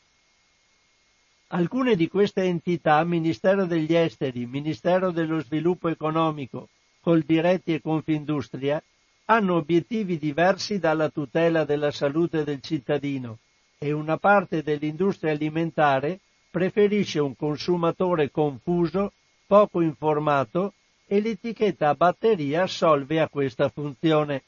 Alcune 1.47 1.95
di 1.95 2.07
queste 2.07 2.43
entità, 2.43 3.03
Ministero 3.03 3.65
degli 3.65 3.95
Esteri, 3.95 4.45
Ministero 4.45 5.11
dello 5.11 5.39
Sviluppo 5.39 5.87
Economico, 5.87 6.69
Coldiretti 7.01 7.73
e 7.73 7.81
Confindustria, 7.81 8.81
hanno 9.25 9.55
obiettivi 9.55 10.17
diversi 10.17 10.79
dalla 10.79 11.09
tutela 11.09 11.63
della 11.63 11.91
salute 11.91 12.43
del 12.43 12.61
cittadino 12.61 13.39
e 13.77 13.91
una 13.91 14.17
parte 14.17 14.61
dell'industria 14.61 15.31
alimentare 15.31 16.19
preferisce 16.51 17.19
un 17.19 17.35
consumatore 17.35 18.31
confuso, 18.31 19.13
poco 19.49 19.81
informato 19.81 20.75
e 21.07 21.19
l'etichetta 21.19 21.89
a 21.89 21.95
batteria 21.95 22.61
assolve 22.61 23.19
a 23.19 23.27
questa 23.27 23.67
funzione. 23.69 24.43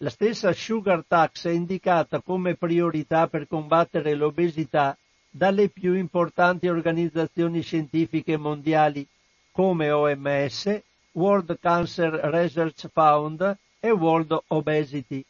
La 0.00 0.10
stessa 0.10 0.52
sugar 0.52 1.02
tax 1.08 1.46
è 1.46 1.50
indicata 1.50 2.20
come 2.20 2.54
priorità 2.54 3.26
per 3.26 3.48
combattere 3.48 4.14
l'obesità 4.14 4.94
dalle 5.30 5.70
più 5.70 5.94
importanti 5.94 6.68
organizzazioni 6.68 7.62
scientifiche 7.62 8.36
mondiali 8.36 9.08
come 9.50 9.90
OMS, 9.90 10.82
World 11.12 11.58
Cancer 11.58 12.12
Research 12.12 12.88
Fund 12.92 13.56
e 13.80 13.90
World 13.92 14.38
Obesity. 14.48 15.24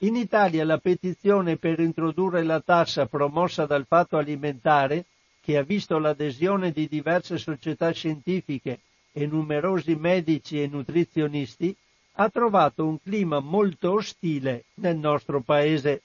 In 0.00 0.16
Italia 0.16 0.66
la 0.66 0.76
petizione 0.76 1.56
per 1.56 1.80
introdurre 1.80 2.42
la 2.42 2.60
tassa 2.60 3.06
promossa 3.06 3.64
dal 3.64 3.86
Fatto 3.86 4.18
Alimentare, 4.18 5.06
che 5.50 5.56
ha 5.56 5.62
visto 5.62 5.98
l'adesione 5.98 6.70
di 6.70 6.86
diverse 6.86 7.36
società 7.36 7.90
scientifiche 7.90 8.82
e 9.10 9.26
numerosi 9.26 9.96
medici 9.96 10.62
e 10.62 10.68
nutrizionisti, 10.68 11.74
ha 12.12 12.28
trovato 12.30 12.86
un 12.86 13.02
clima 13.02 13.40
molto 13.40 13.94
ostile 13.94 14.66
nel 14.74 14.96
nostro 14.96 15.40
paese. 15.40 16.02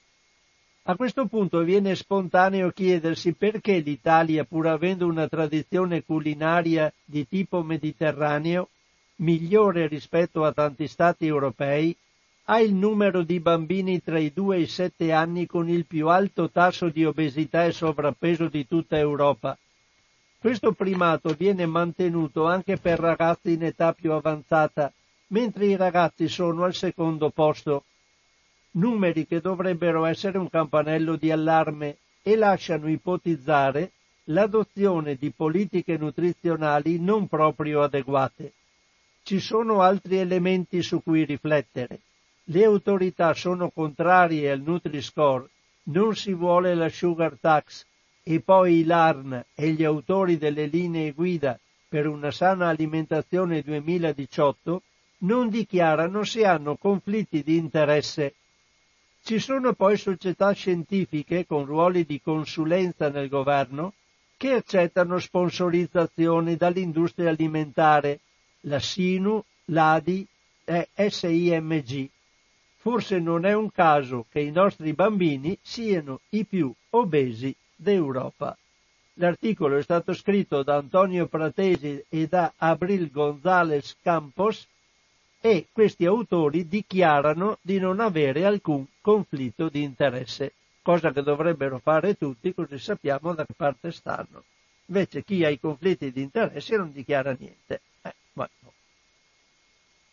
A 0.86 0.96
questo 0.96 1.28
punto 1.28 1.60
viene 1.60 1.94
spontaneo 1.94 2.72
chiedersi 2.72 3.34
perché 3.34 3.78
l'Italia, 3.78 4.46
pur 4.46 4.66
avendo 4.66 5.06
una 5.06 5.28
tradizione 5.28 6.04
culinaria 6.04 6.92
di 7.04 7.28
tipo 7.28 7.62
mediterraneo, 7.62 8.70
migliore 9.18 9.86
rispetto 9.86 10.44
a 10.44 10.54
tanti 10.54 10.88
stati 10.88 11.28
europei, 11.28 11.96
ha 12.48 12.60
il 12.60 12.76
numero 12.76 13.24
di 13.24 13.40
bambini 13.40 14.02
tra 14.02 14.20
i 14.20 14.32
2 14.32 14.58
e 14.58 14.60
i 14.62 14.68
7 14.68 15.12
anni 15.12 15.48
con 15.48 15.68
il 15.68 15.86
più 15.88 16.10
alto 16.10 16.52
tasso 16.52 16.90
di 16.90 17.04
obesità 17.04 17.66
e 17.66 17.72
sovrappeso 17.72 18.48
di 18.48 18.68
tutta 18.68 18.98
Europa. 18.98 19.58
Questo 20.38 20.74
primato 20.74 21.34
viene 21.34 21.66
mantenuto 21.66 22.46
anche 22.46 22.78
per 22.78 23.00
ragazzi 23.00 23.54
in 23.54 23.64
età 23.64 23.94
più 23.94 24.12
avanzata, 24.12 24.94
mentre 25.30 25.66
i 25.66 25.76
ragazzi 25.76 26.28
sono 26.28 26.66
al 26.66 26.76
secondo 26.76 27.32
posto. 27.32 27.86
Numeri 28.72 29.26
che 29.26 29.42
dovrebbero 29.42 30.06
essere 30.06 30.38
un 30.38 30.50
campanello 30.50 31.16
di 31.16 31.32
allarme 31.32 31.98
e 32.22 32.36
lasciano 32.36 32.88
ipotizzare 32.90 33.92
l'adozione 34.26 35.16
di 35.16 35.32
politiche 35.32 35.98
nutrizionali 35.98 37.00
non 37.00 37.28
proprio 37.28 37.82
adeguate. 37.82 38.54
Ci 39.24 39.40
sono 39.40 39.82
altri 39.82 40.18
elementi 40.18 40.84
su 40.84 41.02
cui 41.02 41.26
riflettere. 41.26 42.02
Le 42.48 42.64
autorità 42.64 43.34
sono 43.34 43.70
contrarie 43.70 44.52
al 44.52 44.62
Nutri-Score, 44.62 45.50
non 45.86 46.16
si 46.16 46.34
vuole 46.34 46.76
la 46.76 46.90
sugar 46.90 47.38
tax 47.40 47.86
e 48.22 48.40
poi 48.40 48.84
l'ARN 48.84 49.44
e 49.56 49.72
gli 49.72 49.84
autori 49.84 50.38
delle 50.38 50.68
linee 50.68 51.12
guida 51.12 51.60
per 51.90 52.08
una 52.08 52.30
sana 52.30 52.68
alimentazione 52.68 53.62
2018 53.62 54.82
non 55.20 55.50
dichiarano 55.50 56.24
se 56.24 56.46
hanno 56.46 56.76
conflitti 56.76 57.42
di 57.42 57.58
interesse. 57.58 58.36
Ci 59.24 59.40
sono 59.40 59.74
poi 59.74 59.98
società 59.98 60.52
scientifiche 60.52 61.48
con 61.48 61.66
ruoli 61.66 62.06
di 62.06 62.22
consulenza 62.22 63.10
nel 63.10 63.28
governo 63.28 63.94
che 64.38 64.52
accettano 64.52 65.18
sponsorizzazioni 65.18 66.58
dall'industria 66.58 67.30
alimentare 67.30 68.20
la 68.62 68.80
SINU, 68.80 69.44
l'ADI 69.66 70.28
e 70.64 71.10
SIMG. 71.10 72.10
Forse 72.86 73.18
non 73.18 73.48
è 73.48 73.54
un 73.54 73.72
caso 73.72 74.28
che 74.30 74.42
i 74.42 74.52
nostri 74.52 74.94
bambini 74.94 75.58
siano 75.60 76.20
i 76.30 76.46
più 76.46 76.72
obesi 76.92 77.56
d'Europa. 77.76 78.56
L'articolo 79.14 79.78
è 79.78 79.82
stato 79.82 80.14
scritto 80.14 80.62
da 80.62 80.76
Antonio 80.76 81.26
Pratesi 81.26 82.06
e 82.08 82.28
da 82.28 82.54
Abril 82.56 83.10
González 83.10 83.98
Campos 84.04 84.68
e 85.42 85.66
questi 85.72 86.06
autori 86.06 86.68
dichiarano 86.68 87.58
di 87.60 87.80
non 87.80 88.00
avere 88.00 88.46
alcun 88.46 88.86
conflitto 89.02 89.68
di 89.68 89.82
interesse, 89.82 90.54
cosa 90.84 91.12
che 91.12 91.24
dovrebbero 91.24 91.80
fare 91.80 92.14
tutti 92.14 92.54
così 92.54 92.78
sappiamo 92.78 93.34
da 93.34 93.48
che 93.48 93.54
parte 93.58 93.92
stanno. 93.92 94.44
Invece 94.86 95.24
chi 95.24 95.44
ha 95.44 95.50
i 95.50 95.60
conflitti 95.60 96.12
di 96.12 96.22
interesse 96.22 96.78
non 96.78 96.92
dichiara 96.92 97.36
niente. 97.36 97.82
Ma 98.34 98.48
no. 98.60 98.74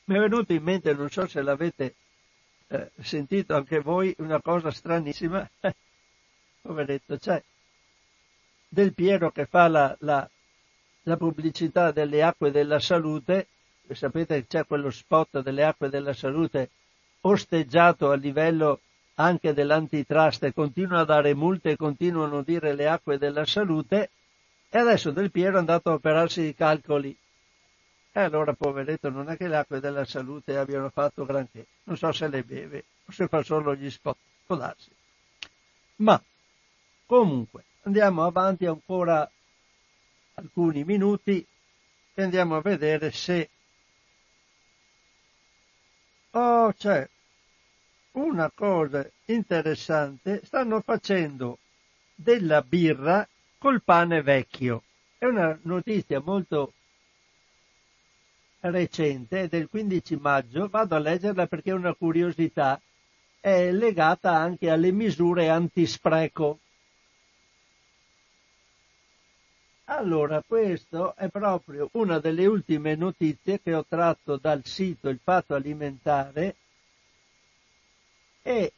Mi 0.05 0.17
è 0.17 0.19
venuto 0.21 0.55
in 0.55 0.63
mente, 0.63 0.95
non 0.95 1.11
so 1.11 1.27
se 1.27 1.43
l'avete 1.43 1.97
eh, 2.73 2.91
sentito 3.03 3.55
anche 3.55 3.81
voi, 3.81 4.15
una 4.19 4.41
cosa 4.41 4.71
stranissima. 4.71 5.49
Poveretto, 6.63 7.19
c'è 7.19 7.43
Del 8.69 8.95
Piero 8.95 9.31
che 9.31 9.45
fa 9.45 9.69
la, 9.69 9.95
la, 10.01 10.29
la 11.03 11.17
pubblicità 11.17 11.91
delle 11.91 12.23
acque 12.23 12.51
della 12.51 12.81
salute, 12.81 13.49
sapete 13.91 14.47
c'è 14.47 14.65
quello 14.65 14.91
spot 14.91 15.43
delle 15.43 15.65
acque 15.65 15.91
della 15.91 16.15
salute 16.15 16.71
osteggiato 17.23 18.11
a 18.11 18.15
livello 18.15 18.81
anche 19.17 19.53
dell'antitrust 19.53 20.45
e 20.45 20.55
continua 20.55 21.01
a 21.01 21.05
dare 21.05 21.35
multe 21.35 21.73
e 21.73 21.77
continuano 21.77 22.39
a 22.39 22.43
dire 22.43 22.75
le 22.75 22.89
acque 22.89 23.19
della 23.19 23.45
salute, 23.45 24.11
e 24.71 24.79
adesso 24.79 25.11
Del 25.11 25.31
Piero 25.31 25.57
è 25.57 25.59
andato 25.59 25.91
a 25.91 25.95
operarsi 25.95 26.41
i 26.41 26.55
calcoli 26.55 27.15
e 28.15 28.21
allora, 28.21 28.53
poveretto, 28.53 29.09
non 29.09 29.31
è 29.31 29.39
che 29.39 29.49
le 29.49 29.57
acque 29.57 29.81
della 29.81 30.05
salute 30.05 30.59
abbiano 30.59 30.91
fatto 30.91 31.25
granché. 31.25 31.67
Non 31.85 31.97
so 31.97 32.13
se 32.13 32.29
le 32.29 32.43
beve 32.43 32.85
o 33.07 33.13
se 33.13 33.27
fa 33.27 33.43
solo 33.43 33.75
gli 33.75 33.91
spot. 33.91 34.17
Può 34.45 34.57
darsi. 34.57 34.91
Ma, 35.97 36.23
comunque, 37.07 37.65
andiamo 37.85 38.27
avanti 38.27 38.67
ancora 38.67 39.29
alcuni 40.35 40.85
minuti 40.85 41.45
e 42.13 42.23
andiamo 42.23 42.57
a 42.57 42.61
vedere 42.61 43.11
se... 43.13 43.49
Oh, 46.33 46.71
c'è 46.75 47.09
una 48.13 48.51
cosa 48.55 49.09
interessante. 49.25 50.43
Stanno 50.45 50.83
facendo 50.83 51.59
della 52.15 52.61
birra 52.61 53.27
col 53.57 53.83
pane 53.83 54.21
vecchio. 54.21 54.83
È 55.17 55.25
una 55.25 55.59
notizia 55.63 56.21
molto 56.21 56.75
recente, 58.71 59.49
del 59.49 59.69
15 59.69 60.17
maggio, 60.17 60.69
vado 60.69 60.95
a 60.95 60.99
leggerla 60.99 61.47
perché 61.47 61.71
è 61.71 61.75
una 61.75 61.95
curiosità, 61.95 62.81
è 63.41 63.71
legata 63.73 64.35
anche 64.35 64.71
alle 64.71 64.93
misure 64.93 65.49
antispreco. 65.49 66.59
Allora, 69.87 70.43
questo 70.47 71.15
è 71.17 71.29
proprio 71.29 71.89
una 71.93 72.19
delle 72.19 72.47
ultime 72.47 72.95
notizie 72.95 73.61
che 73.61 73.75
ho 73.75 73.85
tratto 73.87 74.37
dal 74.37 74.65
sito 74.65 75.09
Il 75.09 75.19
Fatto 75.23 75.55
Alimentare 75.55 76.57
e, 78.43 78.73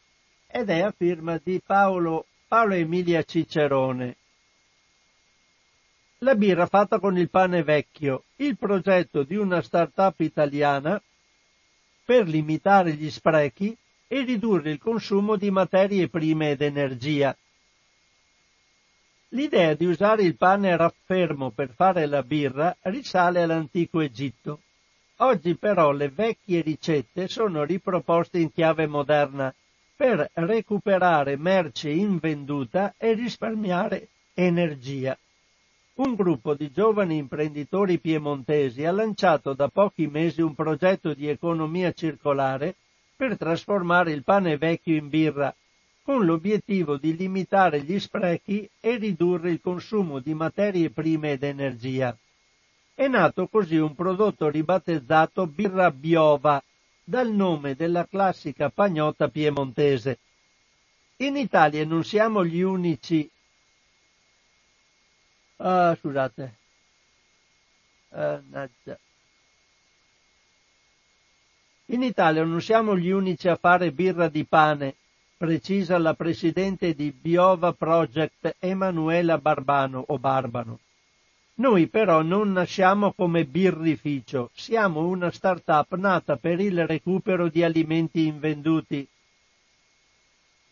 ed 0.47 0.71
è 0.71 0.81
a 0.81 0.95
firma 0.97 1.39
di 1.43 1.61
Paolo, 1.65 2.27
Paolo 2.49 2.75
Emilia 2.75 3.23
Cicerone. 3.23 4.17
La 6.25 6.35
birra 6.35 6.65
fatta 6.65 7.01
con 7.01 7.19
il 7.19 7.29
pane 7.29 7.63
vecchio, 7.63 8.25
il 8.37 8.57
progetto 8.57 9.25
di 9.25 9.37
una 9.37 9.61
start-up 9.61 10.21
italiana 10.21 10.99
per 12.03 12.27
limitare 12.27 12.95
gli 12.95 13.11
sprechi 13.11 13.77
e 14.09 14.23
ridurre 14.23 14.71
il 14.71 14.79
consumo 14.79 15.37
di 15.37 15.51
materie 15.51 16.09
prime 16.09 16.53
ed 16.53 16.63
energia. 16.63 17.37
L'idea 19.29 19.75
di 19.75 19.85
usare 19.85 20.23
il 20.23 20.35
pane 20.37 20.75
raffermo 20.75 21.51
per 21.51 21.75
fare 21.75 22.07
la 22.07 22.23
birra 22.23 22.75
risale 22.85 23.43
all'antico 23.43 24.01
Egitto. 24.01 24.63
Oggi 25.17 25.59
però 25.59 25.93
le 25.93 26.09
vecchie 26.09 26.63
ricette 26.63 27.29
sono 27.29 27.65
riproposte 27.65 28.39
in 28.39 28.51
chiave 28.51 28.87
moderna 28.87 29.55
per 29.95 30.31
recuperare 30.33 31.37
merce 31.37 31.91
invenduta 31.91 32.95
e 32.97 33.13
risparmiare 33.13 34.09
energia. 34.33 35.19
Un 35.97 36.17
gruppo 36.17 36.55
di 36.55 36.73
giovani 36.73 37.19
imprenditori 37.19 37.99
piemontesi 37.99 38.85
ha 38.85 38.91
lanciato 38.91 39.53
da 39.53 39.69
pochi 39.69 40.09
mesi 40.09 40.41
un 40.41 40.55
progetto 40.55 41.15
di 41.15 41.29
economia 41.29 41.93
circolare 41.93 42.75
per 43.15 43.37
trasformare 43.37 44.11
il 44.11 44.25
pane 44.25 44.57
vecchio 44.57 44.97
in 44.97 45.09
birra 45.09 45.55
con 46.03 46.25
l'obiettivo 46.25 46.97
di 46.97 47.17
limitare 47.17 47.81
gli 47.83 47.99
sprechi 48.01 48.69
e 48.81 48.97
ridurre 48.97 49.51
il 49.51 49.61
consumo 49.61 50.19
di 50.19 50.35
materie 50.35 50.91
prime 50.91 51.33
ed 51.33 51.45
energia. 51.45 52.17
È 52.93 53.07
nato 53.07 53.47
così 53.47 53.77
un 53.77 53.95
prodotto 53.95 54.49
ribattezzato 54.49 55.47
birra 55.47 55.93
biova, 55.93 56.63
dal 57.05 57.31
nome 57.31 57.75
della 57.75 58.07
classica 58.07 58.69
pagnotta 58.69 59.29
piemontese. 59.29 60.19
In 61.19 61.37
Italia 61.37 61.85
non 61.87 62.03
siamo 62.03 62.45
gli 62.45 62.61
unici. 62.61 63.31
Ah, 65.59 65.97
scusate. 65.99 66.59
Ah, 68.11 68.41
In 71.87 72.03
Italia 72.03 72.45
non 72.45 72.61
siamo 72.61 72.97
gli 72.97 73.11
unici 73.11 73.49
a 73.49 73.57
fare 73.57 73.93
birra 73.93 74.29
di 74.29 74.45
pane, 74.45 74.95
precisa 75.37 75.99
la 75.99 76.15
presidente 76.15 76.95
di 76.95 77.13
Biova 77.13 77.73
Project 77.73 78.57
Emanuela 78.59 79.39
Barbano 79.39 80.03
o 80.07 80.19
Barbano. 80.19 80.79
Noi 81.57 81.87
però 81.89 82.23
non 82.23 82.53
nasciamo 82.53 83.13
come 83.13 83.45
birrificio, 83.45 84.51
siamo 84.55 85.07
una 85.07 85.31
start-up 85.31 85.95
nata 85.95 86.37
per 86.37 86.59
il 86.59 86.87
recupero 86.87 87.49
di 87.49 87.63
alimenti 87.63 88.27
invenduti. 88.27 89.07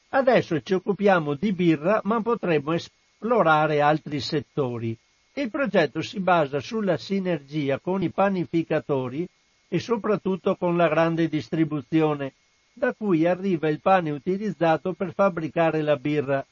Adesso 0.08 0.60
ci 0.62 0.74
occupiamo 0.74 1.34
di 1.34 1.52
birra, 1.52 2.00
ma 2.04 2.20
potremmo 2.20 2.74
esplorare 3.22 3.80
altri 3.80 4.18
settori. 4.18 4.98
Il 5.34 5.48
progetto 5.48 6.02
si 6.02 6.18
basa 6.18 6.58
sulla 6.58 6.96
sinergia 6.96 7.78
con 7.78 8.02
i 8.02 8.10
panificatori 8.10 9.26
e 9.68 9.78
soprattutto 9.78 10.56
con 10.56 10.76
la 10.76 10.88
grande 10.88 11.28
distribuzione, 11.28 12.34
da 12.72 12.92
cui 12.92 13.24
arriva 13.24 13.68
il 13.68 13.80
pane 13.80 14.10
utilizzato 14.10 14.92
per 14.92 15.14
fabbricare 15.14 15.82
la 15.82 15.96
birra, 15.96 16.44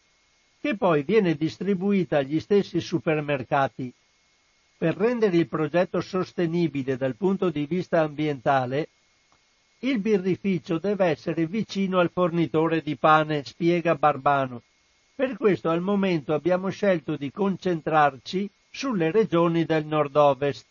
che 0.60 0.76
poi 0.76 1.02
viene 1.02 1.34
distribuita 1.34 2.18
agli 2.18 2.38
stessi 2.38 2.80
supermercati. 2.80 3.92
Per 4.78 4.96
rendere 4.96 5.36
il 5.36 5.48
progetto 5.48 6.00
sostenibile 6.00 6.96
dal 6.96 7.16
punto 7.16 7.50
di 7.50 7.66
vista 7.66 8.00
ambientale, 8.00 8.88
il 9.80 9.98
birrificio 9.98 10.78
deve 10.78 11.06
essere 11.06 11.46
vicino 11.46 11.98
al 11.98 12.10
fornitore 12.10 12.80
di 12.80 12.96
pane, 12.96 13.42
spiega 13.44 13.96
Barbano. 13.96 14.62
Per 15.20 15.36
questo 15.36 15.68
al 15.68 15.82
momento 15.82 16.32
abbiamo 16.32 16.70
scelto 16.70 17.14
di 17.14 17.30
concentrarci 17.30 18.50
sulle 18.70 19.10
regioni 19.10 19.66
del 19.66 19.84
nord-ovest. 19.84 20.66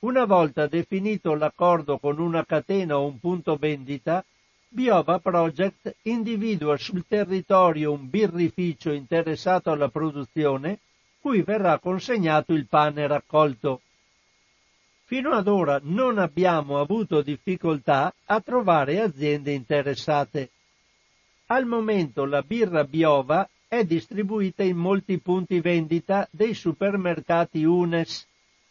Una 0.00 0.26
volta 0.26 0.66
definito 0.66 1.34
l'accordo 1.34 1.96
con 1.96 2.18
una 2.18 2.44
catena 2.44 2.98
o 2.98 3.06
un 3.06 3.18
punto 3.18 3.56
vendita, 3.56 4.22
Biova 4.68 5.20
Project 5.20 5.96
individua 6.02 6.76
sul 6.76 7.06
territorio 7.08 7.92
un 7.92 8.10
birrificio 8.10 8.92
interessato 8.92 9.70
alla 9.70 9.88
produzione 9.88 10.80
cui 11.18 11.40
verrà 11.40 11.78
consegnato 11.78 12.52
il 12.52 12.66
pane 12.66 13.06
raccolto. 13.06 13.80
Fino 15.04 15.30
ad 15.30 15.48
ora 15.48 15.80
non 15.82 16.18
abbiamo 16.18 16.78
avuto 16.78 17.22
difficoltà 17.22 18.12
a 18.26 18.38
trovare 18.42 19.00
aziende 19.00 19.52
interessate. 19.52 20.50
Al 21.46 21.64
momento 21.64 22.26
la 22.26 22.42
birra 22.42 22.84
Biova 22.84 23.48
è 23.68 23.84
distribuita 23.84 24.62
in 24.62 24.78
molti 24.78 25.18
punti 25.18 25.60
vendita 25.60 26.26
dei 26.30 26.54
supermercati 26.54 27.64
UNES. 27.64 28.26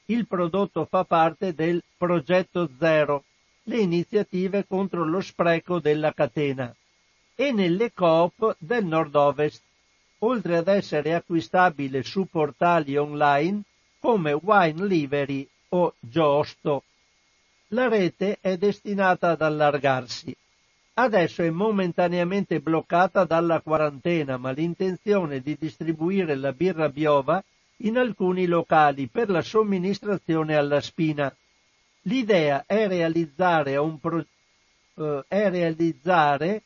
Il 0.06 0.26
prodotto 0.26 0.86
fa 0.86 1.04
parte 1.04 1.54
del 1.54 1.84
progetto 1.96 2.68
Zero, 2.80 3.24
le 3.64 3.78
iniziative 3.78 4.66
contro 4.66 5.06
lo 5.06 5.22
spreco 5.22 5.80
della 5.80 6.14
catena 6.14 6.76
e 7.36 7.52
nelle 7.52 7.94
coop 7.94 8.56
del 8.58 8.86
nord-ovest, 8.86 9.62
oltre 10.20 10.58
ad 10.58 10.68
essere 10.68 11.14
acquistabile 11.14 12.02
su 12.02 12.26
portali 12.26 12.98
online 12.98 13.62
come 14.00 14.34
Wine 14.34 14.88
Livery 14.88 15.48
o 15.70 15.94
Giusto. 16.00 16.84
La 17.70 17.88
rete 17.88 18.40
è 18.42 18.58
destinata 18.58 19.32
ad 19.32 19.42
allargarsi. 19.42 20.36
Adesso 21.00 21.44
è 21.44 21.52
momentaneamente 21.52 22.60
bloccata 22.60 23.24
dalla 23.24 23.62
quarantena, 23.62 24.38
ma 24.38 24.50
l'intenzione 24.50 25.36
è 25.36 25.40
di 25.42 25.56
distribuire 25.56 26.34
la 26.34 26.54
birra 26.54 26.90
biova 26.90 27.44
in 27.82 28.00
alcuni 28.00 28.48
locali 28.48 29.06
per 29.06 29.30
la 29.30 29.44
somministrazione 29.44 30.56
alla 30.56 30.82
spina. 30.82 31.32
L'idea 32.04 32.64
è 32.66 32.88
realizzare 32.88 33.78
un, 33.78 34.00
pro, 34.00 34.26
eh, 34.96 35.24
è 35.28 35.50
realizzare 35.52 36.64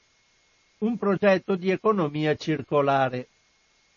un 0.78 0.98
progetto 0.98 1.56
di 1.58 1.70
economia 1.70 2.34
circolare. 2.36 3.28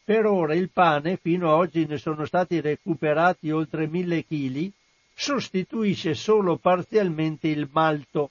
Per 0.02 0.26
ora 0.26 0.56
il 0.56 0.70
pane, 0.70 1.16
fino 1.16 1.52
ad 1.52 1.60
oggi 1.60 1.86
ne 1.86 1.96
sono 1.96 2.24
stati 2.24 2.60
recuperati 2.60 3.52
oltre 3.52 3.86
mille 3.86 4.24
chili, 4.24 4.72
sostituisce 5.14 6.14
solo 6.14 6.56
parzialmente 6.56 7.46
il 7.46 7.68
malto. 7.70 8.30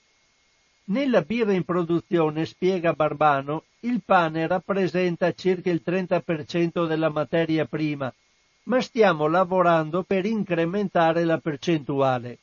Nella 0.86 1.22
birra 1.22 1.52
in 1.52 1.64
produzione, 1.64 2.44
spiega 2.44 2.92
Barbano, 2.92 3.64
il 3.80 4.02
pane 4.04 4.46
rappresenta 4.46 5.32
circa 5.32 5.70
il 5.70 5.82
30% 5.84 6.86
della 6.86 7.08
materia 7.08 7.64
prima, 7.64 8.12
ma 8.64 8.80
stiamo 8.82 9.26
lavorando 9.26 10.02
per 10.02 10.26
incrementare 10.26 11.24
la 11.24 11.38
percentuale. 11.38 12.38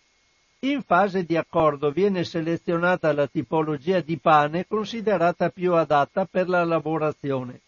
In 0.61 0.81
fase 0.81 1.23
di 1.23 1.37
accordo 1.37 1.91
viene 1.91 2.23
selezionata 2.23 3.13
la 3.13 3.27
tipologia 3.27 3.99
di 3.99 4.17
pane 4.17 4.65
considerata 4.67 5.49
più 5.49 5.73
adatta 5.73 6.25
per 6.25 6.49
la 6.49 6.63
lavorazione. 6.63 7.61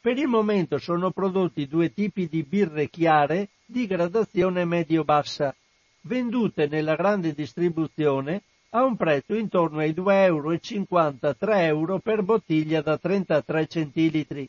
Per 0.00 0.16
il 0.16 0.28
momento 0.28 0.78
sono 0.78 1.10
prodotti 1.10 1.66
due 1.66 1.92
tipi 1.92 2.28
di 2.28 2.42
birre 2.42 2.88
chiare 2.88 3.48
di 3.66 3.86
gradazione 3.86 4.64
medio-bassa, 4.64 5.54
vendute 6.02 6.68
nella 6.68 6.94
grande 6.94 7.32
distribuzione 7.32 8.42
a 8.70 8.84
un 8.84 8.96
prezzo 8.96 9.34
intorno 9.34 9.78
ai 9.78 9.92
2,50 9.92 10.12
euro 10.24 11.34
3 11.34 11.64
euro 11.64 11.98
per 12.00 12.22
bottiglia 12.22 12.82
da 12.82 12.98
33 12.98 13.66
centilitri. 13.66 14.48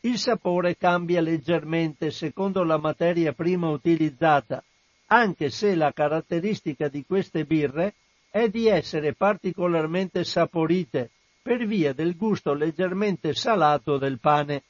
Il 0.00 0.18
sapore 0.18 0.76
cambia 0.76 1.20
leggermente 1.20 2.10
secondo 2.10 2.62
la 2.62 2.78
materia 2.78 3.32
prima 3.32 3.68
utilizzata, 3.68 4.62
anche 5.08 5.50
se 5.50 5.74
la 5.74 5.92
caratteristica 5.92 6.88
di 6.88 7.04
queste 7.04 7.44
birre 7.44 7.94
è 8.30 8.48
di 8.48 8.66
essere 8.66 9.12
particolarmente 9.14 10.24
saporite 10.24 11.10
per 11.42 11.66
via 11.66 11.92
del 11.92 12.16
gusto 12.16 12.54
leggermente 12.54 13.34
salato 13.34 13.98
del 13.98 14.18
pane. 14.18 14.62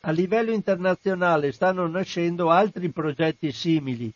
A 0.00 0.10
livello 0.10 0.52
internazionale 0.52 1.50
stanno 1.50 1.86
nascendo 1.88 2.50
altri 2.50 2.90
progetti 2.90 3.50
simili. 3.52 4.12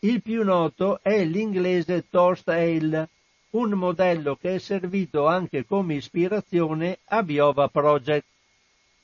Il 0.00 0.20
più 0.20 0.42
noto 0.42 1.00
è 1.02 1.24
l'inglese 1.24 2.06
Toast 2.10 2.48
Ale, 2.48 3.08
un 3.50 3.70
modello 3.70 4.36
che 4.36 4.54
è 4.54 4.58
servito 4.58 5.26
anche 5.26 5.64
come 5.64 5.94
ispirazione 5.94 6.98
a 7.06 7.22
Biova 7.22 7.68
Project. 7.68 8.26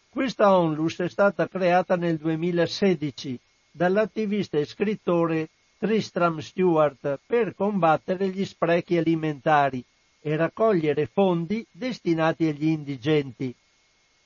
Questa 0.09 0.57
onlus 0.57 0.99
è 0.99 1.09
stata 1.09 1.49
creata 1.49 1.97
nel 1.97 2.17
2016 2.17 3.39
dall'attivista 3.73 4.57
e 4.57 4.65
scrittore 4.65 5.49
Tristram 5.79 6.39
Stewart 6.39 7.21
per 7.27 7.55
combattere 7.55 8.29
gli 8.29 8.45
sprechi 8.45 8.97
alimentari 8.97 9.85
e 10.21 10.37
raccogliere 10.37 11.07
fondi 11.07 11.67
destinati 11.71 12.47
agli 12.47 12.67
indigenti. 12.67 13.55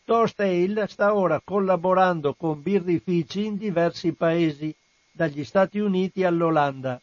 Toast 0.05 0.40
Ale 0.40 0.86
sta 0.86 1.14
ora 1.14 1.40
collaborando 1.42 2.34
con 2.34 2.62
birrifici 2.62 3.47
in 3.47 3.56
diversi 3.56 4.12
paesi, 4.12 4.74
dagli 5.12 5.44
Stati 5.44 5.78
Uniti 5.78 6.24
all'Olanda, 6.24 7.01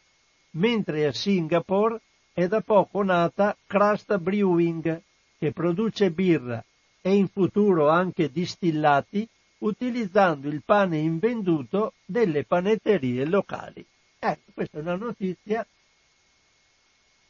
mentre 0.52 1.06
a 1.06 1.12
Singapore 1.12 2.00
è 2.38 2.46
da 2.46 2.60
poco 2.60 3.02
nata 3.02 3.56
Crust 3.66 4.16
Brewing, 4.16 5.02
che 5.40 5.50
produce 5.50 6.12
birra 6.12 6.64
e 7.00 7.12
in 7.12 7.26
futuro 7.26 7.88
anche 7.88 8.30
distillati 8.30 9.28
utilizzando 9.58 10.46
il 10.46 10.62
pane 10.64 10.98
invenduto 10.98 11.94
delle 12.04 12.44
panetterie 12.44 13.24
locali. 13.24 13.84
Ecco, 14.20 14.52
questa 14.54 14.78
è 14.78 14.82
una 14.82 14.94
notizia, 14.94 15.66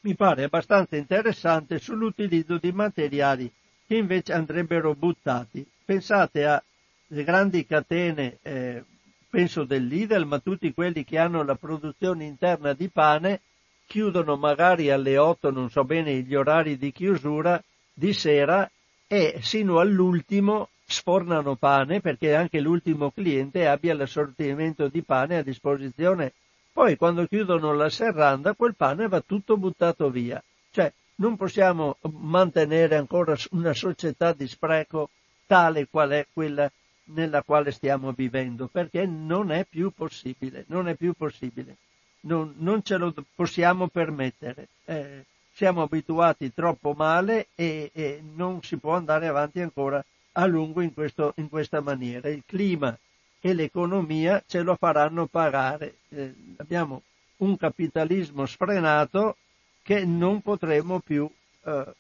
mi 0.01 0.15
pare 0.15 0.45
abbastanza 0.45 0.97
interessante, 0.97 1.79
sull'utilizzo 1.79 2.59
di 2.59 2.73
materiali 2.73 3.51
che 3.87 3.97
invece 3.97 4.35
andrebbero 4.35 4.95
buttati. 4.95 5.67
Pensate 5.87 6.45
alle 6.45 7.25
grandi 7.25 7.65
catene, 7.65 8.37
eh, 8.43 8.85
penso 9.31 9.65
del 9.65 9.87
Lidl, 9.87 10.27
ma 10.27 10.39
tutti 10.39 10.75
quelli 10.75 11.03
che 11.03 11.17
hanno 11.17 11.43
la 11.45 11.55
produzione 11.55 12.27
interna 12.27 12.75
di 12.75 12.91
pane 12.91 13.41
chiudono 13.89 14.37
magari 14.37 14.91
alle 14.91 15.17
8, 15.17 15.51
non 15.51 15.71
so 15.71 15.83
bene 15.83 16.21
gli 16.21 16.35
orari 16.35 16.77
di 16.77 16.93
chiusura, 16.93 17.61
di 17.95 18.13
sera 18.13 18.71
e 19.07 19.39
sino 19.41 19.79
all'ultimo 19.79 20.69
sfornano 20.85 21.57
pane 21.57 22.01
perché 22.01 22.35
anche 22.35 22.61
l'ultimo 22.61 23.11
cliente 23.11 23.67
abbia 23.67 23.95
l'assortimento 23.95 24.89
di 24.89 25.03
pane 25.03 25.39
a 25.39 25.43
disposizione. 25.43 26.35
Poi 26.71 26.97
quando 26.97 27.27
chiudono 27.27 27.73
la 27.73 27.89
serranda 27.89 28.53
quel 28.53 28.77
pane 28.77 29.09
va 29.09 29.23
tutto 29.23 29.57
buttato 29.57 30.11
via. 30.11 30.43
Cioè 30.71 30.93
non 31.17 31.37
possiamo 31.37 31.97
mantenere 32.03 32.95
ancora 32.95 33.35
una 33.53 33.73
società 33.73 34.33
di 34.35 34.47
spreco 34.47 35.09
tale 35.47 35.89
qual 35.89 36.11
è 36.11 36.27
quella 36.31 36.71
nella 37.11 37.43
quale 37.43 37.71
stiamo 37.71 38.13
vivendo, 38.13 38.69
perché 38.69 39.07
non 39.07 39.51
è 39.51 39.65
più 39.65 39.91
possibile, 39.91 40.65
non 40.69 40.89
è 40.89 40.95
più 40.95 41.15
possibile, 41.15 41.77
non, 42.21 42.55
non 42.59 42.83
ce 42.83 42.97
lo 42.97 43.15
possiamo 43.35 43.89
permettere. 43.89 44.69
Eh, 44.85 45.25
siamo 45.53 45.83
abituati 45.83 46.53
troppo 46.55 46.93
male 46.93 47.49
e, 47.55 47.91
e, 47.93 48.23
non 48.35 48.63
si 48.63 48.77
può 48.77 48.95
andare 48.95 49.27
avanti 49.27 49.61
ancora 49.61 50.05
a 50.33 50.47
lungo 50.47 50.81
in, 50.81 50.95
questo, 50.95 51.33
in 51.37 51.49
questa 51.49 51.81
maniera. 51.81 52.29
Il 52.29 52.45
clima 52.47 52.97
e 53.41 53.55
l'economia 53.55 54.43
ce 54.47 54.63
lo 54.63 54.77
faranno 54.77 55.27
pagare. 55.27 55.97
Eh, 56.11 56.35
abbiamo 56.59 57.03
un 57.39 57.57
capitalismo 57.57 58.47
sfrenato 58.47 59.37
che 59.83 60.05
non 60.05 60.43
potremo 60.43 61.01
più 61.01 61.29
eh, 61.65 61.95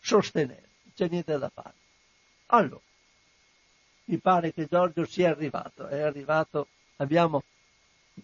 sostenere. 0.00 0.68
C'è 0.94 1.08
niente 1.08 1.38
da 1.38 1.50
fare. 1.52 1.74
Allora, 2.46 2.80
mi 4.04 4.18
pare 4.18 4.52
che 4.52 4.66
Giorgio 4.68 5.04
sia 5.04 5.30
arrivato, 5.30 5.86
è 5.86 6.00
arrivato, 6.00 6.66
abbiamo 6.96 7.44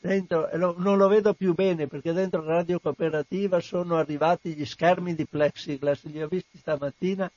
dentro, 0.00 0.48
non 0.54 0.96
lo 0.96 1.08
vedo 1.08 1.34
più 1.34 1.54
bene 1.54 1.86
perché 1.86 2.12
dentro 2.12 2.44
Radio 2.44 2.80
Cooperativa 2.80 3.60
sono 3.60 3.96
arrivati 3.96 4.54
gli 4.54 4.64
schermi 4.64 5.14
di 5.14 5.26
plexiglass, 5.26 6.04
li 6.04 6.22
ho 6.22 6.28
visti 6.28 6.58
stamattina 6.58 7.30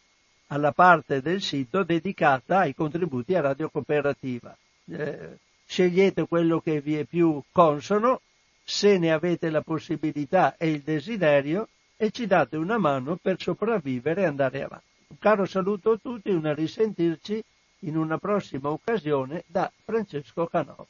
alla 0.46 0.72
parte 0.72 1.20
del 1.20 1.42
sito 1.42 1.82
dedicata 1.82 2.60
ai 2.60 2.74
contributi 2.74 3.34
a 3.34 3.42
Radio 3.42 3.68
Cooperativa. 3.68 4.56
Eh, 4.90 5.36
scegliete 5.66 6.26
quello 6.26 6.60
che 6.60 6.80
vi 6.80 6.96
è 6.96 7.04
più 7.04 7.42
consono, 7.52 8.22
se 8.64 8.96
ne 8.96 9.12
avete 9.12 9.50
la 9.50 9.60
possibilità 9.60 10.56
e 10.56 10.70
il 10.70 10.80
desiderio, 10.80 11.68
e 11.98 12.10
ci 12.12 12.26
date 12.26 12.56
una 12.56 12.78
mano 12.78 13.18
per 13.20 13.38
sopravvivere 13.38 14.22
e 14.22 14.24
andare 14.24 14.62
avanti. 14.62 14.86
Un 15.08 15.18
caro 15.18 15.44
saluto 15.44 15.90
a 15.90 15.98
tutti 16.00 16.30
una 16.30 16.54
risentirci 16.54 17.44
in 17.84 17.96
una 17.96 18.18
prossima 18.18 18.70
occasione 18.70 19.44
da 19.46 19.70
Francesco 19.84 20.46
Canova. 20.46 20.86